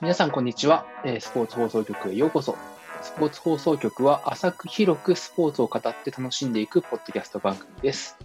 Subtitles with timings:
[0.00, 0.86] 皆さん、こんにちは。
[1.04, 2.56] えースポーツ放送局へようこそ。
[3.02, 8.16] スポーツ放送局は浅く広くスポーツを語って楽しんでいくポッドキャスト番組です。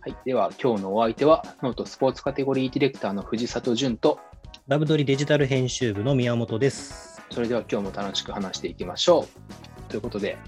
[0.00, 0.16] はい。
[0.24, 4.20] では、今日のお相手は、ノートスポーツカテゴリーディレクターの藤里淳と、
[4.68, 7.20] ダブドリデジタル編集部の宮本です。
[7.32, 9.26] それでは今日も楽しく話していきましょ
[9.88, 9.90] う。
[9.90, 10.38] ということで、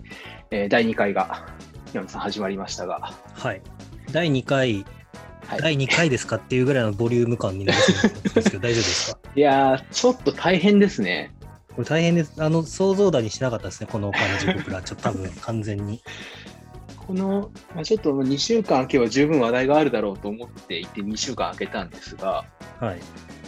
[0.53, 1.49] えー第2回が、
[1.95, 3.61] 山本さん始まりましたが、はい。
[4.13, 4.87] 第2回、
[5.47, 9.19] はい第2回ですかっていうぐらいのボリューム感になりそうなんですけど、大丈夫ですか？
[9.37, 11.33] いやー、ちょっと大変ですね。
[11.75, 12.33] これ大変です。
[12.39, 14.83] あの、想像だにしなかったですね、この感じ、僕ら。
[14.83, 16.03] ちょっと多分、完全に。
[17.07, 22.45] この、まあ、ちょっと2週間空けば十分話題があるだろうと思っていて2週間空けたんですが、
[22.81, 23.01] はい。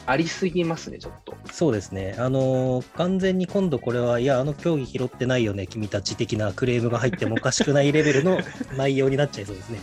[0.07, 1.35] ありすぎますね、ちょっと。
[1.53, 2.15] そうですね。
[2.19, 8.39] あのー完全に今度これは、いや、あの競技拾ってないよね、君たち的なクレームが入ってもおかしくないレベルの
[8.77, 9.81] 内容になっちゃいそうですね。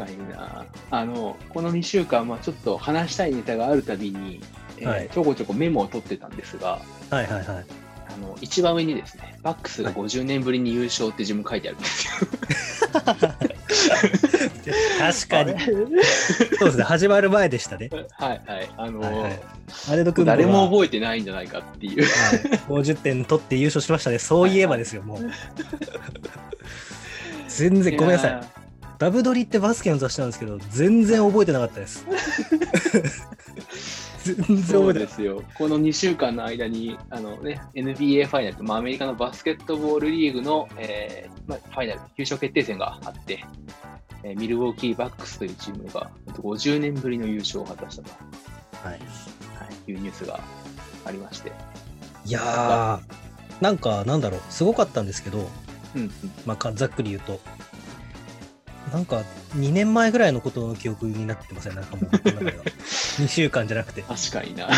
[0.00, 0.66] 確かにな。
[0.90, 4.40] あの、この2週間、まあ、ちょっと話したいネタがあるたびに、
[4.78, 7.66] えーはいちょこちょこメモを取ってたんですが、はいはいはい。
[8.08, 12.28] あの一番上にですね、バックスがはい50年ぶりに優勝って自分書いてあるんですよ。
[14.98, 16.84] 確かにそうですね。
[16.84, 17.90] 始まる前でしたね。
[18.12, 18.70] はいはい。
[18.76, 19.40] あの、はいはい
[20.24, 22.02] 誰も覚えてないんじゃないかっていう。
[22.02, 24.18] はい、50点取って優勝しましたね。
[24.18, 25.18] そういえばですよ、もう。
[27.48, 28.59] 全然ごめんなさい。
[29.00, 32.06] やダブドリってバスケの雑誌なんですけど、全然覚えてなかったです。
[34.24, 35.06] 全然ーそう覚えて。
[35.06, 35.42] ですよ。
[35.56, 43.44] この2週間の間に、あのね、NBA ファイナルと、まあ、アメリカのバスケットボールリーグの、えーまあ、ファイナル、優勝決定戦があって、
[44.22, 48.10] えーミルウォーキーバックスというチームが50年ぶりの優勝を果たしたと、
[48.86, 48.98] はい、は
[49.86, 50.38] い、いうニュースが
[51.06, 51.52] ありまして。
[52.26, 55.48] いやー、なんか、なんだろう、すごかったんですけど、
[55.94, 56.10] うんうん、
[56.44, 57.40] まあか、ざっくり言うと、
[58.92, 59.22] なんか、
[59.54, 62.64] 2年前ぐらいのことの記憶になってません、なんかもう僕の中では、
[63.18, 64.02] 2週間じゃなくて。
[64.02, 64.68] 確かにな。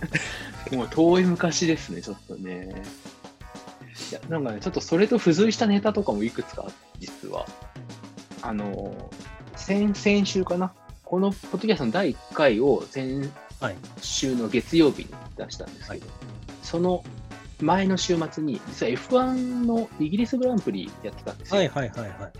[0.72, 2.82] もう遠い昔ですね、ちょっとね。
[4.10, 7.46] いや、なんかね、ちょっとそれと付随したネタとかもいくつかあって、実は。
[8.42, 9.10] あの、
[9.56, 10.72] 先々週かな？
[11.04, 13.30] このポッドキャストの第1回を先
[13.60, 13.76] はい。
[14.00, 16.06] 週の月曜日に出したんですけど、
[16.62, 17.04] その
[17.60, 21.58] 前の週末に、実は F1 のイギリスグランプリやってたんですよ。
[21.58, 22.32] はいはいはいはい。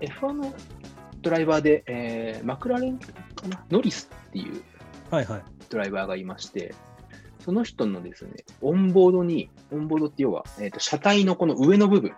[0.00, 0.54] F1 の
[1.20, 3.08] ドライバーで、えーマクラーレンか
[3.48, 3.64] な？
[3.70, 4.62] ノリスっていう
[5.10, 5.42] はいはい。
[5.70, 6.74] ドライバーがいまして、
[7.44, 12.12] その人のですね、オンボードに、オンボードって要は、えーと車体のこの上の部分、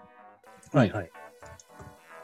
[0.72, 1.10] はいはい。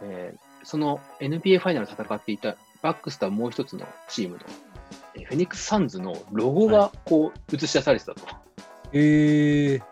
[0.02, 4.40] えーその NBA ファイナル戦っていたバックスとはもう一つのチームの、
[5.16, 8.20] えーフェニックス・サンズのロゴがこう映し出されてたと。
[8.92, 9.82] えー、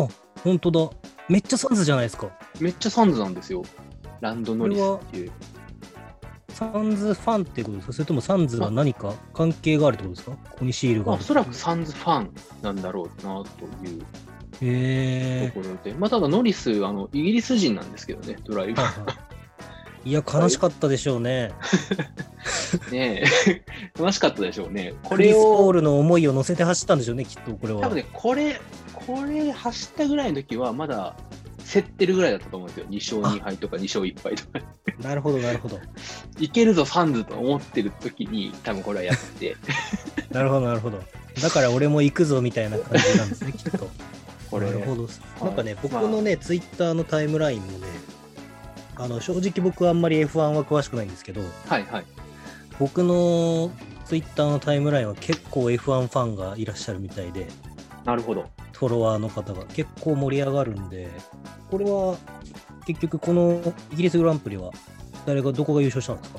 [0.00, 0.08] あ、
[0.44, 0.90] 本当だ。
[1.28, 2.30] めっちゃサンズじゃないですか。
[2.60, 3.62] めっちゃサンズなんですよ。
[4.22, 5.32] ランド・ノリスっていう。
[6.48, 7.92] サンズファンってことですか？
[7.94, 10.36] それともサンズは何か関係があるってことですか？
[10.50, 12.30] ここにシールがあおそらくサンズファン
[12.62, 14.02] なんだろうなという
[14.62, 18.74] へところで、まあ、ただノリス、あのイギリス人なんですけどね、ドライー。
[18.76, 19.16] バはいはい
[20.04, 21.52] いや、悲しかったでしょうね。
[22.80, 22.90] ー。
[22.90, 23.62] ねえ
[23.96, 24.94] 悲しかったでしょうね。
[25.04, 27.82] こクリス・れをポールの思いを乗せて走ったんでしょうね、きっとこれは。
[27.82, 28.60] 多分ね、これ、
[28.94, 31.16] これ走ったぐらいの時は、まだ
[31.70, 32.86] 競ってるぐらいだったと思うんですよ。
[32.88, 34.66] 2勝2敗とか2勝1敗とか。
[35.00, 35.78] なるほど、なるほど。
[36.38, 39.56] いけるぞ、サンズと思ってる時に、多分これはやって、
[40.30, 41.02] なるほど、なるほど。
[41.40, 43.88] だから俺も行くぞみたいな感じなんですね、 きっと。
[44.50, 45.04] これ、なるほど。
[45.04, 45.08] い
[45.42, 47.86] なんかね、僕まのね、ツイッターのタイムラインもね、
[48.96, 52.04] あの正直僕はあんまり F1 は詳しくないんですけど、はいはい。
[52.78, 53.70] 僕の
[54.04, 57.48] ツイッターのタイムラインは結構 F1 ファンがいらっしゃるみたいで、
[58.04, 58.46] なるほど。
[58.72, 61.08] フォロワーの方が結構盛り上がるんで、
[61.70, 62.16] これは
[62.86, 63.60] 結局この
[63.92, 64.70] イギリスグランプリは
[65.26, 66.38] 誰がどこが優勝したんですか？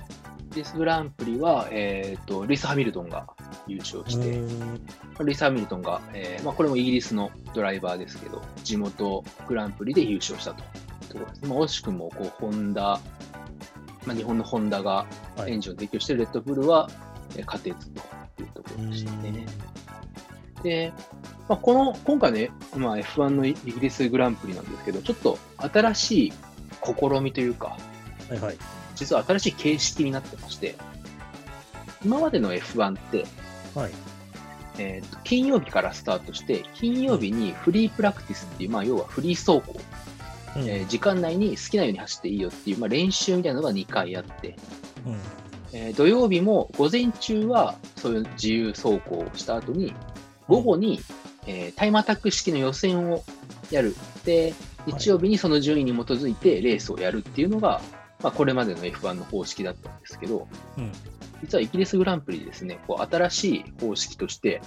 [0.52, 3.28] イギリスグランプリは、えっ、と、ルイス・ハミルトンが
[3.66, 5.26] 優勝して、うーん。
[5.26, 10.64] ルイス・ハミルトンが、えーまあ、これもイギリスのドライバーですけど、地元グランプリで優勝したと。
[11.10, 13.00] ところですまあ、惜しくも、こう、ホンダ、
[14.06, 15.08] まあ、日本のホンダが
[15.38, 15.54] はい。
[15.54, 16.90] エンジンを提供しているレッドブルは、
[17.36, 19.46] えー勝てずというところでしたね。
[20.62, 20.94] で、
[21.50, 26.34] まあ、この、今回ね、まあ、F1 のイギリスグランプリなんですけど、ちょっと新しい
[26.84, 27.78] 試みというか、
[28.30, 28.58] はいはい。
[28.96, 30.76] 実は新しい形式になってまして、
[32.06, 33.26] 今までの F1 って、
[33.76, 33.92] はい。
[34.80, 39.80] えーと金曜日からスタートして、金曜日にフリープラクティスっていう、まあ、要はフリー走行、
[40.56, 44.56] うんえー時間内に好きなように走っていいよっていう、まあ、練習みたいなのが2回あって、
[45.06, 45.20] うん
[45.74, 49.94] えー土曜日も午前中はそういう自由走行をした後に、
[50.54, 51.00] 午後に、
[51.48, 53.24] えータイムアタック式の予選を
[53.72, 53.96] やる。
[54.24, 54.54] で、
[54.86, 57.82] 日曜日にその順位に基づいてレースをやるっていうのが、
[58.22, 60.48] まあ、これまでの F1 の方式だったんですけど、
[60.78, 60.92] うん
[61.42, 64.62] 実はイギリスグランプリでですね、こう新しい方式として、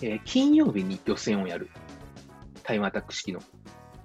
[0.00, 1.70] えー金曜日に予選をやる。
[2.62, 3.40] タイムアタック式の。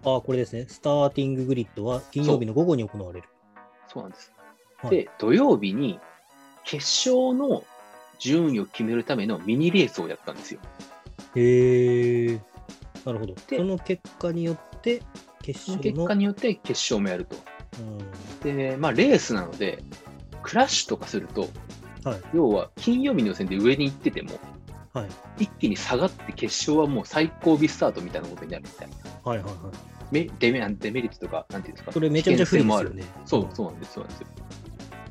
[0.03, 0.65] ああ、これですね。
[0.67, 3.29] スターティンググリッドは金曜日の午後に行われる。
[3.87, 4.33] そうなんです。
[4.77, 5.99] はいで、土曜日に
[6.65, 7.63] 決勝の
[8.19, 10.59] 順位を決めるためのミニレースをやったんですよ。
[11.35, 12.41] へえ。
[13.05, 13.33] なるほど。
[13.47, 15.01] でその結果によって、
[15.41, 15.83] 決勝の。
[15.83, 17.35] 結果によって決勝もやると。
[17.79, 19.83] うんで、まあ、レースなので、
[20.43, 21.49] クラッシュとかすると、
[22.03, 22.21] はい。
[22.33, 24.39] 要は金曜日の予選で上に行ってても、
[24.93, 25.09] はい。
[25.37, 28.95] 一気に下がって決勝はもう最高尾スタートみたいなことになるみたいな。
[29.23, 29.55] はいはいはい。
[30.11, 31.91] メデメデメリットとか、なんていうんですか。
[31.91, 32.95] それめちゃめちゃ不利もある。
[33.25, 34.27] そう、そうなんです、そうなんですよ。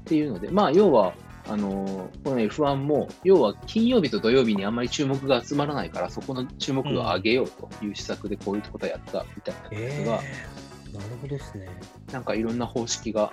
[0.00, 1.14] っていうので、まあ、要は、
[1.48, 11.68] あのーこの F1 も、要は金曜日と土曜日にあんまり注目が集まらないから、そこの注目度を上げようという施策でこういうことをやったみたいなんですえが、ー、なるほどですね。
[12.12, 13.32] なんかいろんな方式が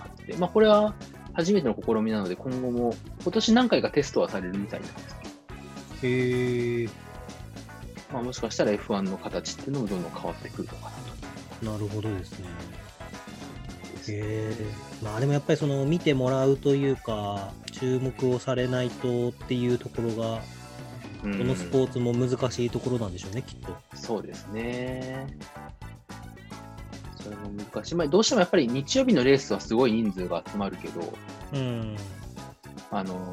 [0.00, 0.94] あって、まあ、これは
[1.34, 5.16] 初めての試みなので、今後も、今年何回かテストはされるみたいなんです
[6.00, 6.88] けど、へえ。
[8.12, 10.90] まあ、もしかしたら F1 の形っていうのもどんどん変わってくるのか
[11.62, 12.46] ななるほどですね。
[14.08, 14.54] え。
[15.02, 20.44] まあでもやっぱりその見てもらうというか、注目をされないとっていうところが、うん
[21.24, 23.74] このスポーツも難しいところなんでしょうね、きっと。
[23.94, 25.26] そうですね。
[27.18, 27.94] それも難しい。
[27.94, 31.00] まあ、どうしてもやっぱり日曜日のレースはすごい人数が集まるけど、
[31.54, 31.96] うん。
[32.90, 33.32] あの、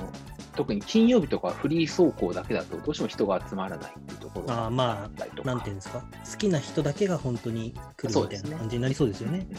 [0.56, 5.44] 特に金曜日とかフリー走行だけだとどうしても人が集まらないっていうところがああ、まあ。
[5.44, 6.00] なんていうんですか？
[6.00, 9.46] 好きな人だけが本当に来るみたいな感じになりそうですよね。
[9.50, 9.58] うん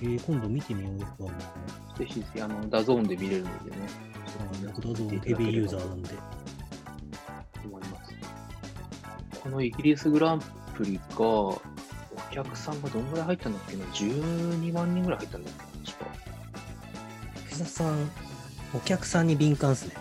[0.00, 1.38] えー、今度見てみようかな。
[1.98, 3.76] ぜひぜひ、あの、 DAZN で見れるのでね。
[4.38, 6.14] あ僕 DAZN ヘビーユーザーなんで。
[7.64, 8.14] 思います。
[9.42, 10.42] このイギリスグラン
[10.74, 11.60] プリが、お
[12.30, 15.52] 客さんがどんぐらい入ったんだっけな ?12 万人ぐらい入ったんだっ
[15.84, 16.10] け確か。
[17.46, 18.10] 福田さん、
[18.74, 19.94] お客さんに敏感っすね。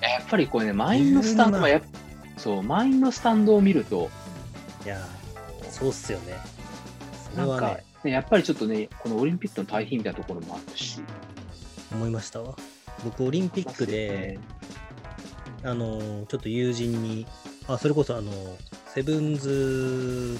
[0.00, 1.82] やっぱりこれね、満員のスタンドはやっ
[2.36, 4.10] そう、満員のスタンドを見ると、
[4.84, 6.34] いやー、そうっすよね。
[7.36, 11.00] なんか、ね、ね、やっぱりちょっとね、このオリンピックの対比みたいなところもあるし、
[11.92, 12.56] 思いましたわ。
[13.04, 14.38] 僕、オリンピックで、
[15.62, 17.26] あのー、ちょっと友人に、
[17.68, 18.32] あ、それこそあの、
[18.94, 20.38] セブンズ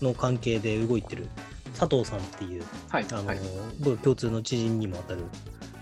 [0.00, 1.28] の関係で動いてる
[1.78, 3.38] 佐藤さんっていう、はい、あのーはい、
[3.80, 5.24] 僕共通の知人にも当たる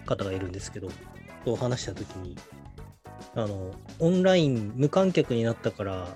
[0.07, 0.89] 方がいるんですけど、
[1.45, 2.37] と話したときに、
[3.35, 6.09] あの、オンライン無観客になったから、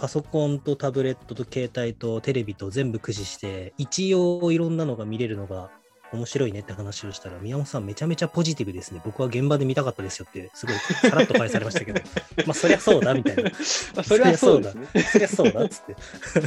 [0.00, 5.70] パソコンとタブレットと携帯とテレビと全部駆使して、一応いろんなのが見れるのが
[6.10, 9.02] 面白いねって話をしたら、宮本さんめちゃめちゃポジティブですね。
[9.04, 12.00] 僕は現場で見たかったですよって、すごいさらっと返されましたけど、
[12.46, 13.50] まあそりゃそうだみたいな。
[13.96, 14.86] あ それはそうですね。
[15.02, 15.94] そりゃそうだっつって。
[15.94, 16.44] 確か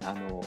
[0.00, 0.06] に。
[0.06, 0.44] あの、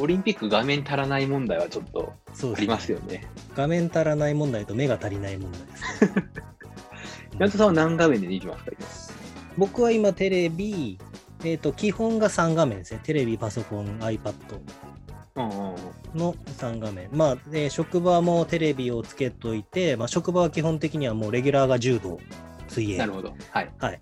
[0.00, 2.12] オリンピック画面足らない問題はちょっと
[2.56, 3.28] ありますよね。
[3.54, 6.24] 画面足らない問題と目が足りない問題ですね。
[7.38, 8.64] 平田さんは何画面で見てます
[9.14, 9.21] か？
[9.56, 10.98] 僕は今テレビ、
[11.44, 13.00] えっ、と、基本が3画面ですね。
[13.02, 14.34] テレビ、パソコン、iPad。
[16.14, 17.08] の3画面。
[17.12, 22.18] まあ、えー職場もテレビをつけといて、まあ、職場は基本的にはもうレギュラーが柔道、
[22.68, 23.34] 水泳なるほど。
[23.50, 23.70] はい。
[23.78, 24.00] はい、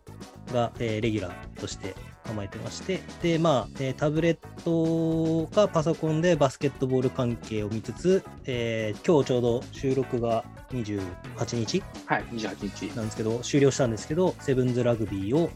[0.53, 1.95] が、えーレギュラーとして
[2.25, 11.83] 構えてまして、で、まあ、えータブレットかパソコンでバスケットボール関係を見つつ、えー今日ちょうど収録が28日？
[12.07, 12.97] はい、28日。
[12.97, 15.51] なんですけど、終了したんですけど、セブンズラグビーを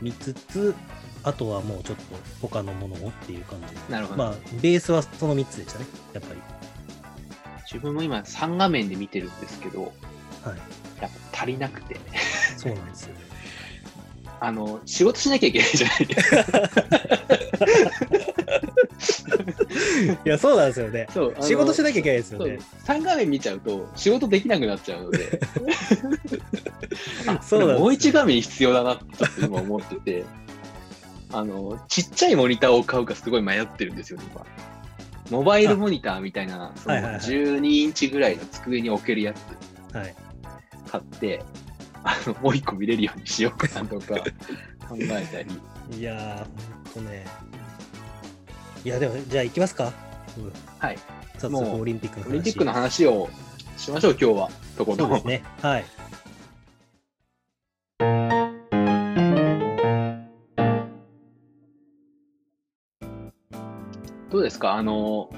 [0.00, 0.74] 見つつ、
[1.24, 2.02] あとはもうちょっと
[2.40, 3.80] 他のものをっていう感じで。
[3.88, 4.18] なるほど。
[4.18, 6.40] まあ、ベースはその3つでしたね、やっぱり。
[7.70, 9.92] 自分も今3画面で見てるんですけど、はい。
[11.00, 11.96] やっぱ足りなくて、
[12.56, 13.14] そうなんですよ。
[14.40, 16.44] あの、仕事しなきゃいけないじゃないですか。
[20.24, 21.06] いや、そうなんですよね。
[21.12, 22.58] そう仕事しななきゃいけないですよね。
[22.84, 25.40] 3画面見ちゃうと仕事できなくなっちゃうので
[27.26, 30.24] あそうもう1画面必要だなってちょっと今思ってて
[31.32, 34.46] あのちっちゃいモニターを買うかすごい迷ってるんですよね今
[35.30, 40.14] モバイルモニターみたいなそのはいはいはい12インチぐらいの机に置けるやつはい。
[40.88, 41.42] 買って
[42.04, 44.14] あのもう1個見れるようにしようかなとか
[44.88, 47.26] 考えたりいやー、ほんとね。
[48.84, 49.92] いや、でも、じゃあ行きますか。
[50.38, 50.98] うんはい
[51.38, 52.30] 早速オリンピックの話。
[52.30, 53.28] オリンピックの話を
[53.76, 55.42] しましょう今日はとことんそうですね。
[55.60, 55.84] はい。
[64.30, 64.74] どうですか？
[64.74, 65.30] あの、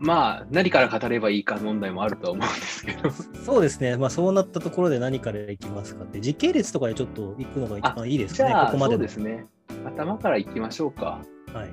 [0.00, 3.10] まあ、何から語ればいいか問題もあるとは思うんですけど、
[3.44, 3.96] そうですね。
[3.96, 9.46] まあ、そうなったところで何からいきますかって、時系列とかでちょっと行くのが一番いいですかね、じゃあ、ここまでのそうですね。
[9.86, 11.20] 頭からいきましょうか。
[11.54, 11.72] はい。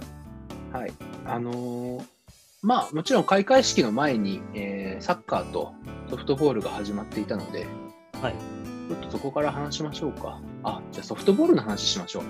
[0.79, 0.93] はい。
[1.25, 2.03] あのー
[2.61, 5.73] まあ、もちろん開会式の前に、えーサッカーと
[6.09, 7.67] ソフトボールが始まっていたので、
[8.21, 8.33] はい。
[8.89, 10.39] ちょっとそこから話しましょうか。
[10.63, 12.23] あ、じゃあソフトボールの話しましょう。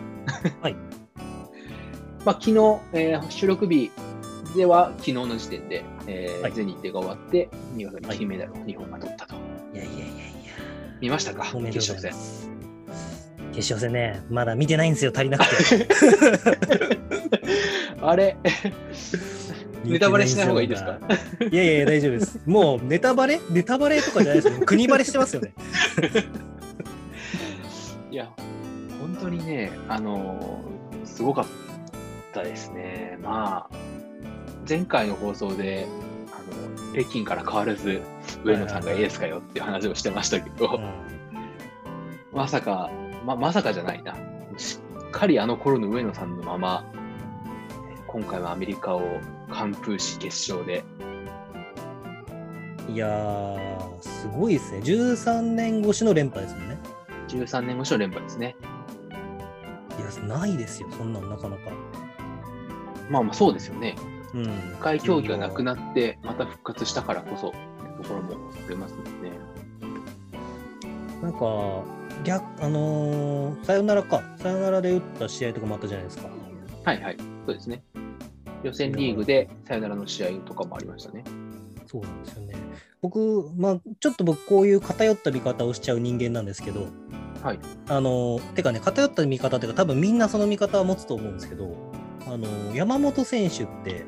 [0.61, 0.75] はい。
[2.25, 2.51] まあ、昨日、
[2.93, 3.91] えー収録日
[4.55, 9.35] では昨日の時点で、えーはい全日程が終わって、見事にはい金メダルを日本が取ったと。
[9.73, 10.13] いやいやいやいや。
[11.01, 11.45] 見ましたか？
[11.71, 12.13] 決勝戦。
[12.13, 12.49] す。
[13.53, 15.87] 決勝戦ね、まだ見てないんですよ、足りなくて。
[18.09, 18.37] あれ？
[19.83, 20.99] ネタバレしない方がいいですか？
[21.51, 22.39] いやいや、大丈夫です。
[22.47, 23.39] もうネタバレ？
[23.51, 24.53] ネタバレとかじゃないですよ。
[24.65, 25.53] 国バレしてますよね。
[28.11, 28.29] いや、
[28.99, 31.45] 本当にね、あのーすごかっ
[32.33, 33.17] たですね。
[33.21, 33.75] まあ、
[34.67, 35.85] 前回の放送で、
[36.31, 38.01] あの北京から変わらず、
[38.43, 40.79] 上野さんがエースかよっていう話をしてましたけど、
[42.33, 42.89] まさか、
[43.25, 44.15] ままさかじゃないな。
[44.57, 47.04] しっかりあの頃の上野さんのまま、えー
[48.15, 49.01] 今回はアメリカを
[49.51, 50.85] 完封し決勝で、
[52.87, 54.79] いやー、すごいですね。
[54.79, 56.79] 13年越しの連覇ですもんね。
[57.27, 58.55] 13年越しの連覇ですね。
[59.99, 61.63] いや、ないですよ、そんなんなかなか。
[63.09, 63.97] まあまあそうですよね。
[64.33, 64.43] うん。
[64.43, 67.57] 一回競技がなくなって、また復活したからこそ、って
[68.01, 69.31] ところもありますもんね。
[71.21, 71.83] なんか、
[72.23, 74.23] 逆、あのー、さよならか。
[74.37, 76.29] さよならで打った試合とかもあったじゃないですか。
[76.85, 77.83] はいはい、そうですね。
[78.63, 81.23] 予選リーグでさよならの試合とかもありましたね。
[81.85, 82.55] そうなんですよね。
[83.01, 86.87] 僕、まあ、ちょっと僕、こういう偏った見方をしちゃう人間なんですけど、
[87.43, 87.59] はい。
[87.87, 91.75] あの、てかね、偏った見方っていうか、多分みんなその見方は持つと思うんですけど、
[92.27, 94.05] あの、山本選手って、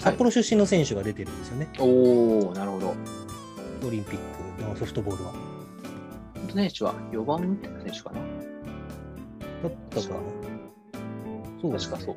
[0.00, 2.94] 札幌出身の選手が出てるんですよね、おー、なるほど。
[3.86, 4.18] オリンピッ
[4.56, 5.34] クのソフトボールは。
[6.54, 8.20] 選手は4番選手かな
[9.62, 10.14] だったかな。
[11.60, 12.16] そうですね確かそ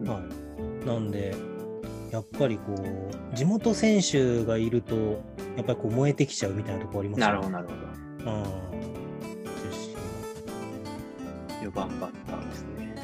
[0.00, 0.08] う。
[0.08, 0.45] はい。
[0.86, 1.34] なんで、
[2.12, 5.20] やっぱりこう、地元選手がいると、
[5.56, 7.74] やっぱりこう燃えてきちゃうみたいなところありますなるほど、なるほ
[8.24, 8.32] ど。
[8.32, 8.42] うん。
[11.60, 12.94] 出4番バッターですね。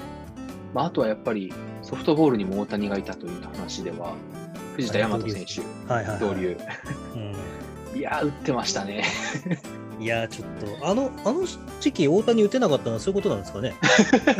[0.73, 4.15] まあ、あとはやっぱりソフトボールにも大谷がいたという話では、
[4.77, 5.63] 藤田大和選手。
[6.21, 6.57] 同流。
[7.17, 7.35] うん。
[7.99, 9.03] いやー、打ってましたね。
[10.03, 10.49] いやー、ちょっ
[10.81, 11.47] と、あの、あの
[11.81, 13.75] 時期、大谷打てなかったのはそういうことなんですかね？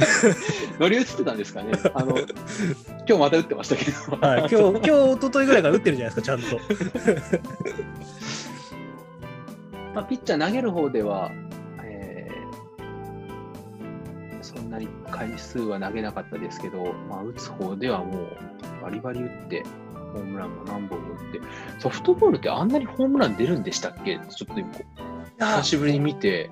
[0.81, 1.71] 乗り移ってたんですかね？
[1.95, 2.17] あの、
[3.07, 3.85] 今日また打ってましたけ
[4.17, 4.27] ど。
[4.27, 4.81] はい、今日、今日、
[5.15, 6.59] 一昨日ぐらいから打ってるじゃないですか、ちゃんと。
[9.95, 11.31] まあ、ピッチャー投げる方では、
[11.85, 12.33] えー
[14.43, 18.29] そんなに回数は投げなかったですけど、まあ、打つ方ではもう
[18.83, 19.63] バリバリ打って、
[20.13, 21.41] ホームランも何本も打って、
[21.79, 24.19] ソフトボールってあんなにホームラン出るんでしたっけ？
[24.19, 24.69] ちょっと今、
[25.39, 26.51] 久しぶりに見て、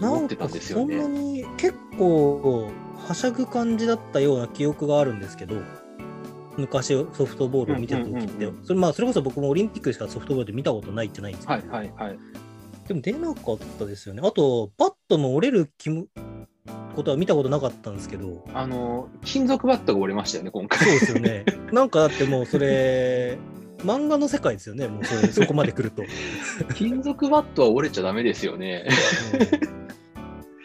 [0.00, 1.08] 思ってたんですよそんなね。
[1.08, 5.56] に結構はしゃぐ感じだったような記憶があるんですけど
[6.56, 12.18] 昔ソフトボールを見てた時って、うんうんうんそれまあそれこそ僕もオリンピックしかソフトボールで見たことないってないんですけど、はいはいはい。
[12.86, 16.06] でも出なかったですよねあとバットも折れる気も
[16.96, 20.78] ことは見たことなかったんですけどあの、金属バットが折れましたよね、今回。
[20.78, 23.38] そうですよねなんかだってもうそれ
[23.78, 26.02] 漫画の世界ですよねもうそれ そこまで来ると、
[26.74, 28.86] 金属バットは折れちゃダメですよね。
[29.62, 29.78] うん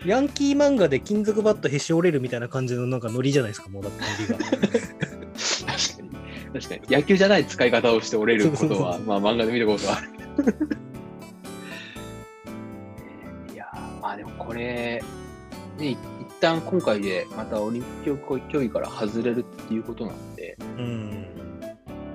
[0.06, 4.38] ヤンキー漫画で金属バットへし折れるみたいな感じのなんかノリじゃないですかもうだってノリが。
[4.38, 6.60] 確かに。
[6.62, 6.98] 確かに。
[6.98, 10.10] 野球じゃない使い方をして折れることは、まあ漫画で見ることはある。
[13.54, 15.02] いやーまあでもこれ、
[15.80, 15.98] ね、い一
[16.42, 21.26] 旦今回でまたオリンピック競技から外れるっていうことなので、うん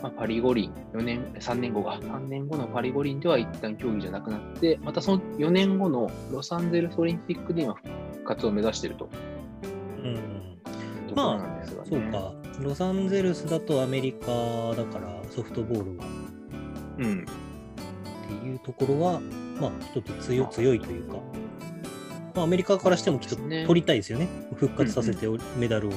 [0.03, 9.09] まあ、パリ五輪、4年、3年後が、3年後のパリ五輪では一旦競技じゃなくなって、またその4年後のロサンゼルスオリンピックで今復活を目指していると。
[10.03, 10.15] うん。
[10.15, 10.17] い
[11.07, 11.89] うところなんですがね。
[11.91, 14.27] そうか、ロサンゼルスだとアメリカ
[14.77, 16.05] だからソフトボールは。
[16.99, 17.23] うん。
[17.23, 19.21] っていうところは、
[19.61, 21.17] まあ一つ強強いというか、
[22.35, 24.29] まあ、アメリカからしてもきっと取りたいですよね。
[24.55, 25.27] 復活させて
[25.57, 25.93] メダルを、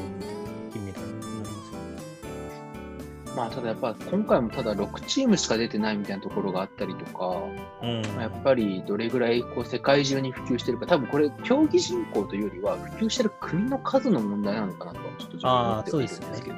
[3.35, 7.43] まあ、ただやっぱ今回もただ6チームしか出てないみたいなところがあったりとか、
[7.81, 8.01] うん。
[8.15, 16.57] まあやっぱりどれぐらいこう世界中に普及してるか、多分これ、競技人口というよりは、普及してる国の数の問題なのかなとはちょっと自分は思ってはいるんですけど、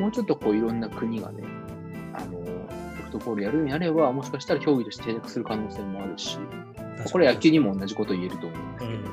[0.00, 1.44] もうちょっとこういろんな国がね、
[2.14, 2.44] あの
[2.96, 6.38] ソフトボールやるんやれば、もしかしたら競技として定着する可能性もあるし、
[7.10, 9.04] これ野球にも同じこと言えると思うんですけど、うん、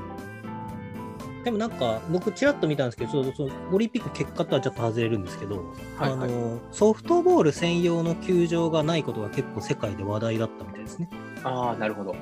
[1.43, 5.63] でもなんか僕ちらっと見たんですけどそうそうオリンピック結果とはちょっと外れるんですけど、
[5.97, 11.09] はいはいあのソフトボール専用の球場がないことが結構世界で話題だったみたいですね。
[11.43, 12.15] ああ、なるほど。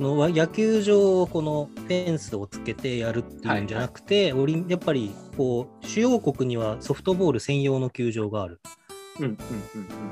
[0.00, 8.60] のわ野球場をこのフェンスをつけてやるっていうんじゃなくて、オリンやっぱりこう主要国にはソフトボール専用の球場がある。
[9.20, 9.38] うんうんうん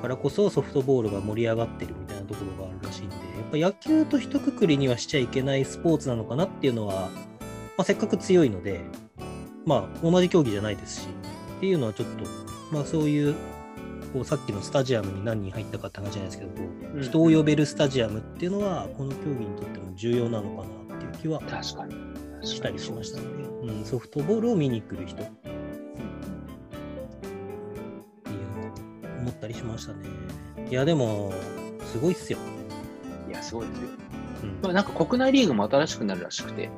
[0.00, 7.10] からこそソフトボールが盛り上がってるみたいなところがあるらしいんで、やっぱ野球と一括りにはしちゃいけないスポーツなのかなっていうのは、
[7.76, 8.80] まあ、せっかく強いので、
[9.64, 11.08] まあ、同じ競技じゃないですし、
[11.56, 12.24] っていうのはちょっと、
[12.70, 13.34] まあ、そういう、
[14.12, 16.56] こうさっきのスタジアムに何人入ったかって話じゃないですけど、こ
[16.94, 21.46] ううん人を呼べるスタジアムっていうのは、この競技にとっても重要なのかなっていう気はうん。
[21.46, 21.94] 確かに。
[22.46, 25.54] したりしましたので、うん、ソフトボールを見に来る人っていう
[28.56, 30.08] のを思ったりしましたね。
[30.68, 31.32] いや、でも、
[31.92, 32.38] すごいっすよ。
[33.28, 33.88] いや、すごいですよ。
[34.42, 36.68] うんまあ、なんか国内リーグも新しくなるらしくて、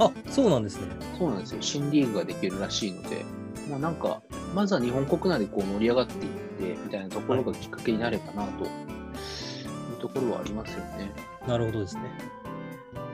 [0.00, 0.86] あそうなんですね。
[1.18, 1.58] そうなんですよ。
[1.60, 3.24] 新リーグができるらしいので、
[3.70, 4.22] まあ、なんか、
[4.54, 11.12] まずは日本国内でこう盛り上がっていって、みたいなところがきっかけになればなというところはありますよね。
[11.46, 12.02] なるほどですね。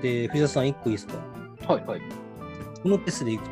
[0.01, 1.15] で、藤田さん、1個いいですか？
[1.67, 2.01] はいはい。
[2.83, 3.51] このペースでいくと、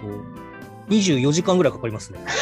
[0.88, 2.21] 24時間ぐらいかかりますね。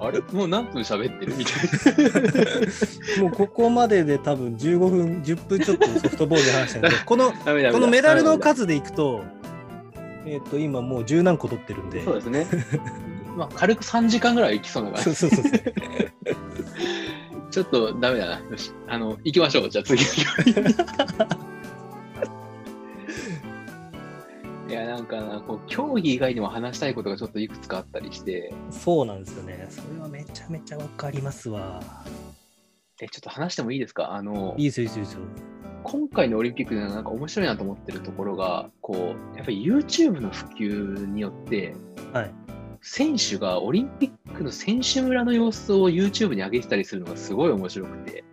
[0.00, 0.20] あれ？
[0.32, 1.54] もう何分喋ってるみたい
[3.16, 3.22] な。
[3.22, 7.38] もうここまでで多分15分、10分ちょっとソフトボールで話したんで、 このこ
[7.78, 9.24] のメダルの数数でいくと、
[10.24, 12.02] えっ、と、今もう十何個取ってるんで。
[12.04, 12.46] そうですね。
[13.36, 15.14] まあ、軽く3時間ぐらいいきそうな感じ。
[15.14, 15.62] そうそうそう。
[17.50, 18.38] ちょっとダメだな。
[18.38, 18.72] よし。
[18.88, 19.70] あの、行きましょう。
[19.70, 20.02] じゃあ次
[24.74, 29.66] や、なんかな、こう、競技以外にも話したいことがちょっといくつかあったりして、そうなんですよね。
[29.70, 31.80] それはめちゃめちゃわかりますわ。
[33.00, 34.12] え、ちょっと話してもいいですか？
[34.12, 35.20] あのい、いですよ、いいですよ。
[35.82, 41.74] 今回のオリンピックでなんか面白いなと思ってるところが、こう、やっぱり YouTube の普及によって、
[42.12, 42.34] はい。
[42.80, 48.24] 選手がオリンピックの選手村の様子を YouTube に上げてたりするのがすごい面白くて、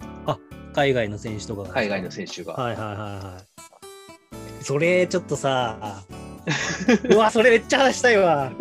[0.74, 2.54] 海外の選手とかが海外の選手が。
[2.54, 4.64] はいはいはいはい。
[4.64, 6.04] それちょっとさ、
[7.10, 8.52] うわ、それめっちゃ話したいわ。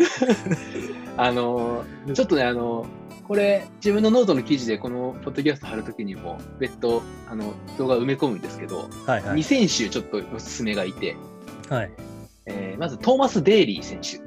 [1.17, 9.43] あのーちょっとね、あのーこれ、自分のノートの記事でこのポッドキャスト貼るときにも、別途、あの、動画を埋め込むんですけど、はいは2い。
[9.45, 11.17] 選手ちょっとおすすめがいて、
[11.69, 11.91] はい、
[12.47, 14.19] えーまずトーマス・デイリー選手。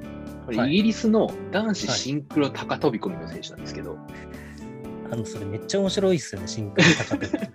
[0.46, 3.98] これ、はいイギリスの男子はいシンクロ高飛び込みの選手なんですけど、
[5.12, 7.48] あの、それめっちゃ面白いっすよね、シンクロ高飛び込み。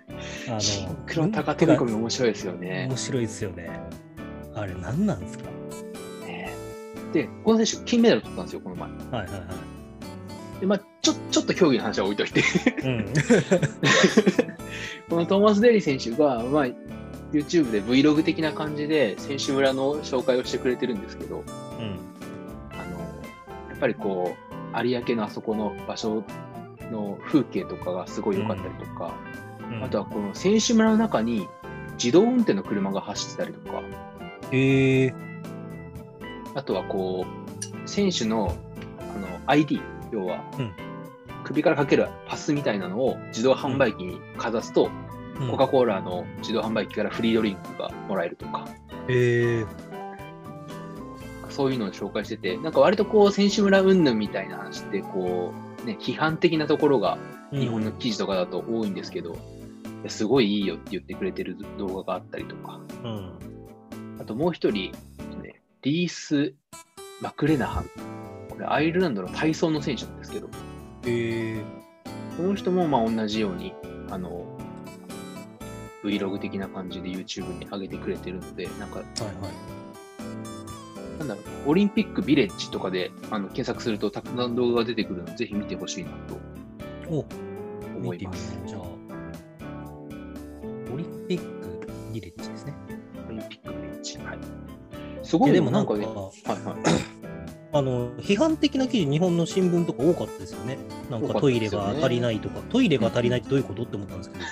[0.48, 1.90] あのシンクロ高飛び込み。
[1.92, 2.96] み面白いですよね面。
[2.96, 3.70] 白いっすよね。
[4.54, 5.44] あれ、何なんですか？
[5.44, 5.50] ね
[7.12, 8.90] で、この選手、金メダル取ったんですよ、この前。
[8.90, 9.46] はいはいは
[10.60, 12.42] でまあ、ちょちょっと競技の話は置いといて、い。
[12.84, 13.06] うん。
[15.08, 16.66] このトーマス・デイリー選手が、まあ、
[17.32, 21.44] YouTube で Vlog 的な感じで選手村の紹介をしてくれてるんですけど、
[21.78, 21.98] うん。
[22.72, 23.00] あの
[23.70, 26.22] やっぱりこう、有明のあそこの場所
[26.92, 29.50] の風景とかがすごい良かったりとか、うん
[29.82, 31.46] あとはこの選手村の中に
[31.92, 33.82] 自動運転の車が走ってたりとか、
[34.50, 35.29] えー、
[36.54, 38.54] あとはこう、選手の
[38.98, 39.80] あの ID、
[40.12, 40.72] 要は、うん。
[41.42, 44.90] 首からかけるパスみたいなのを自動販売機にかざすと、
[45.40, 45.50] うん。
[45.50, 48.68] コカ・コーラの自動販売機からフリードリンクがもらえるとか、
[49.08, 49.66] えー、
[51.48, 57.18] そういうのを紹介してて、なんか割とこう、選手村云々みたいな話って、こう、ね、批判的なところが
[57.52, 59.36] 日本の記事とかだと多いんですけど、い
[60.04, 63.38] やすごいいいよって言ってくれてる動画があったりとか、うん。
[64.20, 64.98] あともう一人、ね、
[65.82, 66.52] リース・
[67.22, 67.84] マクレナハン。
[68.50, 70.50] これアイルランドの体操の選手なんですけど、
[71.06, 71.62] え
[72.36, 73.72] この人もまあ同じように、
[74.10, 74.46] あの、
[76.04, 81.18] Vlog 的な感じで YouTube に上げてくれてるので、なんか、ー、はいはい。
[81.18, 86.38] なんだろう、オリンピックビレッジとかであの検索するとたくさん動画が出てくるので、ぜひ見てほしいなと
[87.08, 87.24] お
[87.96, 88.58] 思います。
[88.66, 88.82] じゃあ、
[90.92, 92.89] オリンピックリレッジですね。
[95.30, 97.10] すごいでもなんか、ね、はいはい。
[97.72, 100.76] あの批判的な記事、日本の新聞とか多かったですよね。
[101.08, 104.44] なんかトイレが足りないとか、トイレが足りないってどういうことって思ったんですけど、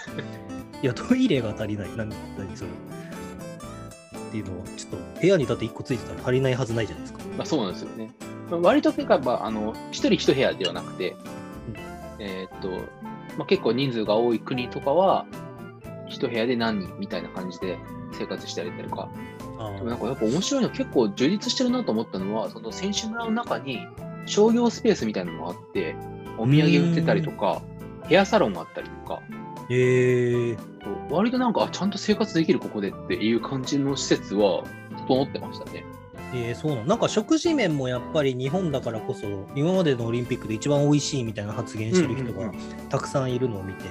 [0.85, 2.71] いや、トイレが足りない、何、何それ。
[2.71, 7.25] っていうのは、ちょっと部屋にだって1個ついてたら足りないはずないじゃないですか。
[7.37, 8.13] まあ、そうなんですよね。
[8.49, 11.17] まあ、割と結構、まあ、あの、一人一部屋ではなくて、
[12.21, 12.69] えーっと、
[13.37, 15.27] まあ、結構人数が多い国とかは、
[16.09, 17.79] 一部屋で何人みたいな感じで
[18.13, 23.87] 生活してたりとか、あでもなんかやっぱ面白いの結構充実してるなと思ったのは、その選手村の中に
[24.27, 25.97] 商業スペースみたいなのがあって、
[26.39, 27.63] お土産売ってたりとか、
[28.07, 29.21] ヘアサロンがあったりとか、
[29.71, 30.59] えー、
[31.11, 34.65] 割となんか、あちゃんと生活できるここでっていう感じの施設は
[35.07, 35.85] 整ってましたね。
[36.35, 42.89] えー、そうなんなんか食事面もやっぱり日本だからこそ今までのオリンピックで一番美味しいみたいな発言してる人がうんうん。
[42.91, 43.85] たくさんいるのを見て、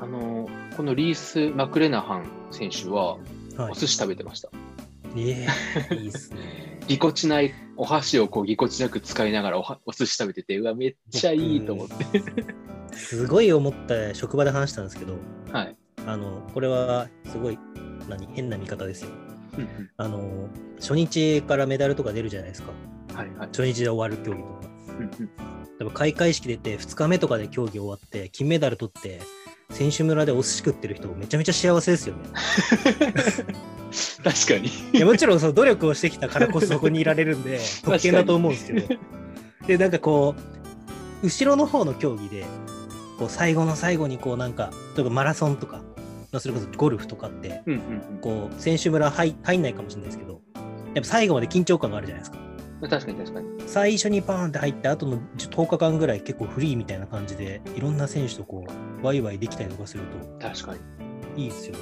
[0.00, 3.16] あのこのリース・マクレナハン選手は
[3.56, 4.50] はいお、寿司食べてました。
[5.16, 12.22] えー、いいっすね ぎこちないお箸をこうぎこちなく使いながらおはお寿司食べてて、うわ、めっちゃいいと思って。
[12.96, 15.18] すごい思った職場で話したんですけど、
[15.52, 15.76] はい。
[16.06, 17.58] あの、これはすごい、
[18.08, 19.10] 何、変な見方ですよ。
[19.58, 22.72] うんうんあの、初日からメダルとか出るじゃないですか。
[23.14, 23.48] はいはい。
[23.48, 24.60] 初日で終わる競技とか。
[24.98, 25.30] うんうん
[25.92, 29.20] 開会式出て2日目とかで競技終わって金メダル取って
[29.70, 32.22] 選手村でお寿司食ってる人めちゃめちゃ幸せですよね。
[34.22, 34.68] 確かに。
[34.92, 38.94] いやもちろんその努力をしてきたからこそそこにいられるんで 特権だと思うんですけど。
[39.66, 40.34] でなんかこ
[41.22, 42.44] う後ろの方の競技で
[43.18, 45.78] こう最後の最後にこうなんか例えばマラソンとか
[46.30, 47.62] まあそれこそゴルフとかって
[48.20, 50.40] こう選手村入入んないかもしれないですけど
[50.94, 52.45] やっぱ最後まで緊張感があるじゃないですか。
[52.80, 53.46] 確かに確かに。
[53.66, 58.66] 最初にパーンって入って後の10日間ぐらい結構フリーみたいな感じでいろんな選手とこ
[59.02, 60.04] うワイワイできたりとかする
[60.40, 60.74] と確か
[61.34, 61.44] に。
[61.44, 61.80] いいですよね。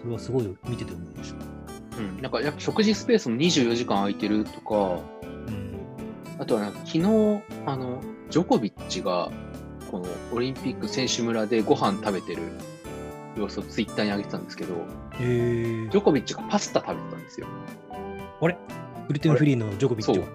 [0.00, 1.44] それはすごい見てて思いました。
[1.98, 2.22] うん。
[2.22, 5.74] なんか、やっぱ食事スペースも24時間空いてるとか、うん。
[6.38, 7.02] あとはなんか昨日、
[7.66, 9.30] あの、ジョコビッチが、
[9.90, 12.42] このオリンピック選手村でご飯食べてる
[13.36, 14.74] 様子をツイッターに上げてたんですけど、
[15.18, 17.46] ジョコビッチがパスタ食べてたんですよ。
[18.40, 18.56] あれ？
[19.08, 20.34] グルテンフリーのジョコビッチはそう。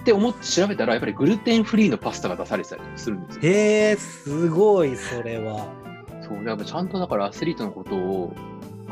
[0.00, 3.42] って思って調べたら、やっぱりグルテンフリーのパスタが出されてたりするんですよ。
[3.44, 5.68] へえすごい、それは。
[6.22, 8.34] そう、やっぱちゃんとだからアスリートのことを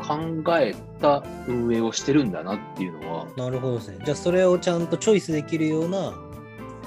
[0.01, 3.97] 考えた運営をしてるんだなっていうのは、なるほどですね。
[4.03, 6.13] じゃあ、それをちゃんとチョイスできるような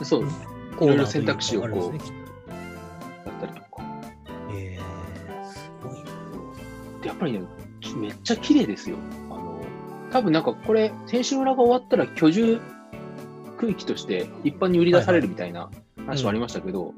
[0.02, 3.82] そう、コーナーというかいろいろ選択肢をこうねだったりとか。
[4.52, 4.78] へえ
[5.52, 6.04] すごいな。
[7.02, 7.42] でやっぱりね、
[7.80, 8.96] きめっちゃ綺麗ですよ。
[10.14, 12.60] 多分なんかこれ、選手村が終わったら居住
[13.58, 15.70] 区域として一般に売り出されるみたいな
[16.06, 16.94] 話もありましたけど、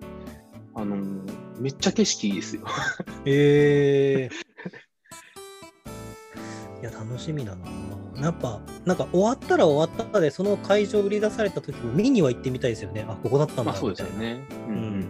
[0.75, 0.97] あの、
[1.59, 2.65] めっちゃ景色いいですよ。
[3.25, 4.29] へえ
[6.83, 7.67] いや、楽しみだな。
[8.23, 13.07] やっぱ、なんか終わったら終わったで、その会場売り出された時も見には行ってみたいですよね。
[13.09, 14.45] あ、ここだったんだまあそうですよね。
[14.69, 15.05] ううんんい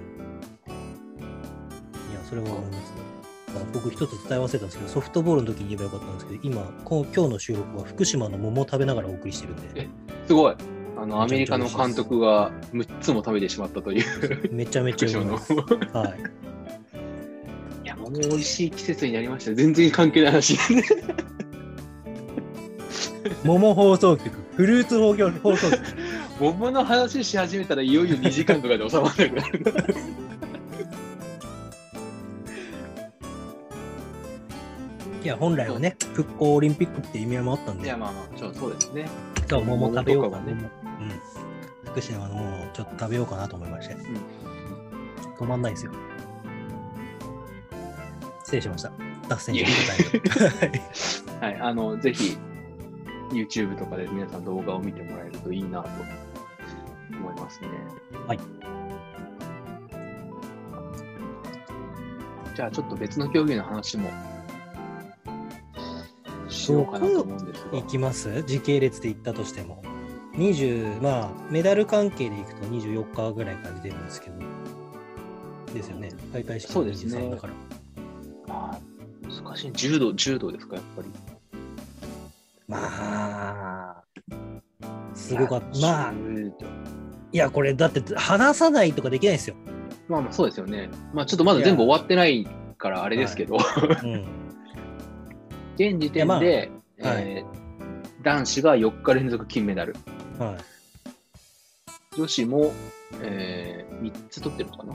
[2.14, 3.15] や、それは思いますね。
[3.56, 9.88] あ僕一つ伝え忘れたんですけど、ソフトボールの時に言えばよかったんですけど、今、今日の収録は福島の桃を食べながらお送りしてるんで、
[10.26, 10.54] すごい。
[10.98, 14.04] あの、アメリカの監督が6つも食べてしまったという、
[14.54, 15.40] めちゃめち福ゃう島の。
[15.92, 16.04] まい。
[16.04, 16.18] はい。
[17.84, 19.54] いや、桃美味しい季節になりました。
[19.54, 20.58] 全然関係ない話。
[23.44, 25.82] 桃放送局、フルーツ放送放送局。
[26.40, 29.64] 桃の話し始めたらいよいよ2時間とかで収まらなくなる。
[35.26, 39.08] いや、本来はね、復興オリンピックっていう意味合いもあったんでいや、、まあまあ、そうそうですね。
[39.48, 40.42] そう、桃食べようかな。
[40.44, 41.90] 桃とかうん。
[41.90, 43.94] 福島の桃をちょっと食べようかなと思いまして。
[43.94, 43.98] ん
[45.36, 45.92] 止まんないですよ。
[48.44, 48.92] 失礼しました。
[49.28, 50.80] 脱線して答える。
[51.42, 52.38] はい、あの、ぜひ、
[53.32, 55.88] YouTube とかで皆さん動画を見てもらえるといいなと
[57.18, 57.68] 思いますね。
[58.28, 58.38] はい。
[62.54, 64.08] じゃあ、ちょっと別の競技の話も
[66.66, 67.82] しようかなと思うんですがい。
[67.84, 68.42] きます？
[68.42, 69.82] 時系列で言ったとしても。
[70.34, 74.36] 20、まあ、メダル関係でいくと24日ぐらいから出るんですけど。
[75.72, 76.10] ですよね。
[76.32, 77.52] 開会式のそうですね23だから。
[78.46, 78.78] まあ、
[79.44, 79.72] 難しい。
[79.72, 81.08] 柔道、柔道ですか、やっぱり。
[82.68, 84.02] まあ、
[85.14, 85.78] すごかった。
[85.80, 86.12] まあ、
[87.32, 89.56] いや、これだって話さないとかできないですよ。
[90.08, 90.90] まあまあ、そうですよね。
[91.14, 93.56] まあ、ちょっとまだ全部終わってないから、あれですけど、
[94.02, 94.26] うん。
[95.76, 97.66] 現時点で、まあえー
[98.26, 99.94] 男子が4日連続金メダル。
[100.36, 102.16] はい。
[102.16, 102.72] 女子も、
[103.22, 104.94] え3つ取ってるのかな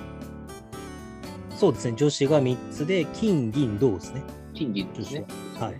[1.55, 1.93] そうですね。
[1.95, 4.21] 女子が3つで、金、銀、銅ですね。
[4.53, 5.25] 金銀ですね。
[5.57, 5.71] は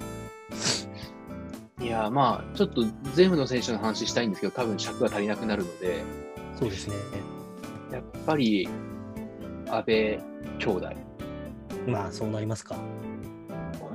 [1.80, 1.84] い。
[1.84, 2.86] いやーまあ、ちょっと
[3.16, 6.04] 全部の選手の話したいんですけど、多分尺が足りなくなるので、
[6.58, 6.96] そうですね。
[7.92, 8.70] やっぱり、
[9.68, 10.24] 安倍
[10.58, 10.90] 兄弟。
[11.86, 12.78] まあ、そうなりますか。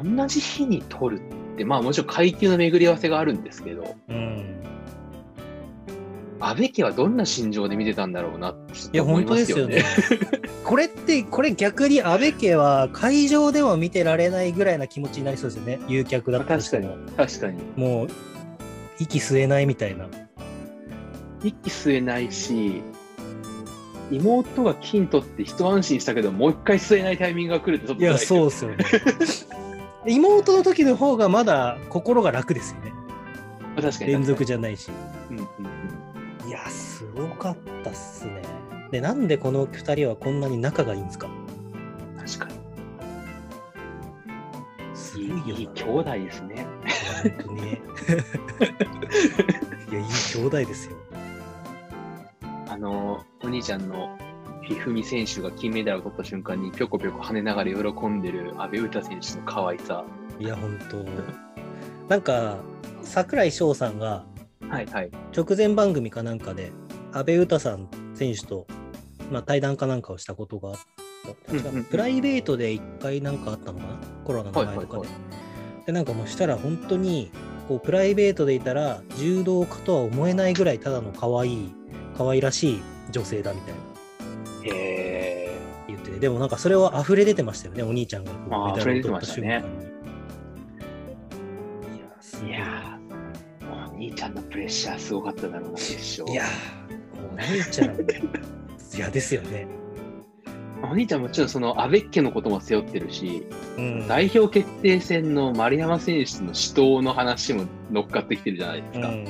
[0.02, 4.62] 同じ日に取るって、まあもちろん階級の巡り合わせがあるんですけど、うん。
[6.38, 9.82] 安倍家はどんな心情で見てたんだろうなってちょっいや、本当ですよね。
[10.64, 15.80] これって、これ逆に安倍家は会場では見てられないぐらいな気持ちになりそうですよね。
[15.88, 17.62] 誘客だったとし確かに確かに。
[17.76, 18.08] もう、
[18.98, 20.06] 息吸えないみたいな。
[21.42, 22.82] 息吸えないし、
[24.10, 28.50] 妹が金取って一安心したけど、もう一回吸えないタイミングが来るってちょっといや、そうう。
[28.50, 28.76] ですよね。
[30.06, 32.92] 妹の時の方がまだ心が楽ですよね。
[33.80, 34.12] 確かに。
[34.12, 34.90] 連続じゃないし。
[35.30, 35.48] うんうんうん
[36.46, 38.40] いや、すごかったっすね。
[38.92, 41.28] で、なんでこの2人はこんなに仲がいいんですか？
[42.24, 42.48] 確か
[44.94, 45.28] すに。
[45.28, 45.58] ごいよな。
[45.58, 46.66] いいい兄弟ですね。
[47.22, 47.80] 本当にね。
[49.90, 50.96] いや、いい兄弟ですよ。
[52.68, 54.16] あの、お兄ちゃんの
[54.66, 60.04] ひふみ選手が金メダルを取った瞬間にぴょこぴょこ跳ねながら喜んでる阿部詩選手の可愛さ。
[60.40, 61.04] いや、本当
[62.08, 62.56] なんか、
[63.02, 64.24] 櫻井翔さんが
[64.68, 65.10] はいはい。
[65.36, 66.72] 直前番組かなんかで、
[67.12, 68.66] 阿部詩さん選手と、
[69.30, 71.82] まあ、対談かなんかをしたことがあった。
[71.88, 73.98] プライベートで一回なんかあったのかな？
[74.24, 75.08] コロナの前とかで。
[75.86, 77.30] で、なんかもうしたら本当に、
[77.68, 81.74] こう、プライベートでいたら、柔道家とは思えないぐらいただの可愛い、
[82.18, 83.80] 可愛らしい女性だみたいな
[84.68, 85.50] へ
[85.88, 89.64] 言ってて、でもなんかそれは溢れ出てましたよね、お兄ちゃんがこうあーメダルを取った瞬間に。
[89.64, 89.88] 溢れ出て
[92.10, 92.98] ましたねいや、
[93.92, 96.30] お兄ちゃんのプレッシャーすごかっただろうな、決勝。
[96.30, 96.48] いやー、
[97.34, 99.66] お兄ちゃん、いやですよね。
[100.82, 103.46] お兄ちゃんもちろんその阿部家のことも背負ってるし、
[103.78, 104.06] うん。
[104.06, 109.08] 代表決定戦の丸山選手の死闘の話も乗っかってきてるじゃないですか。
[109.08, 109.26] うん、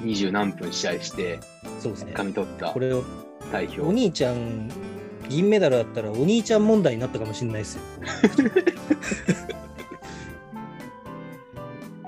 [0.00, 1.40] 二十何分試合して、
[1.80, 2.12] そうですね。
[2.14, 3.02] 噛み取ったこれを
[3.52, 3.82] 代表。
[3.82, 4.70] お兄ちゃん、
[5.28, 7.82] 銀メダルだったらお兄ちゃん問題になったかもしれないですよ。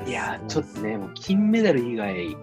[0.06, 2.36] いやー、ちょっとね、もう金メダル以外、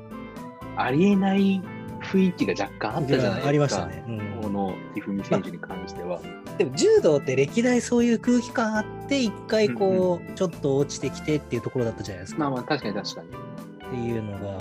[0.75, 1.61] ありえない
[2.01, 3.47] 雰囲気が若干あったじゃないですか。
[3.47, 4.03] ありましたね。
[4.07, 6.19] うんこの一二三選手に関しては。
[6.57, 12.39] でも柔道って歴代そういう空気感あって一回こう、ちょっと落ちてきてっていうところだったじゃないですか。
[12.41, 13.29] まあまあ、確かに確かに。
[13.29, 13.31] っ
[13.89, 14.59] ていうのが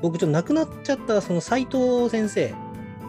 [0.00, 2.54] 僕ちょっと亡くなっちゃったその斉藤先生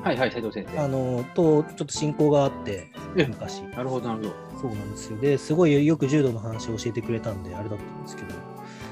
[0.03, 0.79] はいはい、斉藤先生。
[0.79, 4.59] あのとちょっと親交があってえ昔なるほど、なるほど。
[4.61, 8.33] そうなんですよですごいよく柔道の話を教えてくれたんであれだったんですけど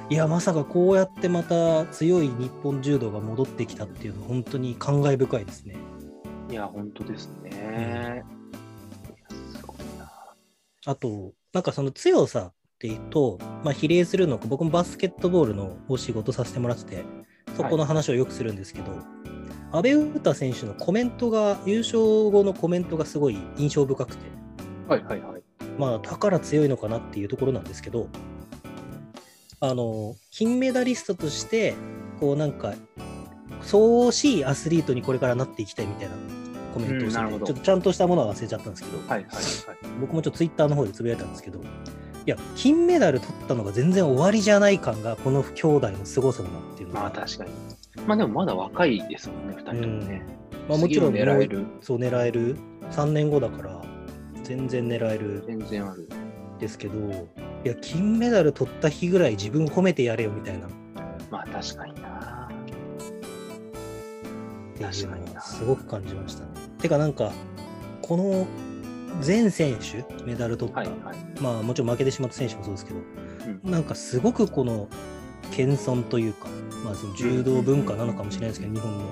[0.10, 5.78] いやまさかこうやってまた強い日本柔道が戻ってきたっていうのは本当に感慨深いですね
[6.52, 8.26] いや、本当ですね。
[9.54, 10.12] すごいな。
[10.86, 17.06] あとなんかその強さっていうと、まあ、比例するのか僕もバスケットボールのお仕事させてもらってて
[17.56, 18.92] そこの話をよくするんですけど、
[19.72, 24.26] 阿部詩選手のコメントが優勝後のコメントがすごい印象深くて。
[24.88, 25.42] はいはいはい。
[25.78, 28.08] まあだから強いのかなっていうところなんですけど。
[29.64, 31.76] あの金メダリストとして
[32.20, 32.74] こうなんか
[33.62, 36.16] そう惜しいアスリートにこれからなっていきたいみたいな
[36.74, 39.26] コメントをしてて、うんちょっとちゃんとしたものは忘れちゃったんですけど、はいはいはい。
[40.00, 41.64] 僕もちょっとツイッターの方でつぶやいたんですけど、い
[42.26, 47.52] や、金メダル取ったのが全然終わりじゃない感が、この兄弟の凄さだなっていうのが、まあ確かに。
[48.08, 50.26] まあでもまだ若いですもんね、二人ともね。
[50.68, 51.66] まあ、もちろん狙える。
[51.82, 52.58] そう狙える、
[52.92, 53.82] 3年後だから、
[54.44, 56.08] 全然狙える全然ある。
[56.60, 56.98] ですけど、
[57.66, 60.70] いや、金メダル取った日ぐらい自分褒めてやれよみたいな、っ
[61.30, 62.50] まあ確かにな。
[62.66, 62.78] ていう
[64.82, 66.50] の確かにすごく感じましたね。
[66.80, 67.32] てか、なんか、
[68.02, 68.48] この
[69.22, 71.42] 全選手、メダル取った、はいはい。
[71.42, 74.88] まあもちろん負けてしまった選手もそうですけど、うんなんかすごくこの
[75.52, 76.48] 謙遜というか、
[76.84, 79.06] まあ、その柔道文化なのかもしれないですけど、日本の。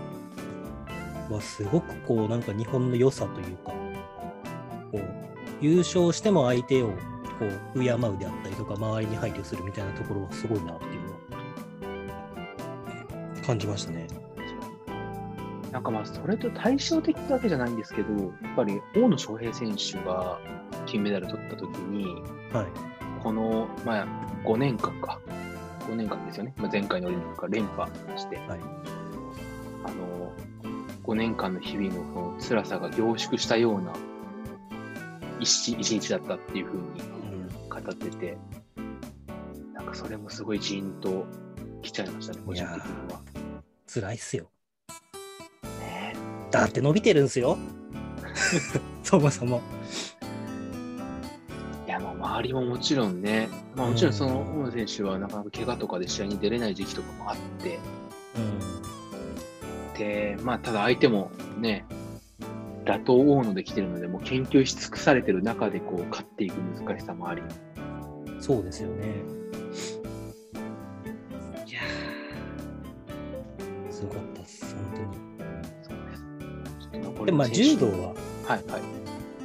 [1.29, 3.71] はすごくこう、なんか日本の良さというか、
[4.91, 5.01] こう、
[5.61, 6.95] 優勝しても相手をこ
[7.75, 11.19] う敬うであったりとか、周りに配慮するみたいなところはすごいなっていうのは
[13.45, 14.07] 感じましたね。
[15.71, 20.39] なんかまあそれと対照的ってわけじゃないんですけど、やっぱり大野将平選手が
[20.85, 22.05] 金メダル取った時に、
[22.51, 22.67] はい。
[23.21, 24.07] この、まあ、
[24.45, 25.19] 5年間か。
[25.89, 26.53] 5年間ですよね。
[26.57, 28.59] まあ、前回のオリンピックが連覇して、はい。
[29.85, 30.31] あの、
[31.03, 33.93] 5年間の日々のその辛さが凝縮したような
[35.39, 38.37] 一日だったっていうふうにうん語ってて、
[39.73, 41.25] なんかそれもすごいジーンと
[41.81, 43.21] きちゃいましたね、個人的には。
[43.91, 44.51] 辛いっすよ。
[45.79, 46.15] ね
[46.51, 47.57] だって伸びてるんすよ。
[49.03, 49.61] そもそも。
[52.41, 57.79] いや、まあ、周りももちろんね、まあ、もちろんその大野選手はなかなか怪我とかで試合に出れない時期とかもあって、
[58.35, 59.97] うん。
[59.97, 61.85] で、まあ、ただ相手もね、
[62.85, 67.41] 打倒大野で来てるので、もう研究し尽くされてる中でこう勝っていく難しさもあり、
[68.39, 69.07] そうですよね。
[71.67, 75.07] いやーすごかったっす、本当に。
[77.17, 78.13] そうでもまあ柔道は
[78.45, 78.98] はいはい。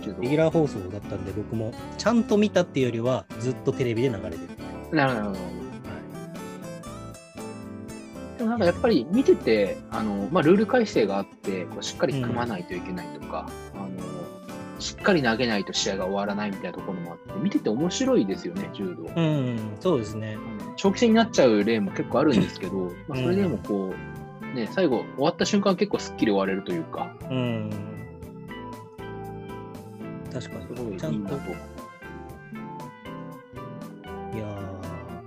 [0.05, 4.41] 柔道レギュラー放送だったんで、僕もちゃんと見たっていうよりは、ずっとテレビで流れてる。
[4.97, 5.65] なるほど、なるほど。
[8.39, 13.89] でもなんかやっぱり見てて、あのまあ、ルール改正があって、こうしっかり組まないといけないとか、あの、
[14.81, 19.11] しっかり投げないと試合が終わらないみたいなところもあって、見てて面白いですよね、柔道。
[19.17, 20.37] うん、そうですね。
[20.77, 27.94] 長期戦になっちゃう例も結構あるんですけど、まあ、それでもこう、ね、最後、終わった瞬間結構すっきり終われるというか、うん。
[30.35, 30.99] 確かに。
[30.99, 31.39] ちゃんとい
[34.37, 34.45] や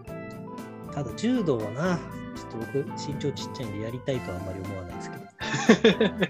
[0.05, 1.97] ーただ柔道はな、
[2.35, 6.27] ちょょっと僕、身長ちっちゃいんでやりたいとはあんまり思わないですけど。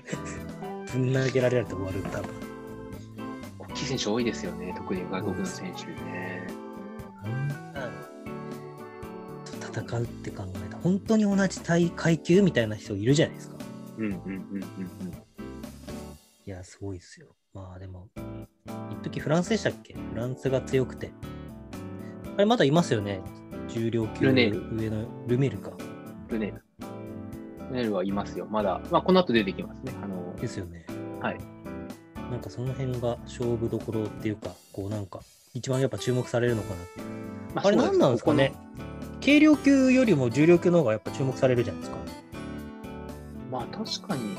[0.94, 2.30] ぶん投げられられて終わる、多分。
[3.60, 6.48] 大きい選手多いですよね、特に外国の選手ね。
[9.60, 13.58] 戦うって考えたら、本当に同じ体階級みたいな人いるじゃないですか。
[13.98, 14.64] うんうんうんうん
[16.46, 17.36] いや、すごいですよ。
[17.54, 18.08] まあでも、
[18.92, 19.94] 一時フランスでしたっけ？
[19.94, 21.12] フランスが強くて。
[22.36, 23.22] あれ、まだいますよね？
[23.68, 25.72] 重量級上のルメールか。
[25.72, 26.28] うん。
[26.28, 26.64] ルネール。
[27.70, 28.82] ルネールはいますよ、まだ。
[28.92, 29.94] まあ、この後出てきますね。
[30.02, 30.86] あの、ですよね。
[31.22, 31.38] はい。
[32.32, 35.22] なんかその辺が勝負どころっていうか、こうなんか、
[35.54, 37.02] 一番やっぱ注目されるのかなって。
[37.56, 38.54] まあれ何なんですかね？
[39.22, 41.98] 軽量級よりも重量級の方がやっぱ注目されるじゃないですか。
[43.52, 44.38] まあ、確かに。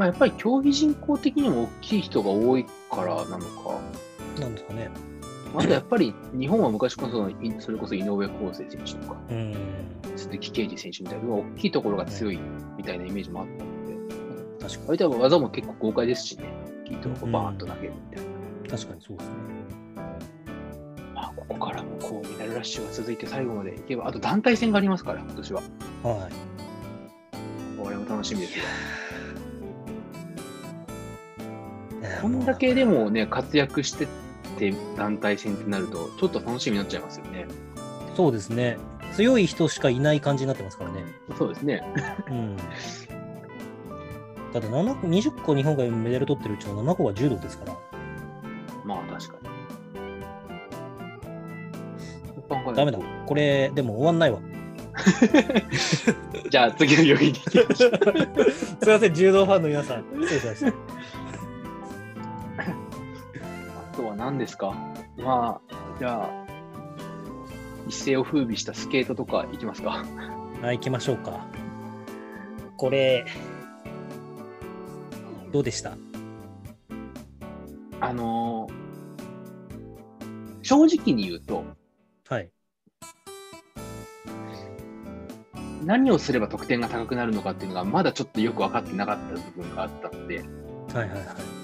[0.00, 3.78] まあ、やっぱり競技人口的にも大きい人が多いからなのか。
[4.40, 4.88] なんですかね。
[5.54, 9.54] あとやっぱり日本は昔こそそれこそ井上康生選手とか、うん。
[10.16, 12.40] 鈴木啓治選手みたいな、大きいところが強い
[12.78, 13.68] みたいなイメージもあったの
[14.08, 14.14] で、
[14.58, 16.44] 確か相手は技も結構豪快ですしね、
[16.86, 18.30] 大きいとこバーンと投げるみたいな。
[18.62, 18.70] に。
[18.70, 19.34] 確かにそうですね。
[21.14, 25.60] まあ、ここからもこうメダルラッシュが続いて最後までいけば、あと団体戦がありますから、今年は。
[26.04, 26.32] はい。
[27.78, 28.64] これも楽しみですよ。
[32.20, 34.08] こんだけでもね、活躍してっ
[34.58, 37.46] て団体戦ってなると、ちょっと楽しみになっちゃいますよね。
[38.16, 38.78] そうですね。
[39.14, 41.04] 強い人しかいない感じになってますからね。
[41.36, 41.82] そうですね。
[42.28, 42.56] うん。
[42.56, 42.66] だっ
[44.62, 47.78] て7個20個日本がメダル取ってるうちの7個が柔道ですから。
[48.84, 49.50] まあ確かに。
[52.74, 52.98] ダメだ。
[53.26, 54.40] これ、でも終わんないわ。
[56.50, 57.92] じゃあ次の予言に行きましょう。
[58.82, 60.04] すいません、柔道ファンの皆さん。
[60.20, 60.72] 失礼しました。
[64.30, 64.72] 何ですか？
[65.18, 66.46] まあ、じゃあ、
[67.88, 70.04] 一世を風靡したスケートとか行きますか？
[70.62, 71.44] はい、行きましょうか。
[72.76, 73.26] これ、
[75.50, 75.96] どうでした？
[78.00, 78.80] あのー
[80.62, 81.64] 正直に言うと、
[82.28, 82.52] はい。
[85.84, 90.46] 何をすれば得点が高くなるのかっていうのが、まだちょっとよく分かってなかった部分があったので、はい
[90.98, 91.59] はいはい。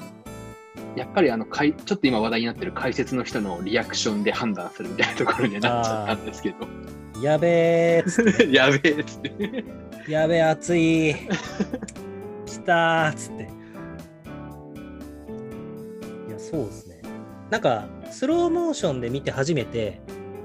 [0.96, 6.56] やっぱりあのかい、ちょっと今話題になってる解説の人のリアクションで判断するみたいなところにはなっちゃったんですけど、
[7.22, 9.64] やべえっつって、やべえっつって。
[10.09, 11.14] やべえ、暑い。
[12.46, 13.42] 来たーっつって。
[16.28, 17.02] いや、そうですね。
[17.50, 20.00] なんか、スローモーションで見て初めて、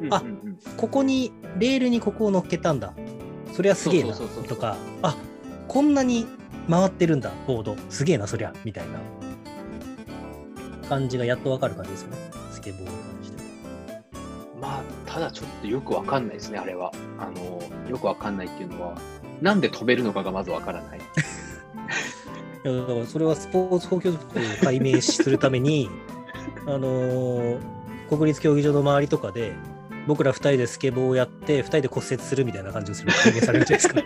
[0.09, 2.93] あうんうんうんここに、レールにここを乗っけたんだ。
[3.53, 5.15] そりゃすげえなとか、あ
[5.67, 6.25] こんなに
[6.69, 7.75] 回ってるんだ、ボード。
[7.89, 8.99] すげえな、そりゃ、みたいな
[10.91, 12.17] 感じがやっとわかる感じですよね。
[12.51, 13.41] スケボーに関して。
[14.59, 16.91] まあ、ただちょっとよくわかんないですね、あれは。
[17.17, 18.97] あの、よくわかんないっていうのは、
[19.41, 20.99] なんで飛べるのかがまずわからない。
[22.63, 25.89] いやだからそれはスポーツ法規則を解明するために、
[26.67, 27.59] あのー
[28.09, 29.53] 国立競技場の周りとかで、
[30.05, 34.01] 僕ら2人でスケボーをやって、2人で骨折するみたいな感じをする解明されるじゃないですか。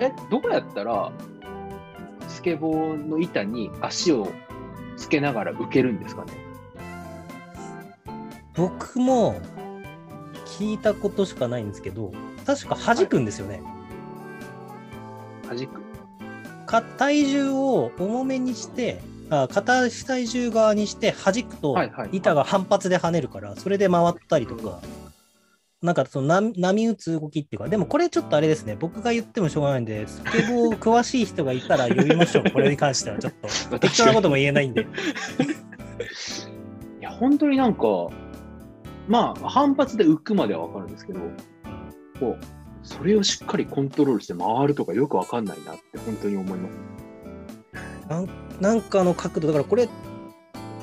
[0.00, 1.12] え、どうやったら、
[2.40, 4.32] スケボーの板に足を
[4.96, 6.32] つけながら浮けるんですかね？
[8.54, 9.38] 僕も
[10.46, 12.12] 聞いたことしかないんですけど、
[12.46, 13.60] 確か弾くんですよね。
[15.46, 15.82] 弾く。
[16.64, 24.80] か体重を重めにして、あ片足体重側にして弾くとはいはいはい板が反発で跳ねるから、それで回ったりとか、
[25.82, 33.32] なんかその波波打つ動きっていうか、でもこれちょっとあれですね、僕が言ってもしょうがないんで、スケボー詳しい人がいたら呼びましょう、 これに関してはちょっ
[33.70, 33.78] と。
[33.78, 34.82] 適当なことも言えないんで。
[34.82, 34.86] い
[37.02, 38.08] や、本当になんか、
[39.08, 41.20] まあ、反発で浮くまではわかるんですけど、
[42.18, 42.44] こう、
[42.82, 46.72] それをしっかりコントロールして回るとかよくわかんないなって本当に思います。
[48.08, 48.28] なん
[48.60, 49.88] なんかの角度、だからこれ、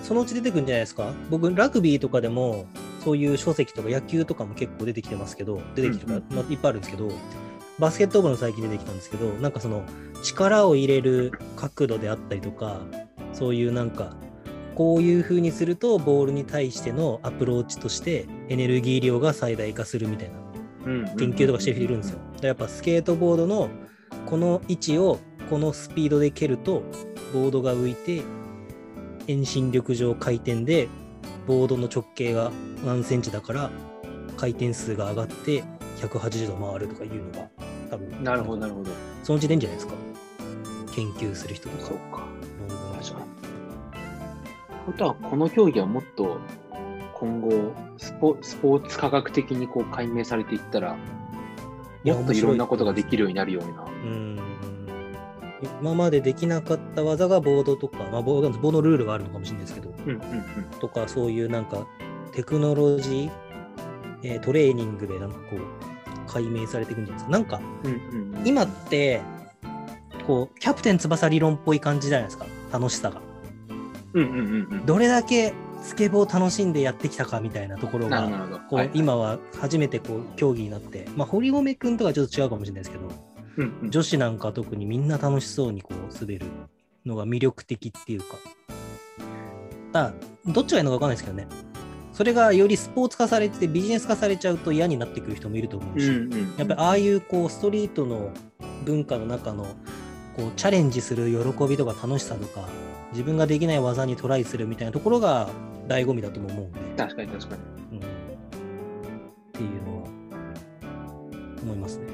[0.01, 1.13] そのうち出てくるんじゃないですか？
[1.29, 2.65] 僕、ラグビーとかでも、
[3.03, 7.11] そういう書籍とか野球とかも結構出てきてますけど、出てきてるかうんまあ、いっぱいあるんですけど、
[7.79, 9.83] バスケットボールの最近出てきたんですけど、なんかその
[10.23, 12.81] 力を入れる角度であったりとか、
[13.33, 14.15] そういうなんか、
[14.75, 20.35] こういう風にするとボールに対してのアプローチとしてエネルギー量が最大化するみたいな
[21.17, 22.19] 研究とかしてる人いるんですよ。
[22.39, 23.69] でやっぱスケートボードの
[24.27, 25.17] この位置を
[25.49, 26.83] このスピードで蹴ると
[27.33, 28.21] ボードが浮いて
[29.25, 30.89] 遠心力上回転で
[31.47, 32.51] ボードの直径が
[32.85, 33.71] 何センチだから
[34.37, 35.63] 回転数が上がって
[35.97, 37.49] 180度回るとかいうのが
[37.89, 38.91] 多分なるほど、なるるほど。
[39.23, 39.93] そのうち出んじゃないですか
[40.93, 42.27] 研究する人とかそうか。
[42.67, 43.21] 論文とか。
[44.85, 46.39] ことは、この競技はもっと
[47.13, 50.95] 今後、スポスポーツ科学的にこう解明されていったら、
[52.05, 53.83] もっといろんなことができるようになるような。
[53.83, 54.39] うん
[55.81, 60.21] 今までできなかった技がボードとか、まあ、ボードボードのルールがあるのかもしれないですけど、うんうん
[60.79, 61.87] とかそういうなんか
[62.37, 63.31] テクノロジー、
[64.21, 67.31] えートレーニングでなんかこう解明されていくんじゃないですか。
[67.31, 67.91] なんかうん。
[67.91, 69.21] うんうん、今って
[70.27, 73.23] こうキャプテン翼理論っぽい感じじゃないですか楽しさが。
[74.13, 74.85] うんうんうんうん。
[74.85, 78.29] どれだけスケボーを楽しんでやってきたかみたいなところが。
[78.69, 83.07] こう、はい今は初めてこう競技になって、まあ、堀米君とかちょっと違うかもしれないですけど
[83.57, 86.45] うんうん、女子なんか特にみんな楽しそうにこう滑る
[87.03, 88.37] のが魅力的っていうか
[89.91, 90.13] だ
[90.45, 91.47] どっちがいいのか分かんないですけどね
[92.17, 98.31] それがよりスポーツ化されてビジネス化されちゃうと嫌になってくる人もいると思うし、うんうん、やっぱりああいうこうストリートの
[98.85, 99.67] 文化の中の
[100.35, 102.67] こうチャレンジする喜びとか楽しさとか
[103.11, 105.47] 自分ができない技にトライするみたいなところが
[105.87, 107.55] 醍醐味だとも思うんで、確かに確か
[107.91, 107.97] に。
[107.99, 108.03] うん、っ
[109.53, 110.09] ていうのは
[111.61, 112.07] 思いますね。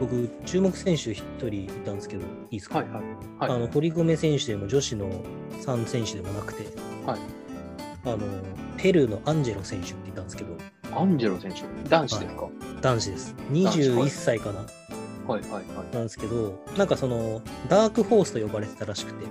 [0.00, 3.02] 僕、注目選手1人いたんですけど、いいですか、はいはい。
[3.40, 3.50] はい。
[3.50, 5.10] あの堀米選手でも女子の
[5.60, 6.79] 3選手でもなくて、
[7.10, 7.20] はい。
[8.04, 8.18] あの
[8.78, 10.56] ペルーのアンジェロ選手っていたんですけど、
[10.96, 12.48] アンジェロ選手、男子ですか、
[12.80, 13.34] 男子です。
[13.34, 14.60] 子はい21歳かな、
[15.26, 15.94] はい、はいはい。
[15.94, 19.26] なんですけど、なんかその、ダークホースと呼ばれてたらしくて、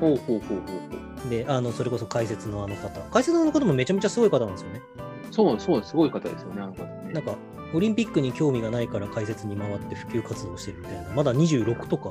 [0.00, 4.82] ほうほうほうほうほで、あのそれこそ解説のあの方、解説のあの方もめちゃめちゃすごい方なんですよね。
[5.30, 5.34] う。
[5.34, 7.12] そうそう、すごい方ですよね、あの方ね。
[7.12, 7.36] なんか、
[7.74, 12.10] オリンピックに興味がないから解説に回って普及活動してるみたいな、まだ26とか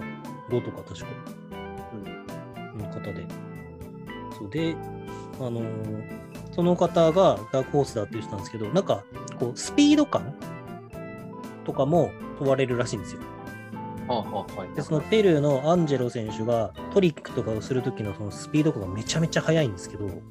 [0.49, 1.07] 5とか確か。
[1.93, 2.77] うん。
[2.77, 3.25] の方で。
[4.37, 4.75] そうで、
[5.39, 6.25] あのー
[6.55, 9.03] その方がダークホースだって言ってたんですけど、なんか、
[9.41, 10.33] こう、スピード感
[11.65, 13.21] とかも問われるらしいんですよ。
[14.07, 14.73] はあはあはい。
[14.73, 20.23] で、そのペルーのアンジェロ選手がトリックとかをするときのそのスピード感がめちゃめちゃ速いんですけど、いうん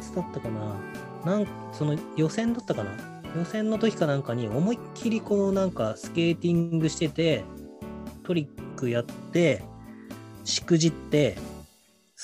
[0.00, 1.32] つだったかな？
[1.32, 2.90] なんその予選だったかな？
[3.36, 7.44] 予選の時かなんかに思いっきりこのなんかスケーティングしてて
[8.22, 9.62] トリックやって
[10.44, 11.36] しくじって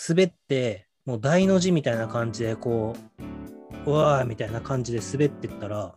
[0.09, 2.97] 滑ってもう大の字みたいな感じでこ
[3.87, 5.95] ううわーみたいな感じで滑ってったら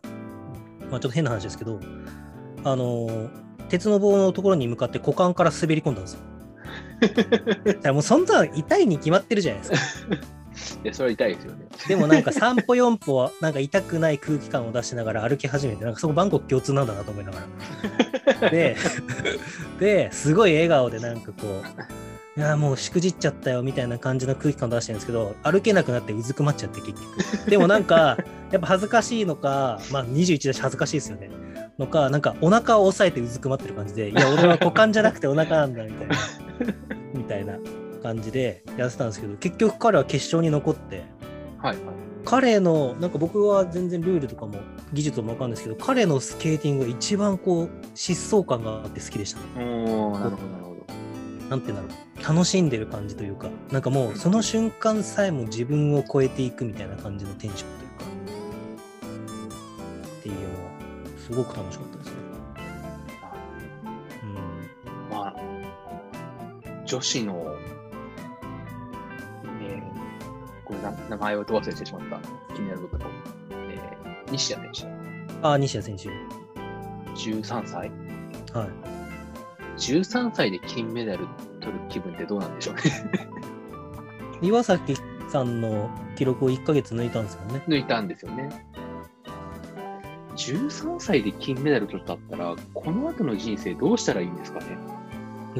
[0.90, 1.80] まあちょっと変な話ですけど
[2.64, 6.20] あのー鉄の棒のところに向かって股間から滑り込んだんですよ。
[7.64, 10.14] だからもうそんなの痛いに決まってるじゃないですか。
[10.84, 11.66] いや、それは痛いですよね。
[11.86, 17.40] でもなんか 3歩4歩はなんか痛くない空気感を出しながら歩き始めて、なんかそこバンコク共通なんだなと思いなが
[18.40, 18.50] ら。
[18.50, 18.76] で、
[19.78, 22.07] で、すごい笑顔でなんかこう、
[22.38, 27.50] いやもうしくじっちゃったよみたいな感じの空気感を出してるんですけど、歩けなくなってうずくまっちゃって結局。
[27.50, 28.16] でもなんか、
[28.52, 31.32] やっぱ恥ずかしいのか、まあ21だし恥ずかしいですよね。
[31.80, 36.16] のか、なんかお腹を押さえてうずくまってる感じで、いや俺は股間じゃなくてお腹なんだみたいな、
[37.12, 37.58] みたいな
[38.04, 41.02] 感じでやってたんですけど、結局彼は決勝に残って、
[41.58, 41.78] はいはい。
[42.24, 44.60] 彼のなんか僕は全然ルールとかも
[44.92, 49.64] 技術も分かんないですけど彼のスケーティングが一番こう疾走感があって好きでしたね。
[49.64, 50.67] なるほど
[51.48, 51.56] なるほど。
[51.56, 58.04] なんて言うんだろう楽しんでる感じというかなんかもうその瞬間さえも自分を超えていくみたいな感じのテンションというか
[60.18, 60.70] っていうのは
[61.18, 62.14] すごく楽しかったですね。
[64.22, 65.34] うんまあ、
[66.84, 67.56] 女子の、
[69.62, 72.20] えー、これな名前をど忘れしてしまった。
[72.54, 73.06] 気になる部分と、
[73.50, 74.88] えー、西矢選
[75.42, 76.04] ああ西矢選手。
[76.04, 76.10] 手、
[77.14, 77.90] 13歳
[78.52, 78.97] はい。
[79.78, 81.26] 13歳で金メダル
[81.60, 82.82] 取る気分ってどうなんでしょうね。
[84.42, 84.94] 岩崎
[85.30, 87.62] さんの記録を1ヶ月抜いたんですよね。
[87.66, 88.64] 抜いたんですよね。
[90.36, 94.66] 13歳で金メダル取ったったら、この後の人生どうしたらいいんですかね。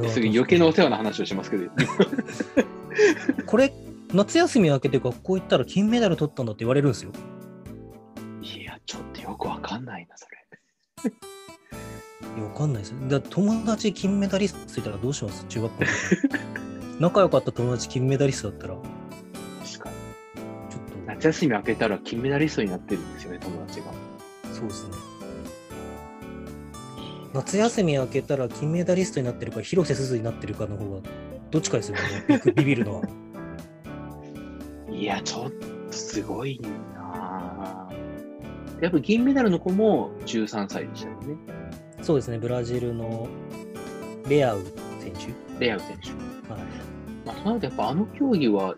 [0.09, 1.71] すぐ余計なお世話な話をしますけど、
[3.47, 3.73] これ
[4.13, 7.11] 夏休み明けて学校行ったら金メダル取ったんだって言われるんですよ。
[8.43, 10.39] いや、ちょっとよくわかんないな、それ。
[12.39, 12.97] いや、わかんないですよ。
[13.09, 15.45] だ友達金メダリストいたらどうします？
[15.49, 15.91] 中学校で。
[17.01, 18.83] 仲良かった友達金メダリストだったら、ちょ
[19.65, 19.95] 確かに。
[19.95, 19.99] っ
[21.07, 23.87] 夏休み明けたら金メダリストになってるんですよね、友達が。
[23.87, 23.93] と、
[24.53, 24.91] そうですね。
[27.35, 31.01] 夏休み明けたら金メダリストになってるか、広瀬すずになってるかの方が、
[31.51, 32.03] どっちかですよね。
[32.29, 33.03] ビ クビビるのは。
[34.91, 36.61] いや、ちょっとすごい
[36.95, 41.37] なぁやっぱ銀メダルの子も13歳でしたよね。
[42.09, 43.29] そうですね、ブラジルの
[44.31, 44.65] レアウ
[44.99, 45.63] 選手。
[45.63, 46.09] レアウ選手。
[46.51, 46.63] はい。
[47.27, 48.75] まあ、そうなるとやっぱあの競技は、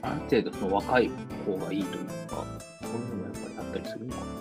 [0.00, 1.10] ある程度その若い
[1.44, 2.42] 方がいいというか、
[2.80, 4.24] そういうのもやっぱりあったりするのかな。
[4.24, 4.32] ま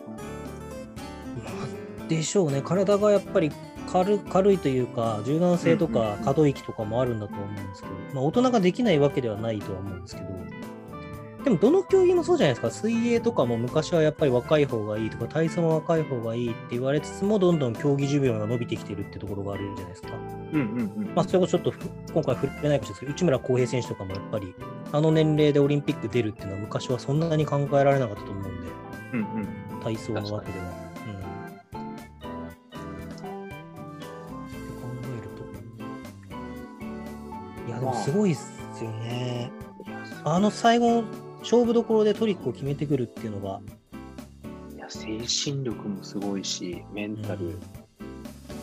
[2.05, 3.51] あでしょうね、体がやっぱり
[3.91, 10.29] 軽軽いというか、柔軟性とか可動域とかもあるんだと思うんですけど、まあ、大人ができないわけではないとは思うんですけど、
[11.43, 20.09] でもどの競技もそうじゃないですか、水泳とかも昔はやっぱり若い方がいいとか、体操も若い方がいいって言われつつも、どんどん競技寿命が伸びてきてるってところがあるんじゃないですか。
[20.53, 21.15] うんうんうん。
[21.15, 21.79] まあ、それこそちょっと
[22.13, 24.53] 今回触れないかもしれないですけど、内村航平選手とかもやっぱり、
[24.91, 28.67] あの年齢でオリンピック出るっていうのは昔はそんなに考えられなかったと思うんで、
[29.13, 29.23] うんう
[29.77, 29.81] ん。
[29.81, 30.65] 体操の枠では。
[30.65, 31.19] うん。
[31.19, 31.21] っ
[31.61, 31.77] て
[34.75, 35.29] 考える
[37.65, 37.69] と。
[37.69, 39.51] いや、でもすごいっすよね。
[40.25, 41.03] あの最後、
[41.39, 43.61] 勝負どころでトリックを決めてくるっていうのが、
[44.75, 45.17] いや精
[45.51, 47.59] 神力もすごいし、メンタル、うん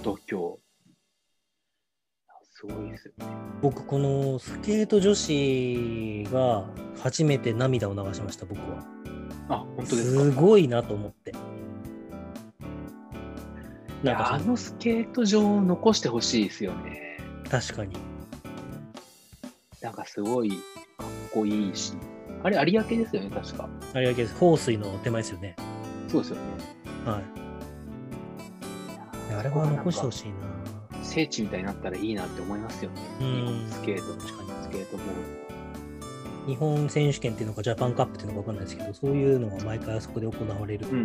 [0.03, 0.59] 度胸。
[2.53, 3.27] すごいですよね。
[3.61, 6.65] 僕、このスケート女子が
[7.03, 8.85] 初めて涙を流しました、僕は。
[9.49, 10.23] あ、本当ですか？
[10.23, 11.33] すごいなと思って。
[11.33, 11.35] い
[14.07, 17.19] なんかあのスケート場を残してほしいですよね。
[17.51, 17.97] 確かに。
[19.83, 20.61] なんかすごいかっ
[21.33, 21.95] こいいし。
[22.43, 23.69] あれ、有明ですよね、確か。
[23.95, 24.35] あれだけです。
[24.37, 25.57] 放水の手前ですよね。
[26.09, 26.43] そうですよね。
[27.05, 27.25] はい。
[29.39, 30.35] あれは残してほしいな。
[31.03, 33.01] 聖地みたいになったらいいなって思いますよね。
[33.21, 34.51] うんスケート、確かに。
[34.63, 36.47] スケートボール。
[36.47, 40.97] 日本選手権っていうのか、ジャパンカップっていうのか分かんないですけど、そういうのが毎回あそこで行われるとか。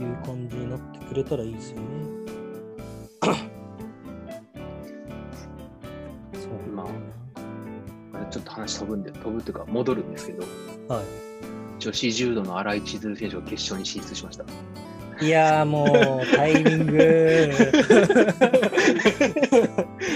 [0.00, 1.84] いう感じになってくれたらいいですよね。
[8.54, 10.44] 話飛ぶんで、飛ぶっていうか戻るんですけど、
[10.88, 11.04] はい。
[11.80, 14.44] 女子柔道の新井千鶴選手が決勝に進出しました。
[15.20, 17.52] いやーもう、タイミング。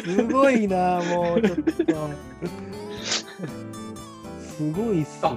[0.04, 1.62] すごいな、もう、ちょっと。
[4.42, 5.30] すごいっすね。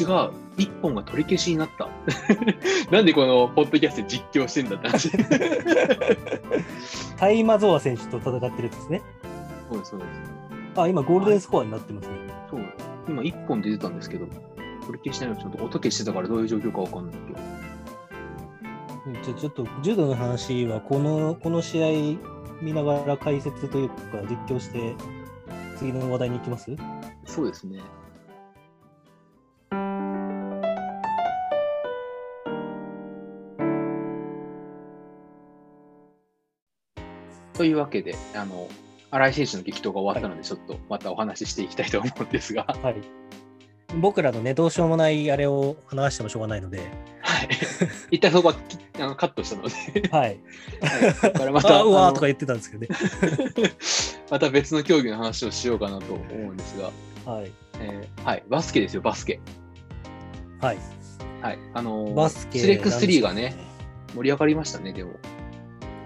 [0.00, 1.86] 違う、一本が取り消しになった。
[2.90, 5.10] なんでこのポッドキャストで実況してんだって話。
[7.18, 9.02] タイマゾワ選手と戦ってるんですね。
[9.70, 10.10] そうです、そうです。
[10.80, 12.14] あ、今、ゴールデンスコアになってますね。
[12.54, 12.64] そう。
[13.08, 17.38] 今一本出てたんですけど、取り消してないのちょっと音消してたからどういう状況かわかんないけど。
[19.22, 21.88] じゃあちょっと、柔道の話は、この、この試合
[22.62, 23.94] 見ながら解説というか、
[24.28, 24.94] 実況して、
[25.76, 26.74] 次の話題に行きます？
[27.26, 27.80] そうですね。
[37.52, 38.68] というわけで、あの、
[39.14, 42.96] 新井選手の激闘が終わったので、ちょっとまたお話ししていきたいと思うんですが、はい。
[44.00, 46.78] 僕らのね、どうしようもないあれを話してもしょうがないので、
[47.20, 47.48] はい。
[48.10, 50.40] 一旦そこはきあのカットしたので、はい。
[51.40, 52.88] はい、また、 あ、うわーとか言ってたんですけどね。
[54.30, 56.90] また別の競技の話をしようかなと思うんですが、
[57.32, 57.52] はい。
[57.78, 59.38] えーはい、バスケですよ、バスケ。
[60.60, 60.78] はい。
[61.40, 61.58] はい。
[61.72, 63.54] あのーバスケスレック3がね
[64.16, 65.12] 盛り上がりましたね、でも。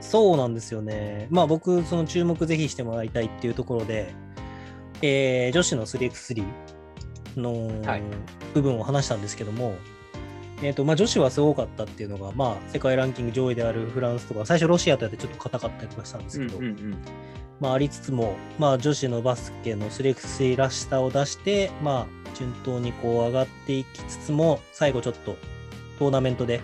[0.08, 1.28] そうなんですよね。
[1.30, 4.14] まあ僕、その注目ぜひしてもらいたいっていうところで、
[5.02, 6.44] えー女子の 3x3
[7.36, 8.02] のはい
[8.54, 9.74] 部分を話したんですけども、
[10.62, 16.98] えーとまあ、女子はすごかったっていうのが、まあ、世界ランキング上位であるフランスとか、最初ロシアとやってちょっと硬かったりとかしたんですけど、うんうんうん
[17.60, 25.36] まあ、ありつつも、まあ、女子のバスケの 3x3 らしさを出して、まあ、順当にこう上がっていきつつも、最後ちょっと
[25.98, 26.60] トーナメントで、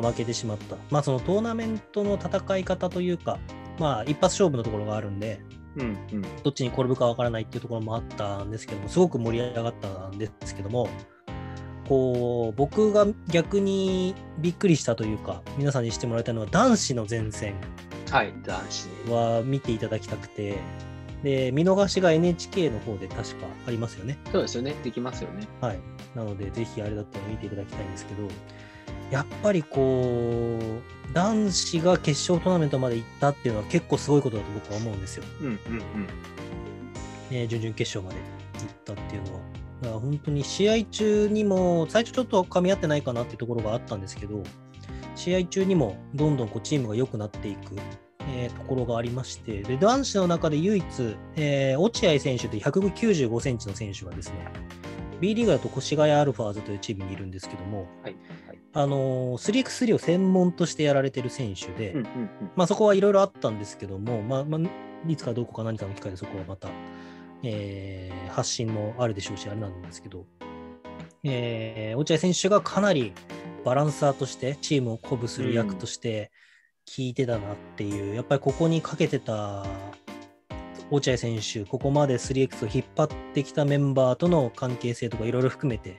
[0.00, 0.76] まあ、負けてしまった。
[0.90, 3.38] まあ、そのトーナメントの戦い方というか、
[3.78, 5.40] まあ、一発勝負のところがあるんで、
[5.76, 10.88] うんうんどっちに転ぶかわからないっていうところもあったんですけども、すごく盛り上がったんですけども、
[11.86, 17.54] こう、僕が逆にびっくりしたというか、皆さんにしてもらいたいのは、男子の前線
[18.10, 18.88] はい、男子。
[19.10, 20.56] は見ていただきたくて、
[21.22, 24.18] で、見逃しが NHK の方で確かありますよね。
[24.32, 25.46] そうですよね、できますよね。
[25.60, 25.78] はい。
[26.14, 28.28] なので、ぜひあれだったら見ていただきたいんですけど、
[29.10, 35.24] やっぱりこう、男子が決勝トーナメントまで行ったっていうのは結構すごいことだと僕は思うんですよ。
[35.40, 36.06] うんうんうん。
[37.30, 38.16] ね、準々決勝まで
[38.60, 39.40] 行ったっていうのは。
[39.82, 44.42] だから本当に試合中にも、最初ちょっと噛み合ってないかなっていうところがあったんですけど、
[45.14, 47.76] 試合中にもどんどんこうチームが良くなっていく、
[48.28, 50.84] えーところがありまして、で男子の中で唯一、
[51.36, 54.36] えー落合選手という195センチの選手がですね、
[55.20, 58.16] B リーグだと越谷アルファーズというチームにいるんですけども、はい。
[58.46, 58.58] はい。
[58.72, 62.30] あのー、3x3 を専門としてやられてる選手で、うんうんうん。
[62.56, 66.68] まあ、そこはいろいろあったんですけども、まあまあ、いつかどこか何かの機会でそこはまた、
[67.42, 70.26] えー発信もあるでしょうし、あれなんですけど、
[71.24, 73.12] えー落合選手がかなり
[73.64, 76.30] バランサーとして、チームを鼓舞する役として
[76.86, 79.64] 効いてたなっていう、やっぱりここにかけてた
[80.90, 85.96] 落合選手、ここまで 3X を引っ張ってきたメンバーとの関係性とかいろいろ含めて、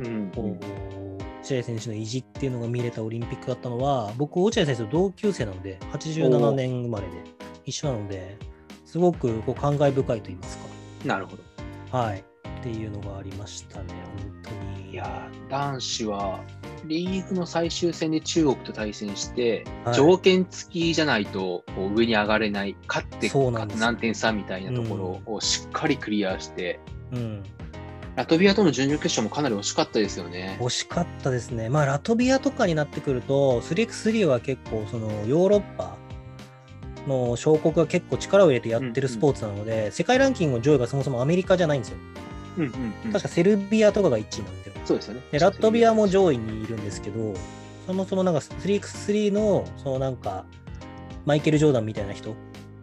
[0.00, 7.12] うんこう、落合選手の意地っていうのが見れたオリンピックだったのは、僕、落合選手と同級生なので、87年生まれで、
[7.64, 8.36] 一緒なので、
[8.84, 10.58] すごくこう感慨深いと言います
[11.04, 11.42] なるほど。
[11.90, 11.98] か。
[11.98, 12.24] はい。
[12.64, 13.92] っていうのがありましたね、
[14.42, 14.92] 本当に。
[14.92, 16.40] いやー男子は
[16.86, 26.80] リーグの最終戦で中国と対戦して、はい条件付きじゃないとこう上に上がれない、勝ってそうなんですよ何点差みたいなところをしっかりクリアして、
[27.12, 27.42] うん、
[28.16, 30.56] ラトビアとの準々決勝もかなり惜しかったですよね。
[30.58, 31.68] 惜しかったですね。
[31.68, 35.98] まあ、ラトビアとかになってくると、3x3 は結構、そのヨーロッパ
[37.06, 41.98] の小国が結構力を入れてやってるスポーツなので、世界ランキングの上位がそもそもアメリカじゃないんですよ。
[42.56, 44.72] うんうんうん確かセルビアとかが1位なんですよ。
[44.84, 45.20] そうですよね。
[45.32, 47.34] でラトビアも上位にいるんですけど、
[47.86, 50.44] そもそもなんか 3x3 の、そのなんか、
[51.24, 52.34] マイケル・ジョーダンみたいな人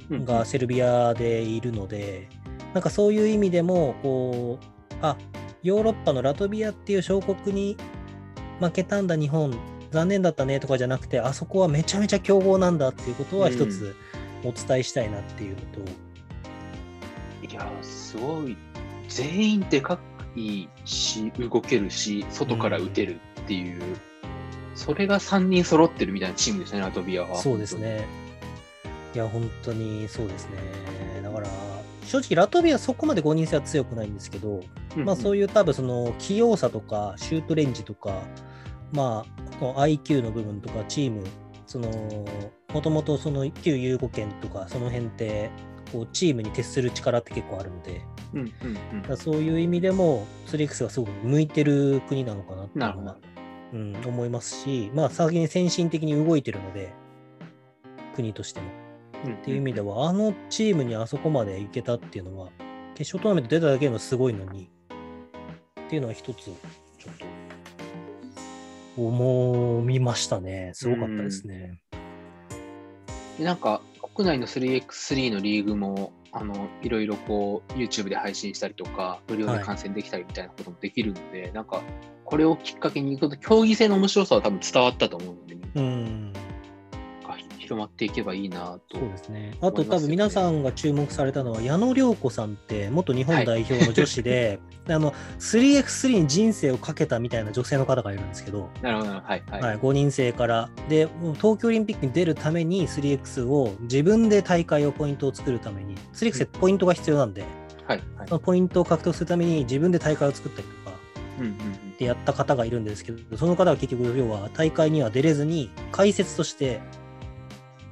[0.10, 2.30] うんがセルビアでいるので、
[2.74, 5.18] なんかそういう意味でも、こう、あ
[5.64, 7.78] ヨーロッパのラトビアっていう小国に
[8.60, 9.58] 負けたんだ、日本、
[9.92, 13.96] 残念だったねとかじゃなくて、あそこはめちゃめちゃ強豪なんだっていうことは一つ
[14.44, 15.82] お伝えしたいなっていうのと、
[17.48, 18.58] いやー、すごい。
[19.14, 20.00] 全員でか
[20.36, 23.82] いし、動けるし、外から打てるっていう、
[24.76, 27.36] それが3人揃ってるみたいなチームですね、ラトビアは。
[27.38, 28.06] そうですね。
[29.14, 31.22] いや、本当にそうですね。
[31.22, 31.48] だから、
[32.06, 35.06] 正直、ラトビアそこまで5人制は強くないんですけど、本当に。
[35.06, 38.22] まあそういう多分その器用さとかシュートレンジとか、
[38.94, 41.24] まあこの IQ の部分とかチーム、
[41.68, 41.90] その
[42.74, 45.50] もともとその旧ユーゴ圏とかその辺って
[45.92, 48.02] こうチームに徹する力って結構あるので、
[48.34, 53.18] うんうんうんそういう意味でも 3X がすごく向いてる国なのかなっていうのは。、
[53.74, 56.94] うん、思いますし、まあ先に先進的に動いてるので、
[58.16, 58.68] 国としても。
[59.26, 62.50] うんっていう意味では、あのチームにあそこまで行けたっていうのは、
[62.96, 64.72] 決勝トーナメント出ただけでもすごいのに、
[65.86, 66.56] っていうのは一つ、ちょっ
[68.96, 70.72] と、思いましたね。
[70.74, 71.80] すごかったですね。
[73.38, 73.82] でなんか、
[74.22, 81.82] 国内の 3x3 のリーグも、あの、いろいろこう、YouTube で配信したりとか、無料で観戦できたりみたいなこともできるので、なんか、
[82.24, 86.34] これをきっかけに、競技性の面白さは多分伝わったと思うので、うん、
[87.72, 88.98] 広まっていけばいいなと。
[88.98, 89.56] そうですね。
[89.62, 94.60] あと多分皆さんが注目されたのは、矢野良子さんって元日本代表の女子で、
[94.90, 99.62] あの 3x3 に人生をかけたみたいな女性の方がいるんですけど、なるほど、はい、はい。
[99.62, 100.70] はい、5人制から。
[100.90, 107.46] で、東京オリンピックに出るために 3x を自分で大会をポイントを作るために、3x ってポイントが必要なんで、
[107.88, 110.98] はい、はいそのポイントを獲得するために自分で大会を作ったりとか
[111.40, 116.82] うんうんでやった方がいるんですけど、その方は結局、要は大会には出れずに、解説として、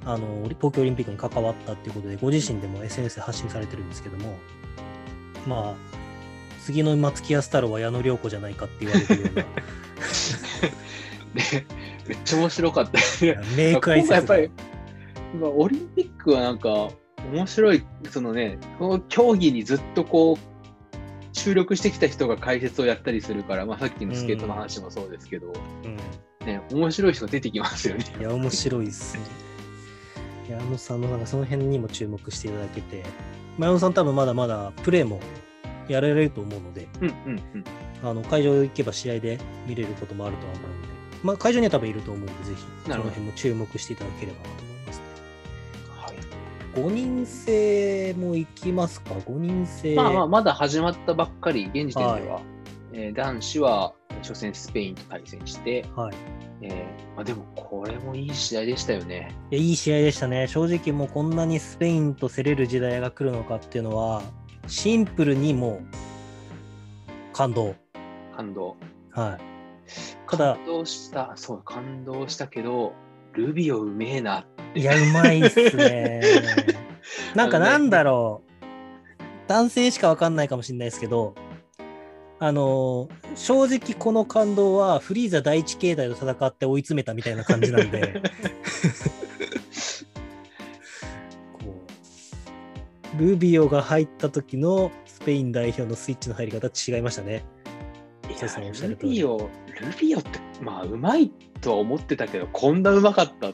[0.09, 4.39] あの東京オリンピックに関わったっていうことで、ご自身でも SNS で発信されてるんですけども、
[5.47, 5.75] まあ、
[6.63, 9.45] 次の松木安太郎は矢野良子じゃないかって言われるようなで、
[12.09, 12.99] めっちゃ面白かった。
[13.55, 14.49] メイク解説やっぱり、
[15.39, 16.89] まあオリンピックはなんか、
[17.31, 20.49] 面白い、そのね、この競技にずっとこう、
[21.33, 25.53] 注力してきた人が解説をやったりするから、まあ、さっきのスケートの話もそうですけど、
[25.83, 25.97] うん
[26.47, 28.05] ね、面白い人が出てきますよね。
[28.19, 29.48] いや、面白いっすね。
[30.49, 33.03] 矢野さんのなんかその辺にも注目していただけて、
[33.57, 35.19] まあ矢野さん多分まだまだプレーも
[35.87, 37.13] やられると思うので、うんうん
[37.55, 37.63] うん。
[38.03, 40.87] あの会場行けば試合で見れることもあるとは思うので、
[41.23, 45.03] まあ会場には多分いると思うので、ぜひその辺も注目していただければなと思いますね。
[45.97, 49.95] はい、5人制も行きますか ?5 人制。
[49.95, 52.41] まあまあ、まだ始まったばっかり、現時点では、
[52.93, 53.93] えー男子は
[54.23, 56.15] 初戦スペインと対戦して、はい。
[56.61, 59.33] えーまあ、でもこれもいい試合でしたよね。
[59.51, 60.47] いやいい試合でしたね。
[60.47, 64.21] 正直もうこんなにスペインと競れる時代が来るのかっていうのは、
[64.67, 67.75] シンプルにもう感動。
[68.35, 68.75] 感動。
[69.11, 69.49] はい。
[70.29, 72.93] ただ感動した、そう、感動したけど、
[73.33, 74.45] ルビオうめえな。
[74.75, 76.21] いや、うまいっすね。
[77.35, 78.49] なんかなんだろう。
[79.47, 81.33] 男性しかわかんないかもしれないですけど、
[82.39, 88.21] あのー正直この感動はフリーザ第一形態と戦って追い詰めたみたいな感じなんで、
[91.53, 91.85] こ
[93.17, 97.45] うルビオが入った時のスペイン代表のスイッチの入り方違いましたね。
[98.27, 98.47] いや、
[98.89, 100.29] ルビオ、ルビオって、
[100.61, 101.31] まあ、うまい
[101.61, 103.53] とは思ってたけど、こんなうまかったっ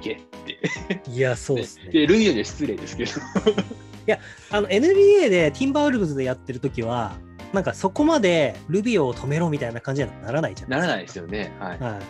[0.00, 0.12] け？
[0.14, 1.10] って。
[1.10, 1.90] いや、そうですね。
[1.90, 3.10] で、ルビオで失礼ですけど。
[4.50, 7.16] あの NBA でティンバーウルブズでやってる時は、
[7.52, 11.20] なんかそこまでルビオを止めろみたいな感じにはならないじゃなないらですか。
[11.22, 11.56] ないですよね。
[11.58, 11.78] はい。
[11.78, 12.02] はい。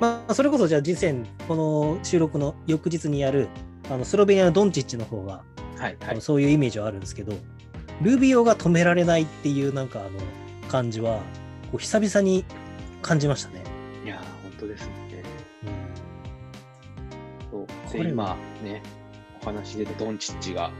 [0.00, 3.48] まあ、それこそじゃあ実践、この収録の翌日にやる、
[3.90, 5.42] あのスロベニアのドンチッチの方が、
[5.76, 5.96] はい。
[6.00, 6.20] はい。
[6.20, 7.32] そういうイメージはあるんですけど、
[8.00, 10.10] ルビオが止められないっていうなんかあの
[10.68, 11.18] 感じは、
[11.70, 12.44] こう久々に
[13.02, 13.62] 感じましたね。
[14.04, 14.92] いやー、本当ですね。
[17.52, 18.82] うんそう今ね、
[19.42, 20.70] お話出たドンチッチが、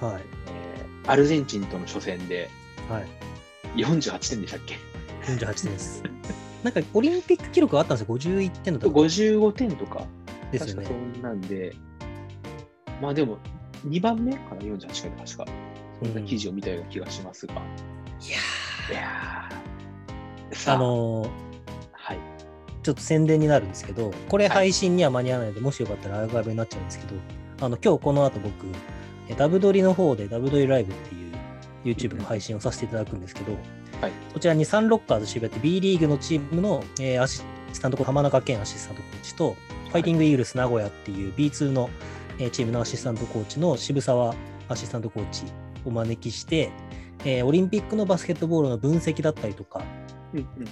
[0.00, 0.22] はい。
[0.46, 2.48] えーアルゼンチンとの初戦で、
[2.88, 3.04] はい。
[3.76, 4.76] 48点でしたっけ
[5.32, 6.02] ？48点です。
[6.62, 8.92] なんかオリンピック記録があったんですよ、51点だったか。
[8.92, 10.06] な55点とか、
[10.50, 10.86] ですよね。
[10.86, 11.74] そんなんで、
[13.02, 13.38] まあでも、
[13.86, 15.46] 2番目かな、48回で確か。
[16.02, 17.54] そんな記事を見たような気がしますが。
[17.54, 17.60] いや
[18.90, 21.28] いやー、あ、あのー
[21.92, 22.18] はい。
[22.82, 27.14] ちょっと宣伝になるんですけど、これはい配信には間に合わないので、もしよかったらアーカイブになっちゃうんですけど、
[27.60, 28.52] あの今日この後僕、
[29.28, 31.23] えダブドリの方でダブドリライブっていう
[31.84, 33.52] YouTube の配信をさせていただくんですけど、
[34.00, 34.12] はい。
[34.32, 39.56] そちらにサンロッカーズ渋谷って B リーグのチームの、えーアシスタントコーチ、浜中健アシスタントコーチと、
[39.88, 41.90] ファイティングイーグルス名古屋っていう B2 の、
[42.38, 44.34] えーチームのアシスタントコーチの渋沢
[44.68, 45.44] アシスタントコーチ
[45.84, 46.70] を招きして、
[47.24, 49.82] えーオリンピックのバスケットボールの分析だったりとか、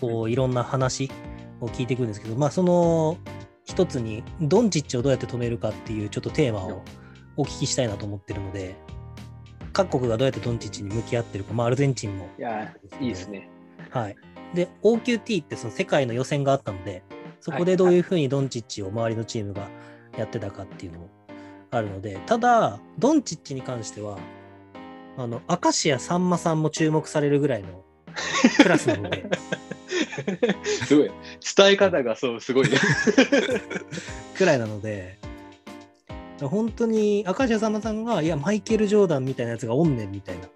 [0.01, 1.11] こういろんな話
[1.61, 3.17] を聞いていくんですけど、まあ、その
[3.65, 6.83] 一つにドンチッチをどうやって止めるかっていうちょっとテーマを
[7.37, 8.75] お聞きしたいなと思ってるので
[9.73, 13.49] 各国がどうやってドンチッチに向き合ってるか、まあ、アルゼンチンも、いやー、いいですね。
[13.91, 14.17] はい、
[14.55, 17.03] で OQT ってその世界の予選があったので
[17.41, 19.69] そこでどういうふうにドンチッチを周りのチームが
[20.17, 21.11] やってたかっていうのも
[21.71, 24.19] あるのでただドンチッチに関しては
[25.19, 27.85] あの明石家さんまさんも注目されるぐらいの
[28.57, 29.25] クラスなので。
[30.65, 31.11] すごい。
[31.57, 32.77] 伝え方がそう、すごいね。
[34.37, 35.19] くらいなので、
[36.49, 40.49] 本当に明石家さんまさんが、いや、マイケル・ジョーダンみたいなやつがおんねんみたいなっ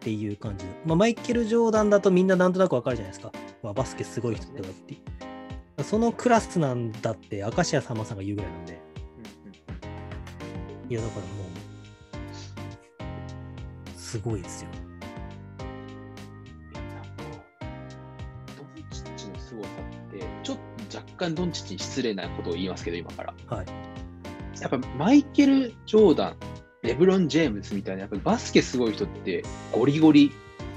[0.00, 3.32] ていう感じで、まあ、マイケル・ジョーダンだとみんななんとなくわかるじゃないですか。
[3.62, 4.96] まあ、バスケすごい人だってい
[5.78, 5.84] う。
[5.84, 8.80] そのクラスなんだって、明石家さんまさんが言うぐらいなんで、
[10.88, 11.32] いや、だからも
[13.96, 14.70] う、すごいですよ。
[18.56, 19.68] ドンチッチの凄さ
[20.08, 20.56] って、ちょっ
[20.88, 23.34] と若干ドンチッチに失礼なことを言いますけど、今から。
[23.48, 23.66] はい。
[24.60, 26.36] やっぱマイケル・ジョーダン、
[26.82, 30.32] レブロン・ジェームズみたいな、やっぱバスケすごい人って、ゴリゴリ、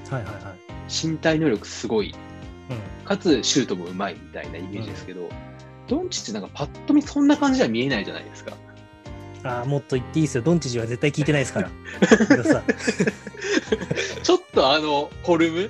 [0.09, 0.43] はいはいはい。
[1.07, 2.13] 身体能力すごい、
[2.69, 3.05] うん。
[3.05, 5.29] かつシュートもうまいみたいなイメージですけど、
[5.87, 8.53] ドンチッチなんかパッと見そんな感じには見えないじゃないですか。
[9.43, 10.43] ああ、もっと言っていいですよ。
[10.43, 11.71] ドンチジは絶対聞いてないですから。
[14.21, 15.69] ちょっとあの、フォルム？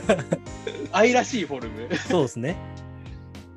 [0.92, 1.94] 愛らしいフォルム？
[1.96, 2.56] そうですね。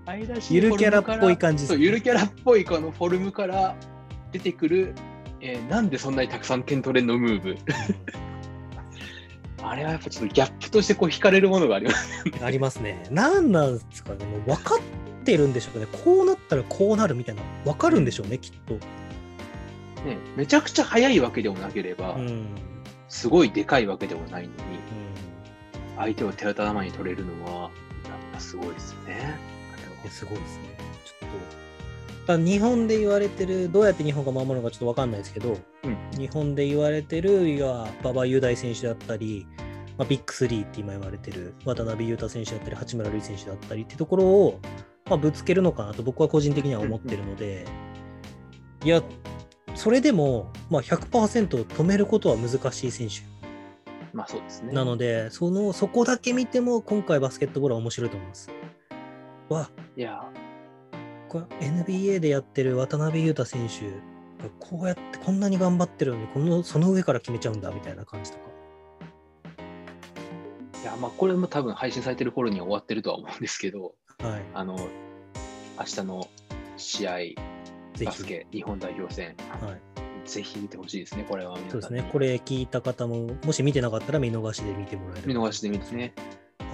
[0.05, 3.75] 愛らしいゆるキャラっぽいじ感じねそうゆるキャラっぽいこのフォルムから
[4.31, 4.93] 出てくる、
[5.41, 7.55] えーなんでそんなにたくさん点取れんのムーブ。
[9.63, 12.21] あれはやっぱちょっとギャップとしてこう惹かれるものがあります。
[12.43, 13.03] ありますね。
[13.09, 14.25] なんなんですかね。
[14.25, 14.79] もう分かっ
[15.23, 15.87] てるんでしょうね。
[16.03, 17.41] こうなったらこうなるみたいな。
[17.63, 18.73] 分かるんでしょうね、きっと。
[18.73, 18.79] ね、
[20.35, 22.27] めちゃくちゃ速いわけでもなければ、うん。
[22.27, 22.45] うん。
[23.07, 24.55] すごいでかいわけでもないのに、
[25.97, 27.71] 相手を手頭に取れるのは、やっ
[28.33, 29.54] ぱすごいですよね。
[30.09, 30.63] すごいですね。
[31.05, 32.37] ちょっと。
[32.37, 39.45] 日本で言われてる、どうやって日本が守るのかちょっと分かんないですけど、うん日本で言われてる、いや、馬場雄大選手だったり、
[39.97, 44.59] まあ、ビッグスリーって今言われてる渡辺裕太選手だったり、八村塁選手だったりってところを、
[45.05, 47.65] まあ、ぶつけるのかなと僕は個人的には思ってるので、
[48.83, 49.03] いや、
[49.75, 53.35] それでも、まあ、100%止めることは難しい選手
[54.15, 54.71] まあそうですね。
[54.71, 58.49] なので、そのそこだけ見ても、今回バスケットボールは面白いと思います。
[59.49, 60.23] わ、いや、
[61.29, 63.85] これ NBA でやってる渡辺裕太選手
[64.43, 68.43] がこうやってこんなに頑張ってるのにこのその上から決めちゃうんだみたいな感じとか。
[70.81, 74.41] いやまあこれも多分配信されてる頃には終わってるとは思うんですけど、はい。
[74.53, 74.77] あの、
[75.79, 76.27] 明日の
[76.77, 77.35] 試合、ぜ
[77.95, 78.05] ひ。
[78.05, 80.29] バスケ日本代表戦、はい。
[80.29, 81.57] ぜひ見てほしいですね、これは。
[81.69, 82.07] そうですね。
[82.11, 85.27] これ聞いた方も、もし見てなかったら見逃しで見てもらえる。
[85.27, 86.13] 見逃しで見てね。
[86.59, 86.69] はい。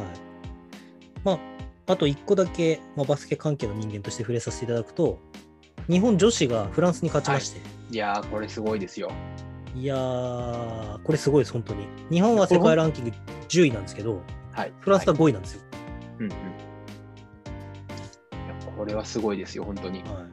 [1.23, 1.39] まあ、
[1.87, 5.19] あと1個だけ、まあ、バスケ関係の人間として触れさせていただくと、
[5.89, 7.59] 日本女子がフランスに勝ちまして、
[7.91, 9.11] いやー、これすごいですよ。
[9.75, 11.87] い、やー、これすごいです、本当に。
[12.09, 13.11] 日本は世界ランキング
[13.49, 14.21] 10位なんですけど、
[14.51, 14.73] はい。
[14.79, 15.61] フランスははい5位なんですよ。
[16.19, 16.31] うん
[18.77, 19.99] これはすごいですよ、本当に。
[19.99, 20.25] は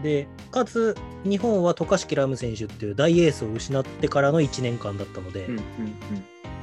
[0.00, 5.64] い、で、かつ、日本は渡嘉敷ラム選手っていう大エースを失ってからの1年間だったので、うんうんうん。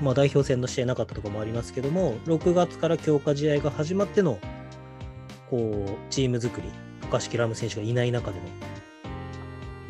[0.01, 4.39] まあ、代表戦の試合なかったところもありますけども、6月から強化試合が始まっての
[5.49, 6.69] こうチーム作り、
[7.01, 8.45] 渡嘉敷ラム選手がいない中での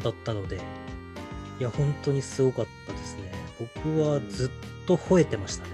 [0.03, 0.62] だったので、
[1.60, 3.32] いや、本当にすごかったですね。
[3.60, 4.49] 僕はずっ
[4.86, 5.72] と吠えてましたね。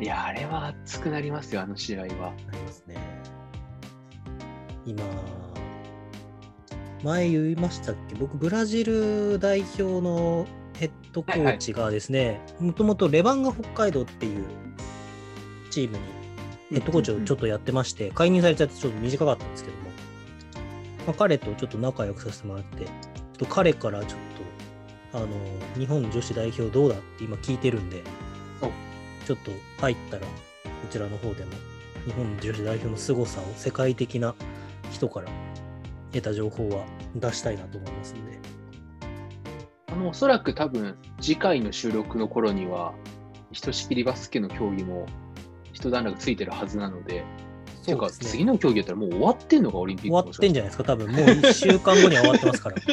[0.00, 2.06] いや、あれは熱くなりますよ、あの試合は。
[2.06, 2.96] なりますね。
[4.84, 5.02] 今、
[7.04, 8.14] 前言いましたっけ？
[8.14, 10.46] 僕、ブラジル代表の
[10.78, 14.46] ヘッドコーチがですね、もともとレバンガ北海道っていう
[15.70, 16.02] チームに
[16.70, 19.82] ヘッドコーチをちょっとやってまして、解任されちゃってちょっと短かったんですけども、
[21.06, 22.90] まあ、彼とちょっと仲良くさせてもらって、ちょっ
[23.36, 24.10] と彼からちょっ
[25.12, 25.28] と、あの
[25.78, 28.02] 日本女子代表どうだって今聞いてるんで
[28.62, 28.70] お。
[29.26, 29.50] ちょっと
[29.82, 30.28] 入ったらこ
[30.88, 31.50] ちらの方でも
[32.06, 34.34] 日本女子代表の凄さを世界的な
[34.90, 35.28] 人から
[36.20, 36.84] 得た情報は
[37.14, 38.38] 出したいなと思いますんで。
[39.88, 42.94] あの、おそらく多分、次回の収録の頃には、
[43.52, 45.06] ひとしきりバスケの競技も
[45.72, 47.24] 一段落ついてるはずなので、
[47.84, 51.12] ていうか、次の競技だったらもう終わってんのか、オリンピック終わってんじゃないですか多分。
[51.12, 52.76] もう1週間後には終わってますから。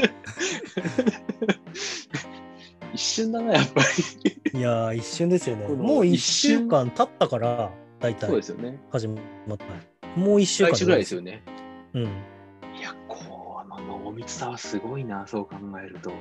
[2.94, 3.82] 一瞬だな、やっぱ
[4.54, 4.60] り。
[4.60, 5.66] いやー一瞬ですよね。
[5.68, 8.28] もう1一瞬週間経ったから大体。
[8.28, 8.80] そうですよね。
[8.92, 9.66] 始まった。
[10.20, 11.42] もう1週間来週ぐらいですよね。
[11.94, 12.10] うん
[12.82, 16.12] いや、この濃密さはすごいな、そう考えると。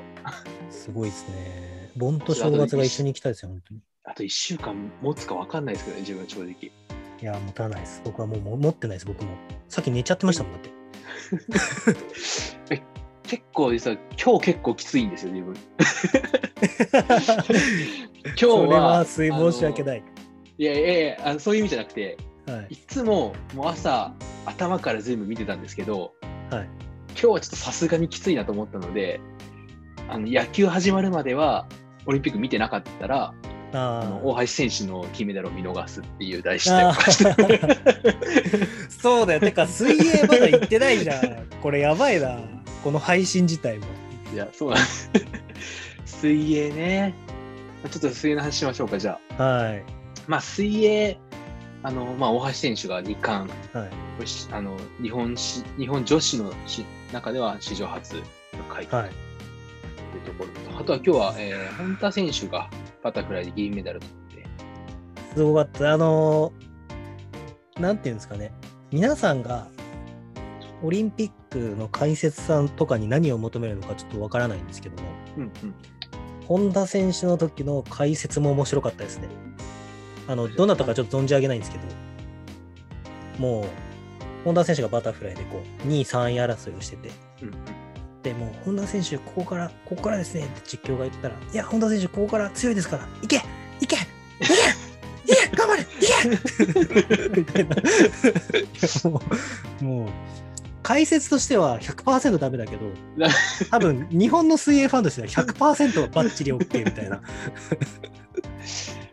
[0.69, 6.53] すごいですね盆と正月が一緒に来たですよ本当にあと1週間持つか分かんないですけどね、自分正直。
[6.53, 9.31] いや持たないです僕はもうも持ってないです僕も
[9.69, 10.71] さっき寝ちゃってましたもんだって
[13.27, 15.57] 結構実は今日結構きついんですよ、自分。
[18.25, 19.05] 今日それはは。
[19.07, 19.85] すい申し訳い。
[19.87, 20.03] ない
[20.59, 24.13] いやいやいやあの、そういう意味じゃなくて、はいいつももう朝、
[24.45, 26.13] 頭から全部見てたんですけど、
[26.51, 26.69] はい。
[27.11, 29.21] 今日はちょっとさすがにきついなと思ったので、
[30.09, 31.67] あの野球始まるまでは、
[32.07, 33.35] オリンピック見てなかったら、
[33.73, 37.25] ああの大橋選手の金メダルを見逃すっていう大事あをして。
[37.25, 38.91] ー。
[38.91, 39.41] そうだよ。
[39.41, 41.47] てか水泳まだ行ってないじゃん。
[41.63, 42.39] これやばいな。
[42.83, 43.87] この配信自体も。
[44.33, 44.71] いや、そう。
[44.71, 45.11] なんです。
[46.05, 47.15] 水泳ね。
[47.91, 49.43] ちょっと水泳の話しましょうか、じゃあ。
[49.43, 49.85] はい。
[50.27, 51.19] まあ、水泳、
[51.83, 53.91] あの、まあ、大橋選手が2冠、はい。
[54.53, 58.23] あの日本し日本女子のし中では史上初の
[58.69, 59.05] 快挙。
[59.05, 59.11] はい。
[60.13, 60.73] というところ。
[60.73, 62.69] と、あとは今日は、えー本田選手が
[63.03, 64.47] バタフライで銀メダルを取って、
[65.35, 65.93] すごかった。
[65.93, 68.53] あのーなんていうんですかね。
[68.93, 69.69] 皆さんが
[70.83, 75.09] オリンピックの解説さんとかに何を求めるのかちょっとわからないんですけども。
[75.39, 75.75] うんうん、
[76.47, 79.29] 本田選手の時の解説も面白かったですね。
[80.31, 81.85] あの、どなたかちょっと存じ上げないんですけど、
[83.39, 83.65] もう、
[84.45, 87.11] 本田選手がバタフライでこう、2位、3位争いをしてて、
[87.43, 87.55] うんうん
[88.23, 93.37] で、もう、本田選手、ここから、ここからですねって実況が言ったら、いや、本田選手、ここから強いですから、いけ
[93.81, 94.05] いけいけ
[94.45, 95.87] いけ頑張れい
[97.35, 97.77] けみたいな。
[99.11, 99.23] も
[99.81, 100.09] う、もう
[100.83, 102.83] 解説としては100%ダメだけど、
[103.71, 107.23] 多分日本の水泳ファンとしては100%バッチリ OK みたいな、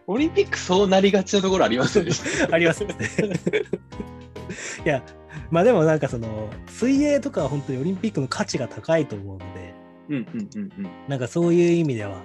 [0.10, 2.12] オリンピックそうなりがちなところありますよね。
[2.50, 2.96] ありますね。
[4.86, 5.04] いや、
[5.52, 9.76] まあでもなんかその、水泳とかは本当にオリンピックの価値が高いと思うので、
[10.10, 10.90] うんうんうんうん。
[11.10, 12.22] なんかそういう意味では、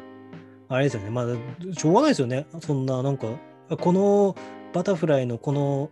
[0.69, 1.27] あれですよね、まあ、
[1.75, 3.27] しょうがないですよね、そんな、なんか、
[3.81, 4.37] この
[4.73, 5.91] バタフライのこの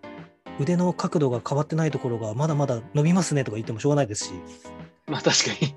[0.61, 4.31] 腕の角度が変わってないところがまだまだ伸びますねとか言ってもしょうがないですし、
[5.07, 5.75] まあ確かに。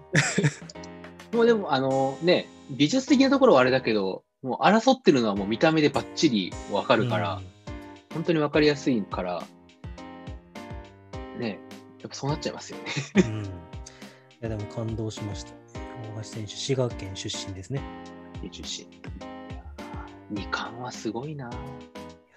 [1.35, 7.41] もうでも、あのね、美術的なところはあれだけど、もう争ってるのはもう見た目でバッチリわかるから、
[8.13, 9.41] 本当にわかりやすいから、
[11.39, 11.59] ね、
[11.99, 12.83] やっぱそうなっちゃいますよね。
[13.25, 13.47] うん、うんい
[14.41, 15.53] やでも感動しました。
[16.13, 17.81] 大橋選手、滋賀県出身ですね。
[18.51, 18.85] 出身。
[20.29, 21.49] 二冠はすごいな。
[21.49, 21.51] い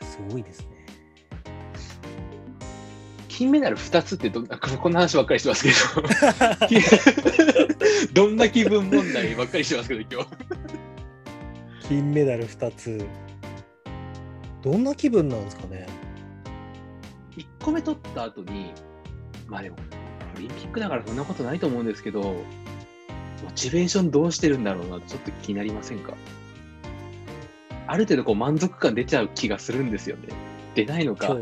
[0.01, 0.87] やすごいですね。
[3.29, 5.71] 金メダル2つってどん な、こんな話ばっかりしてますけ
[6.71, 6.77] ど、
[8.15, 10.96] どんな気分問題ばっかりしてますけど、今日。
[11.89, 13.07] 金メダル2つ。
[14.63, 15.87] どんな気分なんですかね
[17.37, 18.73] ？1個目取った後に、
[19.47, 19.77] まあでも、
[20.37, 22.43] オリンピックだからそんなことないと思うんですけど、モ
[23.55, 26.15] チベーションどうしてるんだろうなちょっと気になりませんか？
[27.87, 30.29] ある程度こう満足感出ちゃう気がするんですよね。
[30.75, 31.37] 出ないのか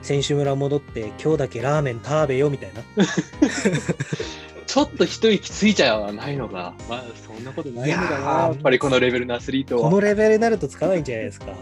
[0.00, 2.80] 選手村戻って、今日だけラーメン食べよみたいな。
[4.72, 6.74] ちょっと一息ついちゃわないのか。
[6.88, 8.16] まあそんなことないのかな。
[8.16, 9.82] ーやっぱりこのレベルのアスリートは。
[9.82, 11.52] このレベルになると使わないんじゃないですか？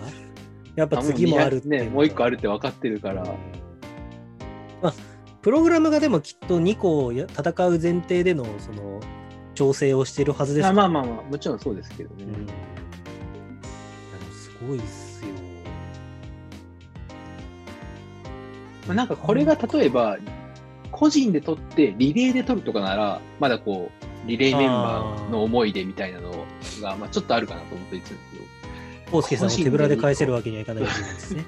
[0.77, 3.25] やっぱ次もあるってね、もう一個あるって分かってるから。
[4.81, 4.95] まあ、
[5.43, 9.01] プログラムがでもきっと2個や戦う前提でのその
[9.57, 12.23] 調整をしてるはずですあまあまあまあ、もちろんそうですけどね。
[12.23, 12.47] うん、
[14.33, 15.31] すごいっすよ。
[18.87, 20.17] まあ、なんかこれが例えば、
[20.93, 23.91] 個人で取ってリレーで取るとかなら、まだこ
[24.27, 26.31] う、リレーメンバーの思い出みたいなの
[26.83, 28.45] が、まあ、ちょっとあるかなと思っていつも言う
[29.05, 31.45] けど、大輔さんを手ぶらで返せるわけにはいかないですね。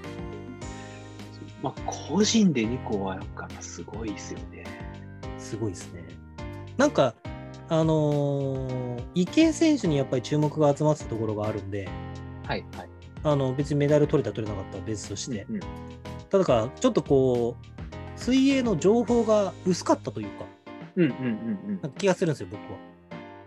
[1.62, 4.64] まあ、個人で2個はやっぱすごいですよね。
[5.38, 6.02] すごいですね。
[6.76, 7.14] なんか、
[7.68, 11.88] あのー池江選手にやっぱり注目が集まってたところがあるんで、
[12.44, 12.88] はいはい。
[13.24, 15.60] あの別にメダル取れた取れなかったは別として、うん
[16.32, 17.66] ただか、ちょっとこう、
[18.22, 20.44] 水泳の情報が薄かったというか、
[20.96, 22.78] うんうんうんうんなんか気がするんですよ、僕は。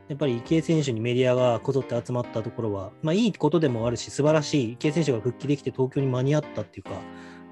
[0.08, 6.92] やっぱり池江選手にメディアがこぞって集まったところは、まあ、いいことでもあるし、素晴らしい、池江選手が復帰できて東京に間に合ったっていうか、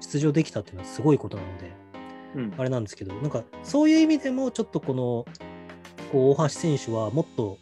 [0.00, 1.72] 出場できたっていうのはすごいことなので、
[2.36, 5.24] うんあれなんですけど、なんかそういう意味でも、ちょっとこの、
[6.12, 7.58] こう大橋選手はもっと、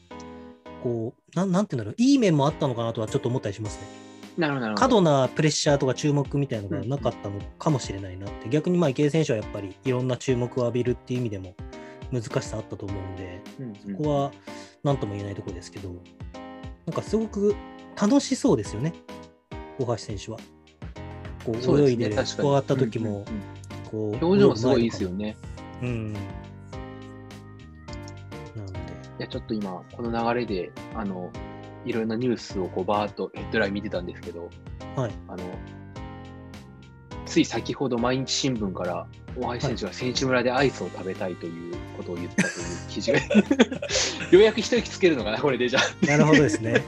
[0.83, 4.02] こうなん、なんていうんだろう、いい面もあったのかなとはちょっと思ったりしますね。
[4.37, 4.97] なるほど、過ど。
[4.97, 11.55] 度なプレッシャーとか注目みたいなのがなかったのかもしれないなって、逆にまあ池江選手はやっぱりいろんな注目を浴びるっていう意味でも
[12.11, 14.33] 難しさあったと思うんで、うんうんここは
[14.83, 15.91] 何とも言えないところですけど、
[16.87, 17.55] なんかすごく
[18.01, 18.93] 楽しそうですよね、
[19.79, 20.39] 大橋選手は。
[21.45, 22.11] こそう泳いで、
[22.41, 25.27] こうった時もうんうんうん、こう表情もすごいいいですよね。
[25.27, 25.37] ね。
[25.83, 26.13] うん。
[26.13, 26.19] な
[28.61, 28.79] ので、
[29.19, 31.31] いや、ちょっと今、この流れで、あの、
[31.85, 34.49] いろんなニュースをこうバーッとヘッドライン見てたんですけど、
[34.97, 35.13] はい。
[35.29, 35.43] あの、
[37.27, 42.53] つい先ほど毎日新聞から、大橋選手が選手村でアイスを食べたいということを言ったという
[42.89, 43.25] 記事が、 よ
[44.33, 46.07] うやく一息つけるのかな、これでじゃあ。
[46.07, 46.83] なるほどですね。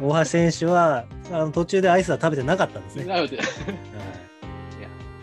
[0.00, 3.04] 大橋選手はあの途中でアイスは食べてなかったんですね。
[3.04, 3.54] はいなので、いや、すい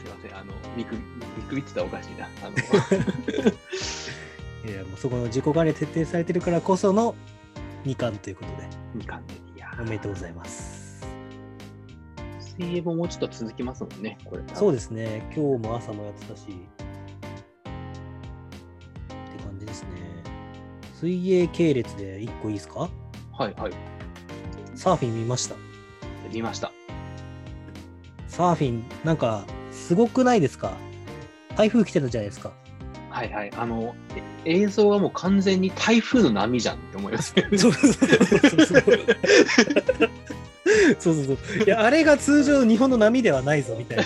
[0.09, 1.01] ません、あの、見く見
[1.49, 2.29] くびってたらおかしいな。
[2.43, 2.55] あの
[4.69, 7.15] いやもうそこの自己管理徹底されてるからこその
[7.85, 11.07] 2冠ということで、みかんで、いやお、めでとうございます。
[12.39, 14.43] 水泳ももうちょっと続きますもんね、これ。
[14.53, 16.53] そうでですね、今日も朝もやってたし、って
[19.43, 19.89] 感じですね。
[20.99, 22.89] 水泳系列で1個いいですか？
[23.31, 23.71] はいはい。
[24.75, 25.55] サーフィン見ました。
[26.33, 26.73] 見ました。
[28.27, 30.73] サーフィン、なんか、すごくないですか？
[31.55, 32.51] 台風来てたじゃないですか。
[33.19, 33.51] はいはい。
[33.55, 33.95] あの、
[34.45, 37.57] え映像はもう完全に台風の波じゃんって思いますね。
[37.57, 38.83] そうそうそうそう。
[40.99, 41.37] そうそうそう。
[41.65, 44.03] いや、あれが通常日本の波ではないぞみたいな。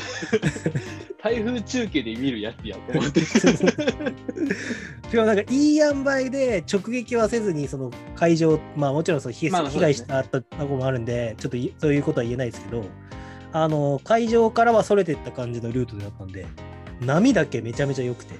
[1.21, 3.21] 台風中継で見るやつやと思って。
[3.21, 3.47] しか
[5.21, 12.83] もなんかいい塩梅で直撃はせずにその会場、まあもちろんその被被害したあったとこもあるんで、ちょっといそういうことは言えないですけど、
[13.51, 16.45] あの会場からはそれていった感じのルートだったんで、
[17.01, 18.35] 波だけめちゃめちゃ良くて。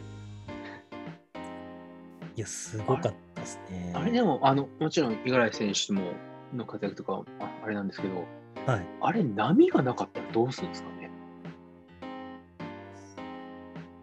[2.35, 3.91] いや、すごかったですね。
[3.95, 6.13] あれでも、あの、もちろん五十嵐選手も
[6.53, 8.25] の活躍とかああれなんですけど、
[8.65, 8.85] はい。
[9.01, 11.11] あれ波がなかったらどうするんですかね。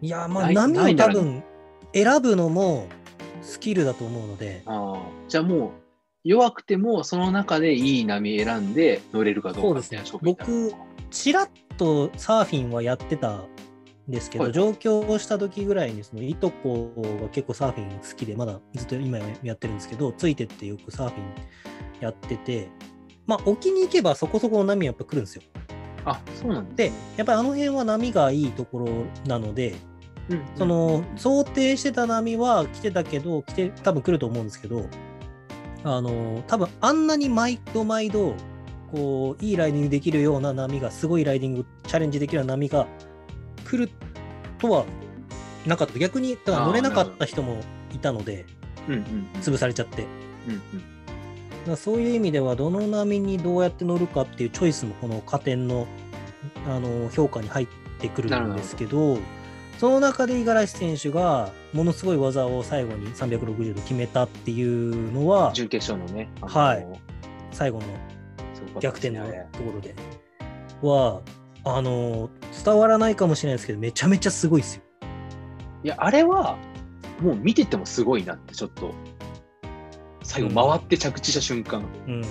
[0.01, 1.43] いや、まあ波を多分
[1.93, 2.87] 選ぶのも
[3.41, 5.71] スキルだと思うので、ああ、じゃあもう
[6.23, 13.47] 弱くてもその中でいい波選んで乗れるかどうかみたいな勝負になる僕、ちらっとサーフィンはやってたん
[14.07, 16.91] ですけど、はい上京をした時ぐらいに、そのいとこ
[17.21, 21.23] が結構サーフィン好きで、まだずっと今やってるんですけど、ついてってよくサーフィン
[22.01, 22.69] やってて、
[23.27, 25.43] まあ、沖に行けばそこそこの波やっぱ来るんですよ。
[26.05, 28.87] あ、そうなんでで、やっぱりあの辺は波がいいところ
[29.27, 29.81] なので、すね。
[30.29, 34.85] うんその想定してた波は来てたけど、来て多分来ると思うんですけど、
[35.83, 38.35] あの多分あんなに毎度毎度
[38.91, 42.87] こういいライディングできるような波が、すごいライディングチャレンジできるような波が
[43.71, 43.91] 来る
[44.59, 44.85] とは
[45.65, 45.97] なかった。
[45.97, 47.61] 逆にだから乗れなかった人も
[47.93, 48.45] いたので、
[48.89, 50.05] うん潰されちゃって。
[50.47, 50.59] うんうん。
[50.59, 55.87] だからそういう意味では、どの波にどうやって乗るかっていうチョイスもこの加点の
[56.67, 57.67] あの評価に入っ
[57.99, 59.19] てくるんですけど、
[59.77, 66.87] その中で五十嵐選手がものすごい技を最後に360度決めたっていうのは、準決勝のね、はい。
[67.51, 67.85] 最後の
[68.79, 69.95] 逆転のところで
[70.81, 71.21] は、
[71.63, 72.29] あの
[72.65, 74.83] 伝わらないかもしれないですけど、めちゃめちゃすごいですよ。
[75.83, 76.57] いや、あれは、
[77.21, 78.93] もう見ててもすごいなって、ちょっと、
[80.23, 82.21] 最後回って着地した瞬間、うん。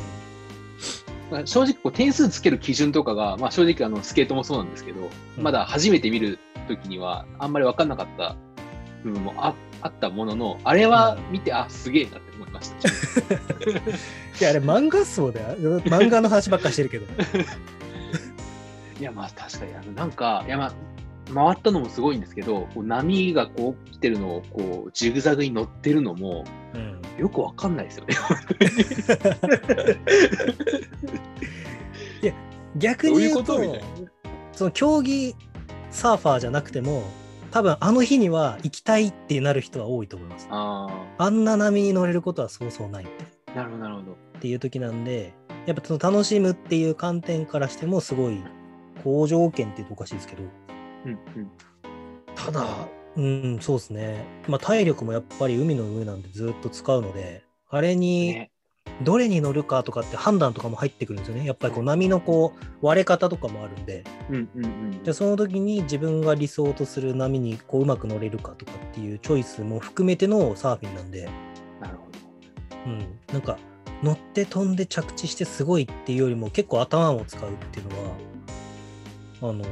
[1.31, 8.37] まあ正直こう点数つける基準とかが、まあ、正直あのスケートもそうなんですけど、うんまだ初めて見るときにはあんまり分かんなかった
[9.05, 12.89] 部分もああったものの、あれは見て、あ、すげえなって思いました。
[13.70, 13.72] い
[14.41, 15.81] や、あれ漫画そうだよ。
[15.83, 17.07] 漫画の話ばっかしてるけど。
[19.01, 20.72] いや、まあ確かに、あのなんか、いやまあ、
[21.34, 26.44] 回ったのもすごいんですけど、こう波がこう来てるのをこうジグザグに乗ってるのも
[26.74, 27.01] うん。
[27.20, 28.14] よくわかんないですよね。
[32.22, 32.28] い
[33.12, 33.61] うに言うと。
[34.53, 35.34] その競技
[35.90, 37.03] サーファーじゃなくても
[37.51, 40.48] 多分あの日には行きたいってなる人は多いと思います。
[40.51, 40.88] あ
[41.18, 43.07] あんな波に乗れることはそうそうない
[43.53, 44.12] あ、なるほど、なるほど。
[44.12, 45.34] っていう時なんで
[45.66, 48.42] やっぱその楽しむっていう観点からしてもすごい
[49.03, 50.42] 好条件って言うとおかしいですけど。
[51.07, 51.51] うんうん。
[52.34, 52.66] ただ。
[53.16, 54.24] うんそうですね。
[54.46, 58.51] まあ体力もやっぱり海の上なんでずっと使うのであれにね、
[59.03, 61.46] どれに乗るかとかって判断とかも入ってくるんですよね。
[61.46, 64.05] やっぱりこう波のこう割れ方とかもあるんで。
[64.28, 65.03] うんうんうん。
[65.03, 71.28] でその時に自分が理想とする波にこううまく乗れるかとかっていうチョイスも含めてのサーフィンなんで。
[71.80, 72.05] なるほ
[72.84, 72.90] ど。
[72.90, 73.59] うん、なんか
[74.03, 78.16] 乗って飛んで着地してすごいっていうよりも結構頭を使うっていうのは
[79.43, 79.66] あのー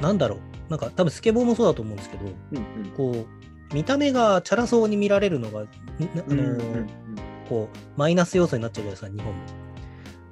[0.00, 3.26] なんだろうなんか多分スケボーもそうだと思うんですけどうんこ
[3.70, 5.68] う見た目がチャラそうに見られるのが、んあ
[6.28, 6.36] うん。
[6.36, 6.86] のーうんうんうん
[7.48, 9.40] こうマイナス要素になっちゃうじゃないですか日本も。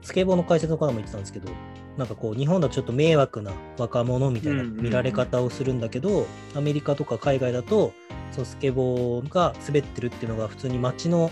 [0.03, 1.49] スケボーの解説の方も言ってたんですけど
[1.97, 6.27] なんかこう日本だとちょっと迷惑な若者みたいなうんうんうん見られ方をするんだけど、
[6.57, 7.93] アメリカとか海外だと
[8.33, 11.31] そのスケボーが滑ってるっていうのが普通に街の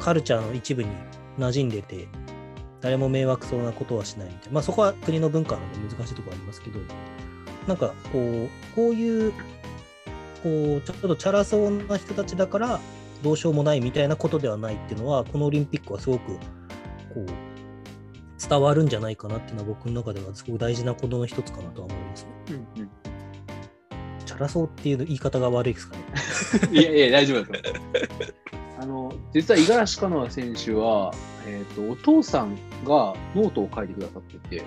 [0.00, 0.88] カルチャーの一部に
[1.38, 2.06] 馴染んでて
[2.80, 6.80] 誰も迷惑そうなことはしないみたいなまあそこは国の文化なので難しいところありますけど
[7.66, 9.32] なんかこうこういう
[10.42, 12.80] こうちょっとチャラそうな人たちだから
[13.22, 16.40] どうしようもないみたいなことではないっていうのはこのオリンピックはすごくこ
[17.16, 17.26] う
[18.48, 22.30] 伝わるんじゃないかなっていうのは僕の中ではすごく大事なことの一つかなとは思いますね。
[22.50, 22.90] うんうん
[24.26, 26.02] チャラそうっていう言い方が悪いですかね。
[26.76, 27.82] いやいや、大丈夫だと思う。
[28.78, 31.12] あの、実は五十嵐カノア選手は、
[31.46, 32.54] えっ、と、お父さん
[32.84, 34.62] がノートを書いてくださってて、へ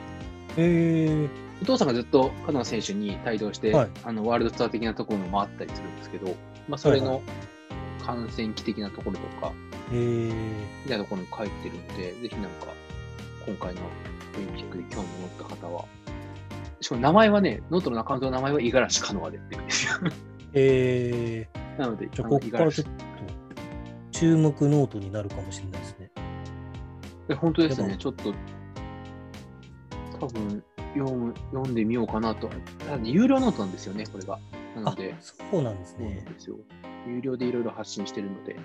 [0.57, 1.27] え
[1.61, 3.89] お父さんがずっとカノア選手に帯同して、はい。
[4.03, 6.35] あのワールドツアー的なところも回ったりするんですけど、
[6.67, 7.21] まあ、それの
[8.05, 9.53] 観戦記的なところとか、
[9.91, 10.31] み
[10.87, 12.67] たいなところに書いてるので、ぜひなんか、
[13.45, 15.85] 今回のオリンピックで興味を持った方は、
[16.81, 19.93] しかも名前はね、ノートのアカウントの名前は五十嵐カノアでっていうんですよ。
[20.53, 21.47] え
[21.77, 23.08] なので、じゃああのここからちょっと
[24.19, 26.11] 注目ノートになるかもしれないですね。
[27.29, 28.33] え本当ですね、ちょっと、
[30.19, 30.61] 多分
[30.93, 32.49] 読む読んでみようかなと。
[33.01, 34.37] 有料ノートなんですよね、これが。
[34.75, 36.25] なのあで、そうなんですね。
[36.27, 36.57] ですよ。
[37.07, 38.55] 有料でいろいろ発信してるので、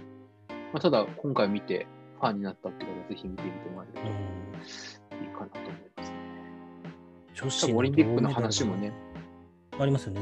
[0.73, 1.87] まあ、ただ、今回見て、
[2.19, 6.17] ファンになったって方はぜひ見てみてもらえるうんといいかなと思いますね。
[7.33, 8.93] 女子オリンピックの話もね、
[9.79, 10.21] ありますよね。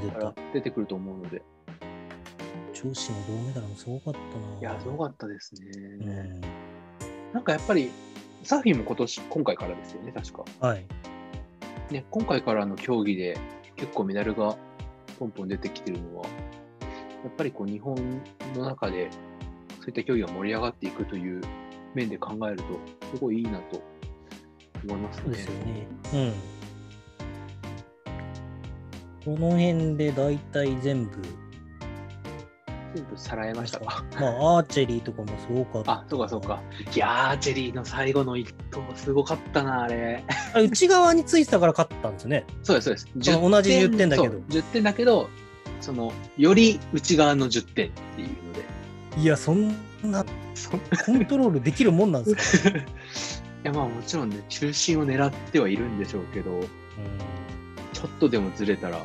[0.53, 1.43] 出てくると思うので。
[2.85, 4.59] 女子の銅メダルもすごかったな。
[4.61, 5.61] いや、すごかったですね。
[5.75, 6.41] うん。
[7.33, 7.91] なんかやっぱり、
[8.43, 10.45] サーフィンも今年、今回からですよね、確か。
[10.61, 10.85] はい。
[11.91, 13.39] ね、今回からの競技で
[13.77, 14.57] 結構メダルが
[15.19, 16.27] ポンポン出てきてるのは、
[17.25, 17.95] やっぱりこう日本
[18.57, 19.09] の中で
[19.79, 21.41] そういった競技が盛り上がっていくという
[21.95, 22.65] 面で考えると、
[23.15, 23.83] すごいいいなと
[24.85, 25.23] 思いますね。
[25.25, 25.87] そうですよね。
[26.15, 26.33] うん。
[29.25, 31.11] この辺で大体全部、
[32.95, 34.05] 全部さらえましたか？
[34.21, 35.93] まあ、アーチェリーとかもすごかった。
[35.93, 36.63] あ、そうかそうか。
[36.95, 40.25] いやー、アーチェリーの最後の一投、すごかったな、あれ。
[40.55, 42.45] あれ内側についてたから勝ったんですよね。
[42.63, 43.41] そうです、そうです。
[43.41, 45.29] 同じ10点だけどそう10点だけど、
[45.81, 48.65] その、より内側の10点っていうので。
[49.19, 49.69] いや、そん
[50.03, 50.25] な
[50.55, 50.79] そコ
[51.13, 52.83] ントロールできるもんなんですか、 い
[53.63, 56.67] やまあもちろんね、中心を狙ってはいるんでしょうけど、うん、
[57.93, 58.99] ちょっとでもずれたら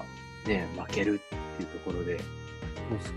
[0.46, 2.24] ね、負けるっていうところで、そ
[2.96, 3.16] うですね。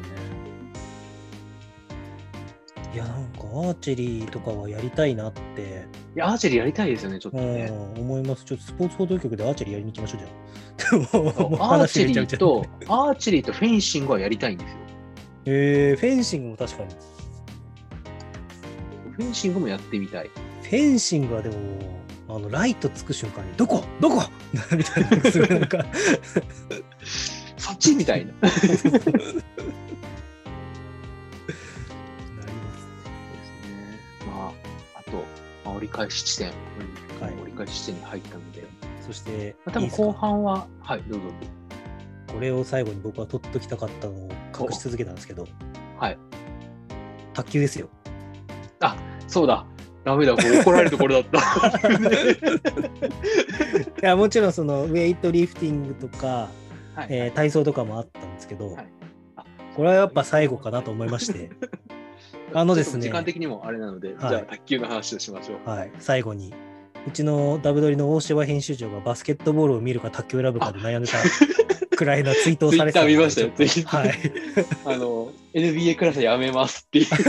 [2.92, 5.86] いや、なんかアーチェリーとかはやりたいなって、
[6.16, 7.66] いや、アーチェリーやりたいですよね、ちょっとうね。
[7.66, 8.44] ん、思います。
[8.44, 11.60] ちょっとスポーツ報道局でアーチェリーやりに行きましょうじゃん。
[11.62, 14.76] アーチェリーと、アーチェリーとフェンシングはやりたいんですよ。
[15.46, 16.90] えー、フェンシングも確かに。
[19.12, 20.30] フェンシングもやってみたい。
[20.62, 21.56] フェンシングはでも、
[22.28, 23.84] あのライトつく瞬間に、どこ？
[24.00, 24.22] どこ？
[24.76, 25.10] みたいな、
[27.56, 28.32] そっちみたいな。
[35.80, 36.52] 折り返し地点、は
[37.28, 37.34] い。
[37.42, 38.64] 折り返し地点に入ったので、
[39.06, 41.26] そして、まあ、多分後半は、はい、どうぞ。
[42.32, 44.28] これを最後に僕は取っときたかったのを
[44.58, 45.48] 隠し続けたんですけど、
[45.98, 46.18] はい。
[47.34, 47.88] 卓球ですよ。
[49.30, 49.64] そうだ、
[50.04, 51.38] ダメだ、これ怒られるところだった。
[54.02, 56.48] いやもちろんそのウェイトリフティングとか、
[56.96, 57.06] はい。
[57.10, 58.88] えー体操とかもあったんですけど、はい。
[59.36, 59.44] あ。
[59.76, 61.50] これはやっぱ最後かなと思いまして、
[62.52, 63.02] あのですね。
[63.02, 64.18] 時間的にもあれなので、はい。
[64.18, 65.68] じゃあ卓球の話をしましょう。
[65.68, 66.52] はい、最後に
[67.06, 71.18] うちのダブドリの大柴編集長がバスケットボールを見るか卓球を選ぶかで悩んでた
[71.96, 73.48] くらいなツイートをされてた見ましたよ。
[73.48, 73.66] ちょっと。
[73.66, 74.06] ツイッター。
[74.88, 77.06] はい、あの、NBA クラスやめますっていう。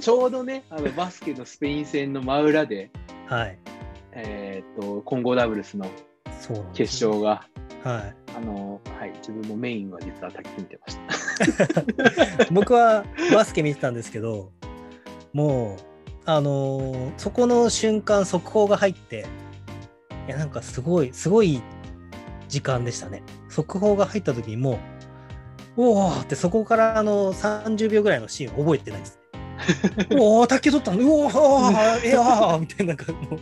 [0.00, 2.90] ちょうどね、あのバスケのスペイン戦の真裏で、
[3.26, 3.58] はい、
[4.12, 5.86] えーっと、混合ダブルスの
[6.74, 7.46] 決勝が、
[7.84, 10.96] はい、あの、はい、自分もメインは実は卓球見てまし
[11.68, 12.46] た。
[12.52, 13.04] 僕は
[13.34, 14.52] バスケ見てたんですけど
[15.32, 15.78] もう
[16.24, 19.26] あのーそこの瞬間速報が入って
[20.28, 21.60] いやなんかすごいすごい
[22.48, 23.22] 時間でしたね。
[23.48, 24.78] 速報が入った時にも
[25.76, 29.18] うおおってそこからあの30秒ぐらいのシーン覚えてないです
[30.18, 30.98] おお卓球取ったの？
[30.98, 33.38] うおーいやーみたいななんかもう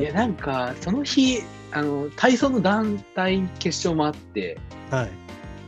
[0.00, 1.42] いや、なんか、その日、
[1.72, 4.58] あの、体操の団体決勝もあって、
[4.90, 5.10] はい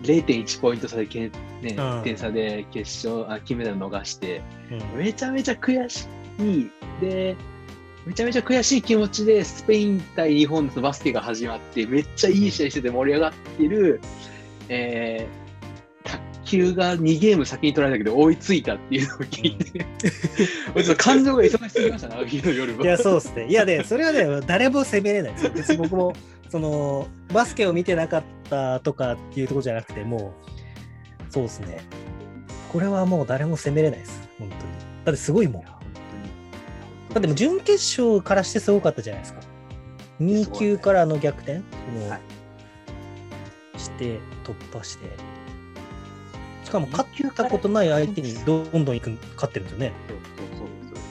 [0.02, 1.31] 0.1ポイント差でけ、ね、
[1.62, 6.06] うん1点差で決勝あ金メダル逃して、うんめちゃめちゃ悔し
[6.39, 6.70] い。
[7.01, 7.36] で、
[8.06, 14.01] めちゃめちゃ悔しい気持ちでスペイン対日本のバスケが始まって、めっちゃいい試合してて盛り上がってる、
[14.68, 15.44] えー卓
[16.45, 19.87] 球が2ゲーム先に取られたけど追いついたっていうのを聞いて、
[20.75, 22.85] 俺ちょっと感情が忙しすぎましたね、 あの日の夜は。
[22.85, 23.47] いや、そうですね。
[23.49, 25.53] いや、で、それはね、誰も責めれないですよ。
[25.55, 26.12] 別に僕も、
[26.51, 30.35] その、バスケを見てなかったとかっていうところじゃなくて、も
[31.29, 31.81] う、そうですね。
[32.73, 34.29] これはもう誰も責めれないです。
[34.39, 34.61] 本当に。
[35.05, 35.62] だってすごいもん。
[35.62, 35.71] だ
[37.15, 39.41] 本ってもう準決勝からしてすごかったじゃないですか。
[40.21, 41.55] 2級からの逆転、
[42.09, 42.35] はい
[43.77, 45.34] して、突破して。
[46.74, 49.92] しかも勝ったことない相手にどんどんいく勝ってるんですよね。
[50.09, 50.18] そう
[50.59, 51.02] そうそうそ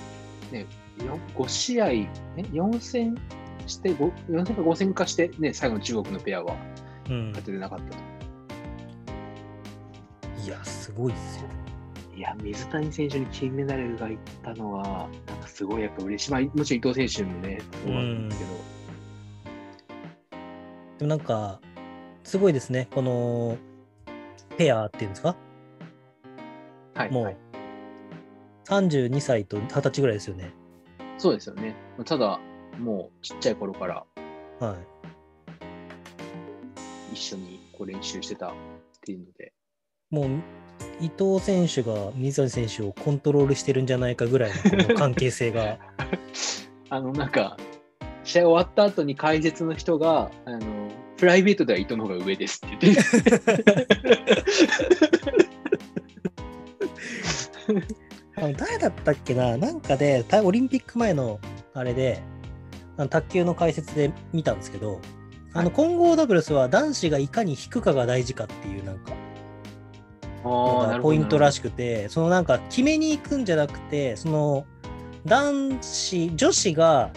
[0.52, 0.54] う。
[0.54, 0.66] ね、
[1.06, 2.10] よ5試合、ね、
[2.52, 3.16] 4戦
[3.66, 6.58] して、5 4戦か5戦かして、ね、最後の中国のペアは
[7.10, 7.46] うん勝。
[7.46, 7.98] ててなかったと。
[10.46, 11.44] いや、すごいですよ。
[12.18, 16.32] いや、水谷選手に金メダルがいったのは、なんかすごいやっぱ嬉しい。
[16.32, 18.52] まあ、もちろん伊藤選手もね、そうなんですけど、
[20.98, 21.62] でもなんか、
[22.26, 22.90] すごいですね。
[22.94, 23.58] この、
[24.56, 25.36] ペアっていうんですか？
[26.96, 27.38] はい、もうはい、
[28.66, 30.54] 32歳と20歳ぐらいですよね。
[31.18, 31.76] そうですよね。
[32.06, 32.40] ただ、
[32.80, 34.06] もうちっちゃい頃から
[34.60, 34.78] はい。
[37.14, 38.54] 一緒にこう練習してたっ
[39.02, 39.54] ていうので、
[40.10, 40.30] もう、
[41.02, 45.80] 伊藤選手が水谷選手をコントロールしてるんじゃないかぐらいのこの関係性が。
[46.90, 47.58] あの、なんか、
[48.24, 53.02] 試合終わった後に解説の人が、あの、プライベートでは伊藤の方が上ですって言って、
[58.44, 59.56] あの誰だったっけな？
[59.58, 61.40] なんかで、たオリンピック前の
[61.74, 62.22] あれで、
[62.98, 65.00] あの卓球の解説で見たんですけど、
[65.54, 69.14] あの混合ダブルスは男子がいかに引くかが大事かっていうなんか
[70.44, 74.66] のがポイントらししくて、そのなんか決めに行くんじゃなくて、その
[75.26, 77.12] 男子、女子が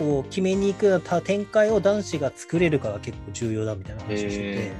[0.00, 4.72] こう決めに行くた展開を男子が作れるかが結構重要だみたいな話をしててへ、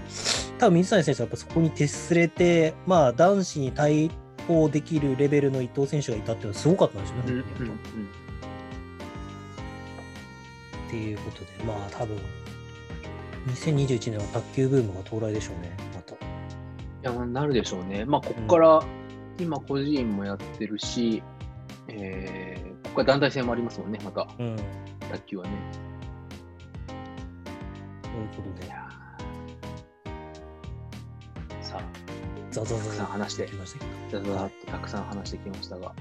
[0.58, 4.10] 多分水谷選手はやっぱそこに徹すれて、まあ男子に対
[4.46, 8.16] 抗できるレベルの伊藤選手がいたっていうのはすごかったんですよね、うんうん本当にやっぱ
[10.86, 12.16] っていうことで、まあ多分、
[13.48, 16.14] 2021年は卓球ブームが到来でしょうね、また。
[16.14, 16.18] い
[17.02, 18.04] や、なるでしょうね。
[18.04, 18.82] まあ、ここから、
[19.38, 21.22] 今、個人もやってるし、
[21.88, 24.56] えー、ここから団体戦もありますもんね、また、うん。
[25.10, 25.50] 卓球はね。
[28.02, 28.72] ということで
[32.64, 34.22] たくさん話してきましたけど。
[34.22, 35.92] ざざざっとたくさん話してきましたが、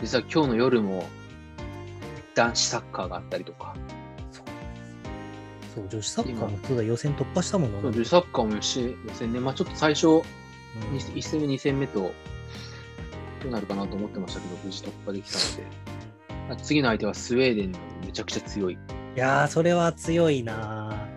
[0.00, 1.04] 実は今日の夜も
[2.34, 3.74] 男子サッカーがあったりとか、
[4.30, 4.44] そう。
[5.74, 6.82] そう、女子サッカーもそうだ。
[6.82, 7.78] 予選突破したもんな。
[7.80, 10.20] 女子サッカーもよし予選ね、まあ、ちょっと最初、うん。
[10.96, 12.12] 1戦目、2戦目と、
[13.42, 15.56] どうなるかなと思ってましたけど、無事突破できたの
[16.48, 18.78] で、あ次の相手はスウェーデンのめちゃくちゃ強い、い
[19.18, 21.08] やー、それは強いな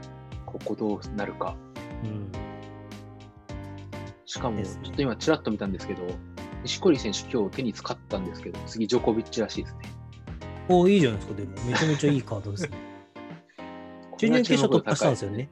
[0.46, 1.56] ここどうなるか。
[2.04, 2.45] ーうん。
[4.36, 6.02] しかも、ちょっと今、ちらっと見たんですけど、
[6.64, 9.80] 錦織選手、今日テニス勝ったんですけど、次、ジョコビッチらしいですね。
[10.68, 11.52] おいいじゃないですか、でも。
[11.66, 12.70] めちゃめちゃいいカードですね。
[14.20, 15.50] 準々決勝突破したんですよね。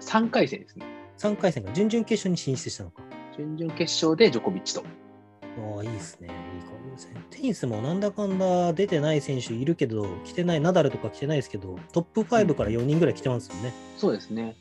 [0.00, 0.86] 3回戦ですね。
[1.18, 3.02] 3回戦が準々決勝に進出したのか。
[3.36, 4.84] 準々決勝でジョコビッチと。
[4.84, 6.28] ああ、いいですね。
[6.28, 7.20] いいカードですね。
[7.30, 13.72] テニスもなんだかんだ出てない選手いるけど、来てない、ナダルとか来てないですけど、トップ5から4人ぐらい来てますよね。
[13.96, 14.54] そうですね。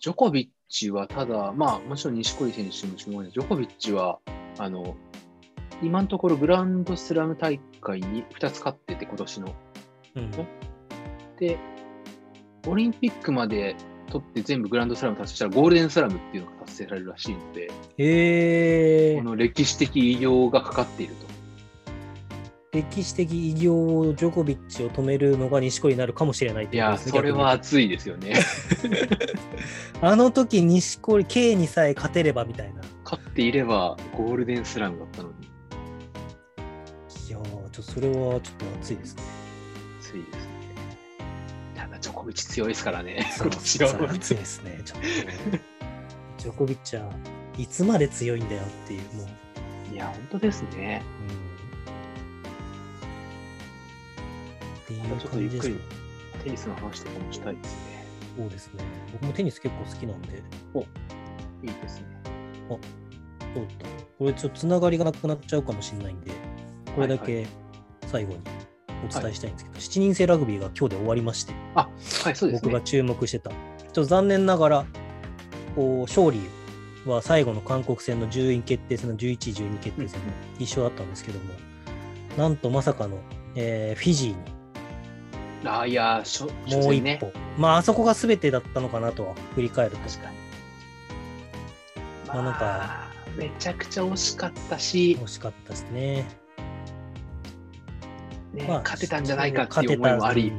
[0.00, 4.18] ジョコビッチはただ、まあ、もちろん錦織選手もすごいね、ジョコビッチは、
[4.58, 4.96] あの、
[5.82, 9.54] 今のところグランドスラム大会に2つ勝ってて、今年の。
[10.16, 10.30] うん。
[11.38, 11.58] で、
[12.66, 13.76] オリンピックまで
[14.10, 21.25] 取って全部グランドスラム達成したら、ゴールデンスラムっていうのが達成されるらしいので、この歴史的偉業がかかっていると。
[22.76, 28.34] 歴史的偉業をジョコビッチを止めるのが錦織になるかもしれないっいや、それは熱いですよね。
[30.02, 32.82] あの時錦織 K にさえ勝てればみたいな。
[33.02, 35.46] 勝っていればゴールデンスラムだったのに、
[37.28, 39.22] いやー、ちょっとそれはちょっと熱いですね。
[40.00, 40.40] 熱いですね。
[41.74, 44.12] ただ、ジョコビッチ強いですからね、そう 今年は。
[44.12, 45.06] 熱いですね、ちょっと。
[46.36, 47.10] ジョコビッチは
[47.56, 49.24] いつまで強いんだよっていう、も
[49.90, 49.94] う。
[49.94, 51.02] いや、本当ですね。
[51.40, 51.45] うん
[54.86, 55.76] っていうちょっと感ゆっくりじですね。
[56.44, 58.06] テニスの話とかもしたいですね。
[58.36, 58.84] そうですね。
[59.12, 60.28] 僕もテニス結構好きなんで、
[61.62, 62.06] いいですね。
[62.68, 63.88] そうだ。
[64.18, 66.30] これちょっとつながりがなくなっちゃうかもしれないんで、
[66.94, 67.46] これだけ
[68.06, 68.40] 最後に
[69.04, 71.88] お伝えしたいんですけど、7人制ラグビーが今日で終わりまして、あ、
[72.24, 72.70] はい、そうですね。
[72.70, 73.50] 僕が注目してた。
[73.50, 74.86] ちょっと残念ながら、
[75.74, 76.40] こう勝利
[77.06, 80.26] は最後の韓国戦の順位決定戦の11、12決定戦も
[80.58, 81.46] 一緒だったんですけども、
[82.36, 83.18] なんとまさかの、
[83.56, 84.55] えーフィジーに
[85.64, 87.18] ああ、いやー、しょ初もう一戦ね。
[87.20, 90.36] 歩、まああそこが全てだったのかなとは振り返ると確かに。
[92.28, 93.06] まあなんかまあ
[93.36, 96.24] めちゃくちゃ惜しかったし、惜しかったですね。
[98.52, 100.52] ねまあ勝てたんじゃないかっていう思いもあり、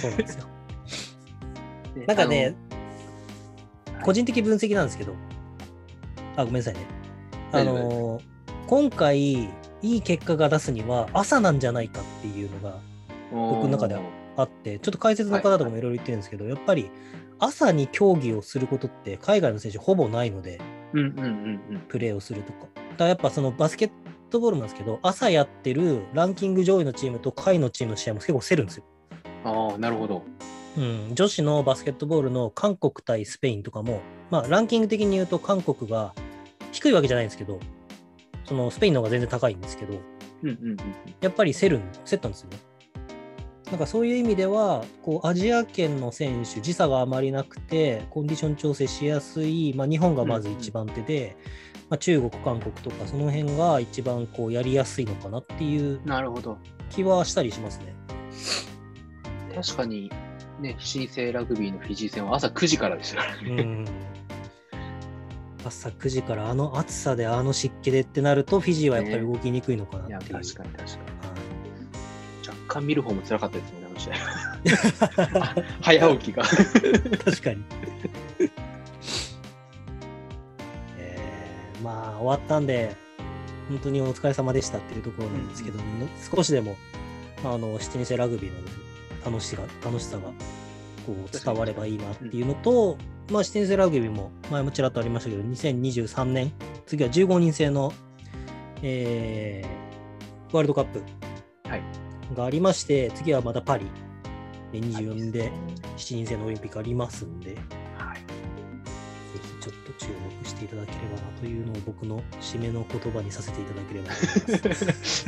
[0.00, 0.44] そうなんですよ。
[1.96, 2.54] ねなんかね、
[4.02, 5.14] 個人的分析なんですけど、
[6.36, 6.80] あ、ごめんなさいね。
[7.52, 8.22] あのー
[8.68, 9.48] 今回、い
[9.80, 12.78] い結果が出すには朝なんじゃないかっていうのが
[13.30, 14.02] 僕の中では
[14.38, 16.90] あって、ちょっと解説の方とかもいろいろ言ってるんですけど、やっぱり
[17.38, 20.60] 朝に競技をすることって海外の選手ほぼないので。
[21.88, 22.60] プレーをするとか。
[22.60, 23.90] だからやっぱそのバスケッ
[24.30, 28.84] トボールなんですけど、朝やってるランキング上位のチームと下位のチームの試合も結構競るんですよ。
[29.44, 30.22] ああ、なるほど。
[30.76, 34.00] うん、女子のバスケットボールの韓国対スペインとかも、
[34.30, 36.14] まあ、ランキング的に言うと韓国が
[36.70, 37.58] 低いわけじゃないんですけど、
[38.44, 39.94] そのスペインの方が全然高いんですけど、
[40.42, 40.78] うんうんうんうん。
[41.20, 42.58] やっぱり競るん、競ったんですよね。
[43.70, 51.36] なんかそういう意味では、こうアジア圏の選手、時差があまりなくて、コンディション調整しやすい、まあ、日本がまず一番手で、
[51.90, 56.56] まあ、中国、韓国とか、その辺が一番こうやりやすいのかなっていうなるほど。
[56.88, 57.94] 気はしたりしますね。
[59.54, 60.10] 確かに、
[60.60, 63.28] ね、新生ラグビーのフィジー戦は朝9時からですよね。
[63.42, 63.84] うん
[65.64, 70.40] 朝9時からあの暑さであの湿気でってなるとフィジーはやっぱり動きにくいのかいや、なっていう。
[70.40, 71.17] 確かに確かに。
[72.68, 74.14] は若干見る方も辛かったですね、あの試合。
[75.80, 76.42] 早起きが。
[76.44, 77.64] い確かに。
[80.98, 82.94] えーまあ終わったんで
[83.68, 85.78] 本当にお疲れ様でしたっていうところなんですけど、
[86.34, 86.76] 少しでも
[87.44, 88.58] あの7人制ラグビーの
[89.24, 90.22] 楽しが楽しさが
[91.06, 92.98] こう伝わればいいなっていうのと、
[93.30, 96.52] まあ、7人制ラグビーも前もちらっとありましたけど2023年
[96.86, 97.92] 次は15人制の、
[98.82, 99.78] えー
[100.52, 101.17] ワールドカップはい
[102.34, 103.86] がありまして、次はまたパリ
[104.72, 105.50] で24で
[105.96, 107.56] 7人制のオリンピックありますんで、ぜ
[107.98, 108.18] はい。
[108.18, 108.20] ひ
[109.60, 110.06] ちょっと注
[110.40, 114.14] 目していただければなというのを僕の締めの言葉にさせていただければと
[114.46, 114.74] 思いま
[115.04, 115.26] す。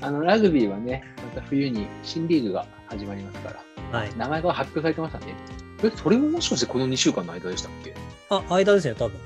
[0.04, 1.02] あの、ラグビーはね、
[1.34, 3.54] また冬に新リーグが始まりますか
[3.92, 4.10] ら、はい。
[4.16, 5.34] 名前が発表されてましたね。
[5.82, 7.94] え、それももしかしてこの2週間の間でしたっけ？
[8.30, 9.18] あ、間ですね、多分。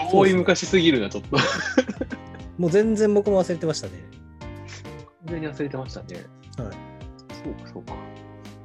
[0.12, 1.36] 遠い昔すぎるな、ちょっと。
[2.60, 3.94] もう全然僕も忘れてましたね。
[5.24, 6.26] 完全に忘れてましたね。
[6.58, 6.74] はい。
[7.42, 7.94] そうか、そうか。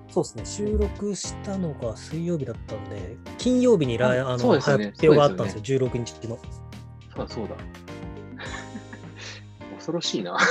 [0.09, 6.38] そうですね、収録したのが水曜日だったんで、金曜日にライああの、ね発表があったんですよ、16日の。
[6.38, 6.43] そ
[7.15, 7.55] うだ、そうだ。
[9.76, 10.38] 恐ろしいな。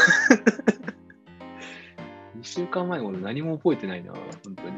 [2.40, 4.22] 2週間前のこと何も覚えてないな、本
[4.56, 4.70] 当に。
[4.70, 4.72] い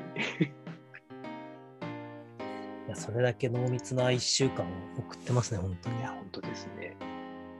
[2.88, 6.00] や、それだけ濃密な1週間を送ってますね、本当に。
[6.00, 6.96] いや、本当ですね。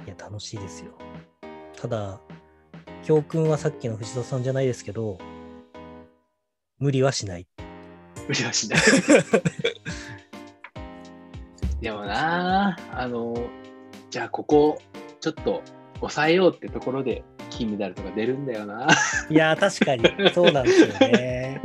[0.06, 0.92] いや、楽しいですよ。
[1.80, 2.20] ただ、
[3.04, 5.18] 教訓はさっきの藤田さんじゃないですけど、
[6.78, 7.46] 無理はしない。
[8.28, 8.80] 無理はしない。
[11.80, 13.36] でもなあの、
[14.10, 14.78] じゃあここ、
[15.20, 15.62] ちょっと
[15.96, 18.88] 抑えようってところで金メダルとか出るんだよな。
[19.28, 21.60] いやー、確かに、そうなんですよね。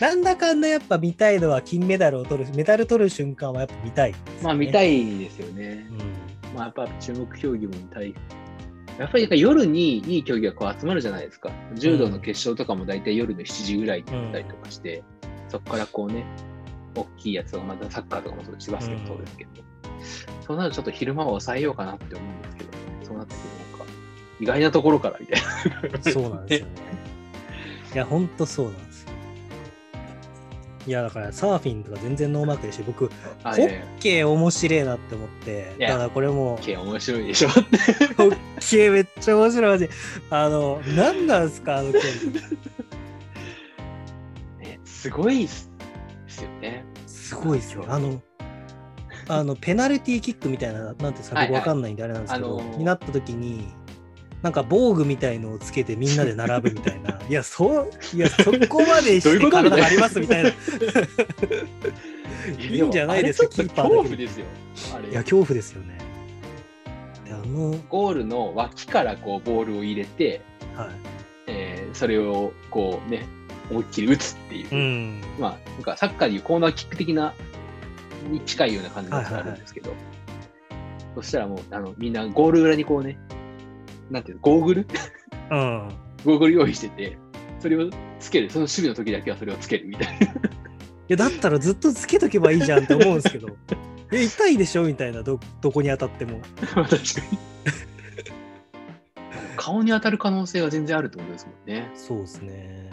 [0.00, 5.16] なんだかんだやっぱ見たいのは金メダルを取る、メダル取る瞬間はやっぱ見たい、まあ見たい。
[5.16, 5.86] いですよね。
[5.90, 6.19] うん。
[6.54, 8.14] まあやっぱ注目競技も見たい。
[8.98, 11.50] やっぱりなんか夜にいい競技がこう集まるじゃないですか。
[11.74, 15.02] 柔道の決勝とかも大体夜の7時ぐらいになったりとかして、
[15.48, 16.24] そこからこうね、
[16.94, 19.50] 大きいやつをまたサッカーとかもそうですし、バスケもそうですけど、
[20.46, 22.70] そうなるとちょっと昼間は抑えようかなって思うんですけど、
[23.04, 23.44] そうなってくる
[23.78, 23.92] のか、
[24.40, 25.42] 意外なところからみたい
[25.92, 26.12] な。
[26.12, 26.72] そうなんですよね。
[27.94, 28.89] いや、ほんとそうなんですよ。
[30.86, 33.10] いや、だからサーフィンとか全然ノーマークでし、僕、
[33.44, 37.48] あ、ホッケー面白いなって思って、だからこれも、系面白いでしょ。
[37.50, 38.30] ホッ
[38.60, 39.88] ケーめっちゃ面白いマジ。
[40.30, 42.06] あの、何なんすか、あの競技。
[44.64, 45.70] ね、すごいっす
[46.42, 46.84] よね。
[47.06, 47.84] すごいですよ。
[47.88, 48.22] あの、
[49.28, 53.68] あのペナルティーキックみたいな、なんていうんですか、はいはい僕わかんないんであれなんですけど、あのーになった時に、
[54.42, 57.18] なんか防具みたいのをつけてみんなで並ぶみたいな。
[57.28, 60.50] いや、そう、いや、そこまでしてどういうこと体張りますみたいな。
[60.50, 60.52] い
[62.58, 64.46] いいんじゃないですかキーパー恐怖ですよ。
[64.94, 65.98] あれや、恐怖ですよね。
[67.26, 70.40] であの、ゴールの脇からこうボールを入れて、
[70.74, 70.88] はい。
[71.46, 73.26] えーそれをこうね、
[73.70, 75.20] 思いっきり打つっていう、うん。
[75.38, 77.34] まあ、なんかサッカーでいうコーナーキック的な、
[78.30, 79.92] に近いような感じがあるんですけど、
[81.14, 83.18] そしたらもう、あの、みんなゴール裏にこうね、
[84.10, 84.86] なんていうの、ゴーグル？
[85.50, 85.88] うん。
[86.24, 87.18] ゴーグル用意してて、
[87.58, 90.34] それをつける、その守備の時だけはそれをつけるみたいな。
[91.10, 93.48] や、だったらずっとつけとけばいいじゃんって思うんですけど、
[94.12, 96.40] え、痛いでしょみたいなど、どこに当たっても。
[96.74, 96.94] 確か
[97.32, 97.38] に。
[99.56, 101.90] 顔に当たる可能性は全然あるってことですもんね。
[101.94, 102.90] そうですね。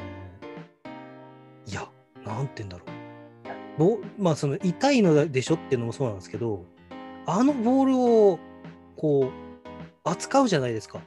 [1.68, 1.88] いや、
[2.26, 3.80] なんて言うんだろう。
[3.80, 6.65] ぼまあ、その痛いのでしょっていうのもそうなんですけど、
[7.27, 8.39] あのボールを
[8.95, 9.46] こう
[10.09, 10.99] 扱うじゃないですか。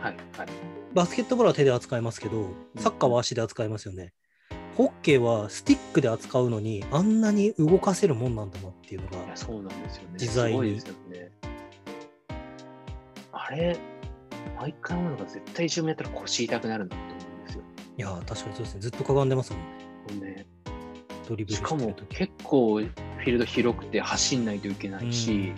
[0.00, 0.16] はい。
[0.36, 0.48] はい。
[0.94, 4.12] バスケットボールは手で扱いますけど、サッカーは足で扱いますよね。
[4.76, 10.08] ホッケーはスティックで扱うのに、あんなに動かせるもんなんだなっていうのがそうなんですよね。
[10.14, 10.80] 自在に。
[13.32, 13.76] あれ、
[14.56, 17.62] 毎回思うのが絶対自分やったら腰痛くなるなって思うんですよ。
[17.98, 18.80] いやー、確かにそうですね。
[18.80, 19.58] ずっとかがんでますも
[20.14, 20.46] んね。
[21.28, 21.94] ドリブルしかも。
[22.08, 25.52] 結構フィールド広くて走んないといけないし、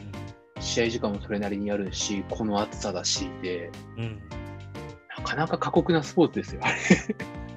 [0.60, 4.22] 試合時間もそれなりにあるし、この暑さだしで、うん、うん。
[5.18, 6.60] なかなか過酷なスポーツですよ。
[6.64, 6.76] あれ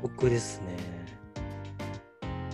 [0.02, 0.78] 僕ですね。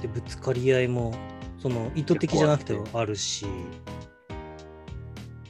[0.01, 1.13] で、ぶつかり合いも、
[1.59, 3.45] その意図的じゃなくてあるし、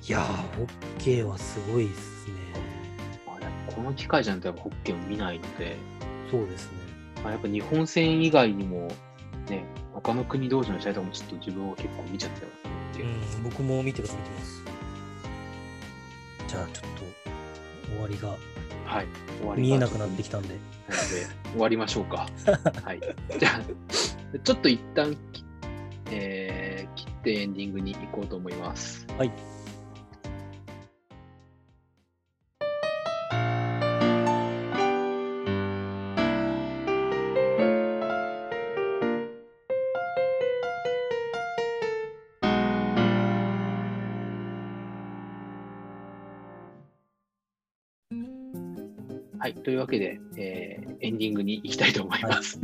[0.07, 0.23] いやー、
[0.57, 0.67] ホッ
[0.99, 2.35] ケーはすごいですね。
[3.76, 5.76] この機会じゃないとやっぱホッケーを見ないので、
[6.31, 6.72] そうですね。
[7.23, 8.88] まあ、やっぱ日本戦以外にも、
[9.49, 14.64] ね、他の国同士の試合とかもちょっと自分は結構見ちゃってますうん、僕も見てます、見てます。
[16.47, 18.30] じゃあ、ちょっと、終わりが
[18.85, 19.07] はい、
[19.39, 20.49] 終わりが見えなくなってきたんで。
[20.49, 22.27] なので、終わりましょうか。
[22.84, 23.01] はい。
[23.39, 25.43] じゃあ、ちょっと一旦き、
[26.11, 29.05] えー切ってエンディングに行こうと思います。
[29.17, 29.31] はい。
[49.65, 52.59] というわけで、えーエンディングに行きたいと思います。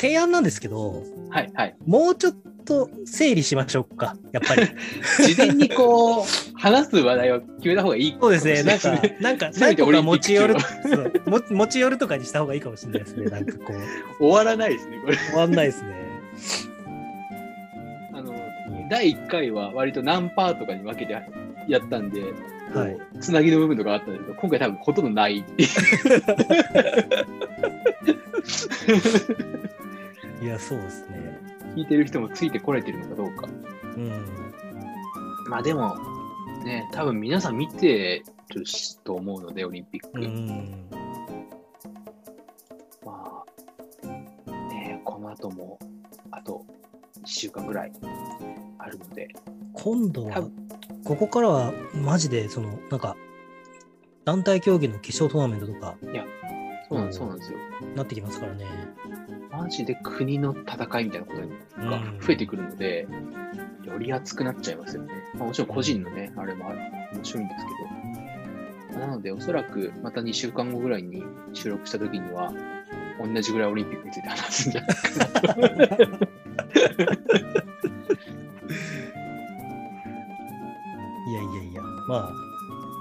[0.00, 1.76] 提案なんですけど、はい、はい。
[1.86, 2.34] もうちょっ
[2.64, 4.62] と整理しましょうか、やっぱり。
[5.26, 9.50] 事前にこう、話す話題を決めた方がいいそうですね、なんかないで、なんか、
[10.02, 10.54] 持ち寄る
[11.50, 13.74] 持ち寄るとかにした方がいいかもしれないですね、なんかこ
[14.20, 15.16] う、終わらないですね、これ。
[15.16, 15.90] 終わんないですね。
[18.12, 18.34] あの、
[18.90, 25.68] 第1回は割と何パーとかに分けてやったんで、はいこうつなぎの部分とかあったんですけど、今回多分ほとんどないっていう。
[30.44, 31.38] いや、そうですね。
[31.74, 33.48] 聞いてる人もついてこれてるのかどうか。
[33.96, 34.10] うん。
[35.48, 35.96] まあでも、
[36.64, 38.22] ね、多分皆さん見て
[38.54, 40.10] るしと思うので、オリンピック。
[40.14, 40.88] うん。
[43.04, 43.44] ま
[44.04, 44.06] あ、
[44.70, 45.78] ね、この後も、
[46.30, 46.64] あと
[47.22, 47.92] 1週間ぐらい
[48.78, 49.28] あるので、
[49.72, 50.48] 今度は
[51.06, 53.16] ここからはマジで、その、なんか、
[54.24, 55.94] 団体競技の決勝トーナメントとか
[56.88, 57.58] そうなんそうなんですよ。
[57.94, 58.66] なってきますからね。
[59.52, 61.40] マジで国の戦いみたいなこと
[61.88, 63.06] がうん増えてくるので、
[63.84, 65.14] より熱くなっちゃいますよね。
[65.34, 66.78] まあ、もちろん個人のね、あれもある
[67.14, 67.64] 面白いんです
[68.92, 69.00] けど。
[69.00, 71.22] なので、おそらくまた2週間後ぐらいに
[71.52, 72.52] 収録した時には、
[73.22, 76.18] 同じぐらいオリンピックについて話すんじゃないかな
[82.16, 82.32] まあ、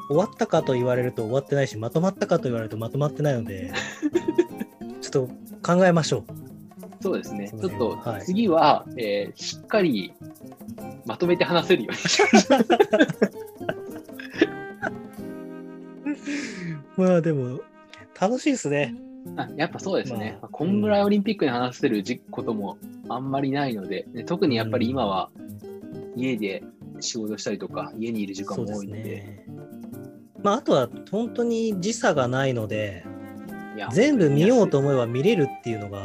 [0.07, 3.71] 終わったかと言われると終わってないし、まとまったかと言われるとまとまってないので、
[5.01, 5.29] ちょっと
[5.63, 6.23] 考えましょう。
[7.01, 7.47] そうですね。
[7.47, 10.13] そちょっとの辺ははい次は、えーしっかり
[11.05, 12.65] まとめて話せるようにしましょう。
[17.01, 17.59] まあでも、
[18.19, 18.95] 楽しいですね。
[19.37, 20.17] あやっぱそうですね。
[20.17, 22.77] まあまあこんぐらいオリンピックに話せるじことも
[23.09, 25.29] あんまりないので、ね特にやっぱり今は
[26.15, 26.63] 家で
[26.99, 29.45] 仕事したりとか、家にいる時間も多いので、ね。
[30.43, 33.05] まあ、あとは本当に時差がないので、
[33.91, 35.99] 全部見ようと本思えば見れるっていうのが、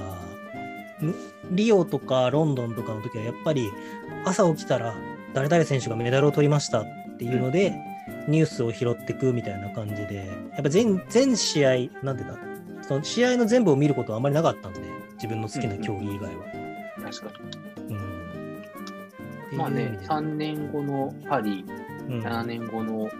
[1.02, 1.14] ん
[1.50, 3.70] リオとかロンドンとかの時はやっぱり
[4.24, 4.94] 朝起きたら
[5.34, 6.86] 誰々選手がメダルを取りましたっ
[7.18, 7.76] ていうので、
[8.28, 11.70] ニュースを拾ってくみたいな感じで、やっぱ全全試合、
[12.02, 12.38] なんていうんだ、
[12.82, 14.80] その試合の全部を見ることはあんまりなかったんで、
[15.14, 16.44] 自分の好きな競技以外は。
[16.96, 17.32] 当確か
[17.88, 18.09] うんに。
[19.52, 21.64] まあね、っていう意味で3年後のパリ、
[22.08, 23.10] うん7年後の、え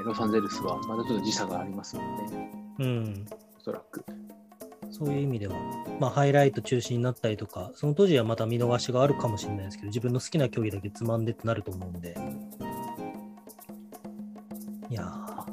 [0.00, 2.02] ーロサンゼルスはまたちょっと時差がありますの
[2.78, 3.26] で、うん
[3.58, 4.04] おそらく。
[4.90, 5.56] そういう意味では、
[5.98, 12.14] まあ、ハイライト中心になったりとか、その当時はまた見逃しがあるかもしれないですけど、自分の好きな競技だけつまんでってなると思うんで。
[14.90, 15.46] いやあ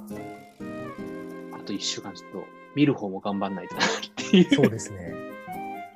[1.65, 2.43] と1週間ちょっと
[2.75, 4.49] 見る方も頑張んないとなっていう。
[4.49, 5.13] ー、そうですね。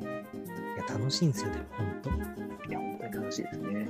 [0.02, 2.33] いや、楽しいんですよ、でも、本当。
[3.34, 3.88] しいですね。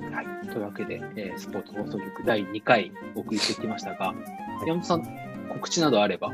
[0.00, 0.12] うん。
[0.12, 0.26] はい。
[0.48, 4.14] というわけで、えースポーツ放送局第2回お送りしてきましたが、
[4.64, 5.02] い山本さん、
[5.48, 6.32] 告知などあれば。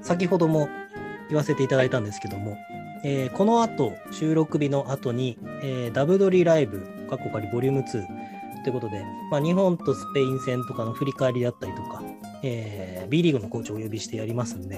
[0.00, 0.68] 先ほども
[1.28, 2.56] 言わせていただいたんですけども、
[3.04, 6.80] えーこの後、収録日の後に、えーダブドリライブ、
[7.10, 12.02] カッコ仮ボリューム2ということで、まあ、日本とスペイン戦とかの振り返りだったりとか、
[12.42, 14.76] えー B リーグのコーチをお呼びしてやりますんで、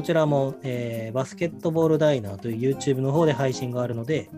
[0.00, 4.30] そちらも、えーバスケットボールダイナーという YouTube の方で配信があるので、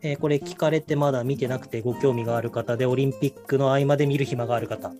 [0.00, 4.94] えーこれ聞かれてまだ見てなくてご興味がある方で、オリンピックの合間で見る暇がある方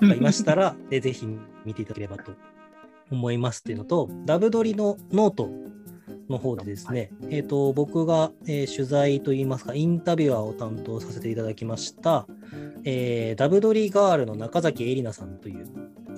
[0.00, 1.28] がいましたら、 えーぜひ
[1.66, 2.32] 見ていただければと
[3.10, 5.50] 思いますっていうのと、ダブドリのノート
[6.30, 12.26] の方でですね、えー、と僕が、えー取材といいますか、インタビュアーを担当させていただきました、
[12.84, 15.66] えーダブドリガールの中崎絵里奈さんという、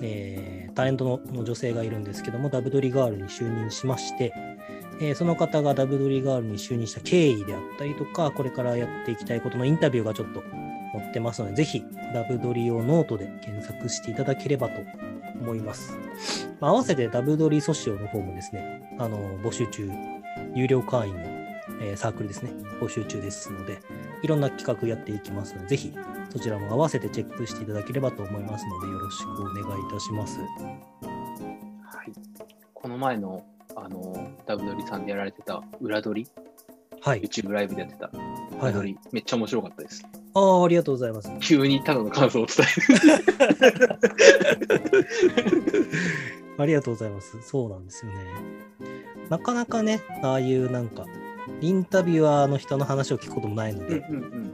[0.01, 4.33] えータレントの女性がいるんですけども、ダブドリガールに就任しまして、
[5.01, 10.41] えーその方がダブドリガールに就任した経緯であったりとか、これからやっていきたいことのインタビューがちょっと
[10.93, 14.81] 載ってますので、ぜひダブドリをノートで検索していただければと
[15.41, 15.97] 思います。
[16.59, 19.89] まあ合わせてダブドリソシオの方もですね、あの募集中、
[20.55, 21.38] 有料会員の、
[21.81, 22.51] えーサークルですね、
[22.81, 23.79] 募集中ですので、
[24.21, 25.93] いろんな企画やっていきますので、ぜひ
[26.31, 30.39] そちらも合わせてチェックしていただければと思いますので、よろしくお願いいたします。
[30.39, 30.45] は
[32.05, 32.11] い。
[32.73, 33.43] この前の、
[33.75, 36.27] あの、ダブドリさんでやられてた裏撮り、
[37.01, 37.21] はい。
[37.21, 38.09] YouTube ライブでやってた
[38.59, 38.97] はい、はい。
[39.11, 40.05] めっちゃ面白かったです。
[40.33, 41.31] ああ、ありがとうございます。
[41.39, 43.99] 急にただの感想を伝える。
[46.59, 47.41] ありがとうございます。
[47.41, 48.17] そうなんですよね。
[49.29, 51.05] なかなかね、ああいうなんか、
[51.61, 54.45] インタビュアーの人の話を聞くこともないので、うんうんうん。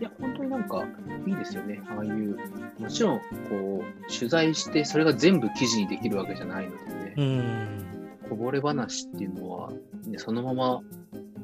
[0.00, 0.84] いや、本当になんか
[1.26, 1.80] いいですよね。
[1.88, 2.36] ああいう、
[2.78, 9.70] もちろん、こう、取材して、それが全部記事にできるわけじゃないのでね、うーん、こぼれ話っていうのは、
[10.06, 10.80] ね、そのまま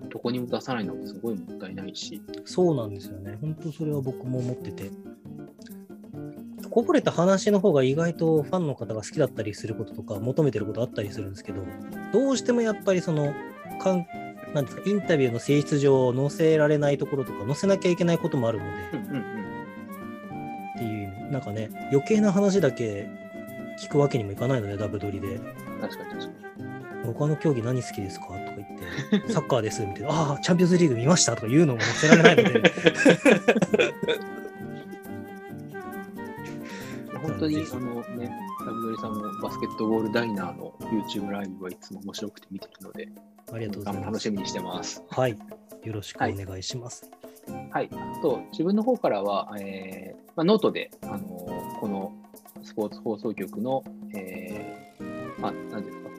[0.08, 3.38] どこにも出さないのってすごいもったいないし、そうなんですよね。
[3.40, 4.90] 本当それは僕も思ってて。
[6.70, 11.62] こぼれた話の方が意外とファンの方が好きだったりすることとか求めてることあったりするんですけど、
[12.12, 13.32] どうしてもやっぱりその、
[13.80, 14.06] かん
[14.54, 19.20] なんですか、インタビューの性質上載せられないところとか載せなきゃいけないこともあるので、うんうんうん。
[19.20, 23.08] っていうなんかね、余計な話だけ
[23.78, 25.38] 聞くわけにもいかないので、ダブドリで。
[25.80, 26.46] 確かに確かに。
[27.06, 28.38] 他の競技何好きですかとか
[29.10, 32.72] 言って、 サッカーですみたいな、ああ、チャンピオンズリーグ見ましたとか言うのも載せられないので、
[37.22, 38.30] 本当にあのね、
[38.66, 43.08] ラブドリさんもバスケットボールダイナーの YouTube ライブはいつも面白くて見てるので、
[43.52, 44.06] ありがとうございます。
[44.06, 45.02] 楽しみにしてます。
[45.10, 45.38] はい。
[45.84, 47.10] よろしくお願いします。
[47.70, 47.88] はい。
[47.92, 52.12] あと、自分の方からは、えーまあ、ノートで、あのーこの
[52.62, 56.10] スポーツ放送局の、えーまあ、なんていうんですか、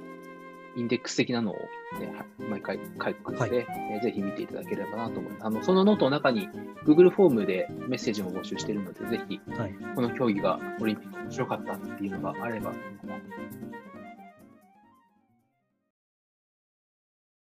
[0.77, 1.55] インデックス的なのを、
[1.99, 5.45] ね、は毎回書くので、えーぜひ見ていただければなと思います。
[5.45, 6.47] あのそのノートの中に
[6.85, 9.73] Google フォームでメッセージも募集しているので、ぜひ、はい。
[9.95, 12.71] この競技がオリンピック面白かったっていうのがあれば、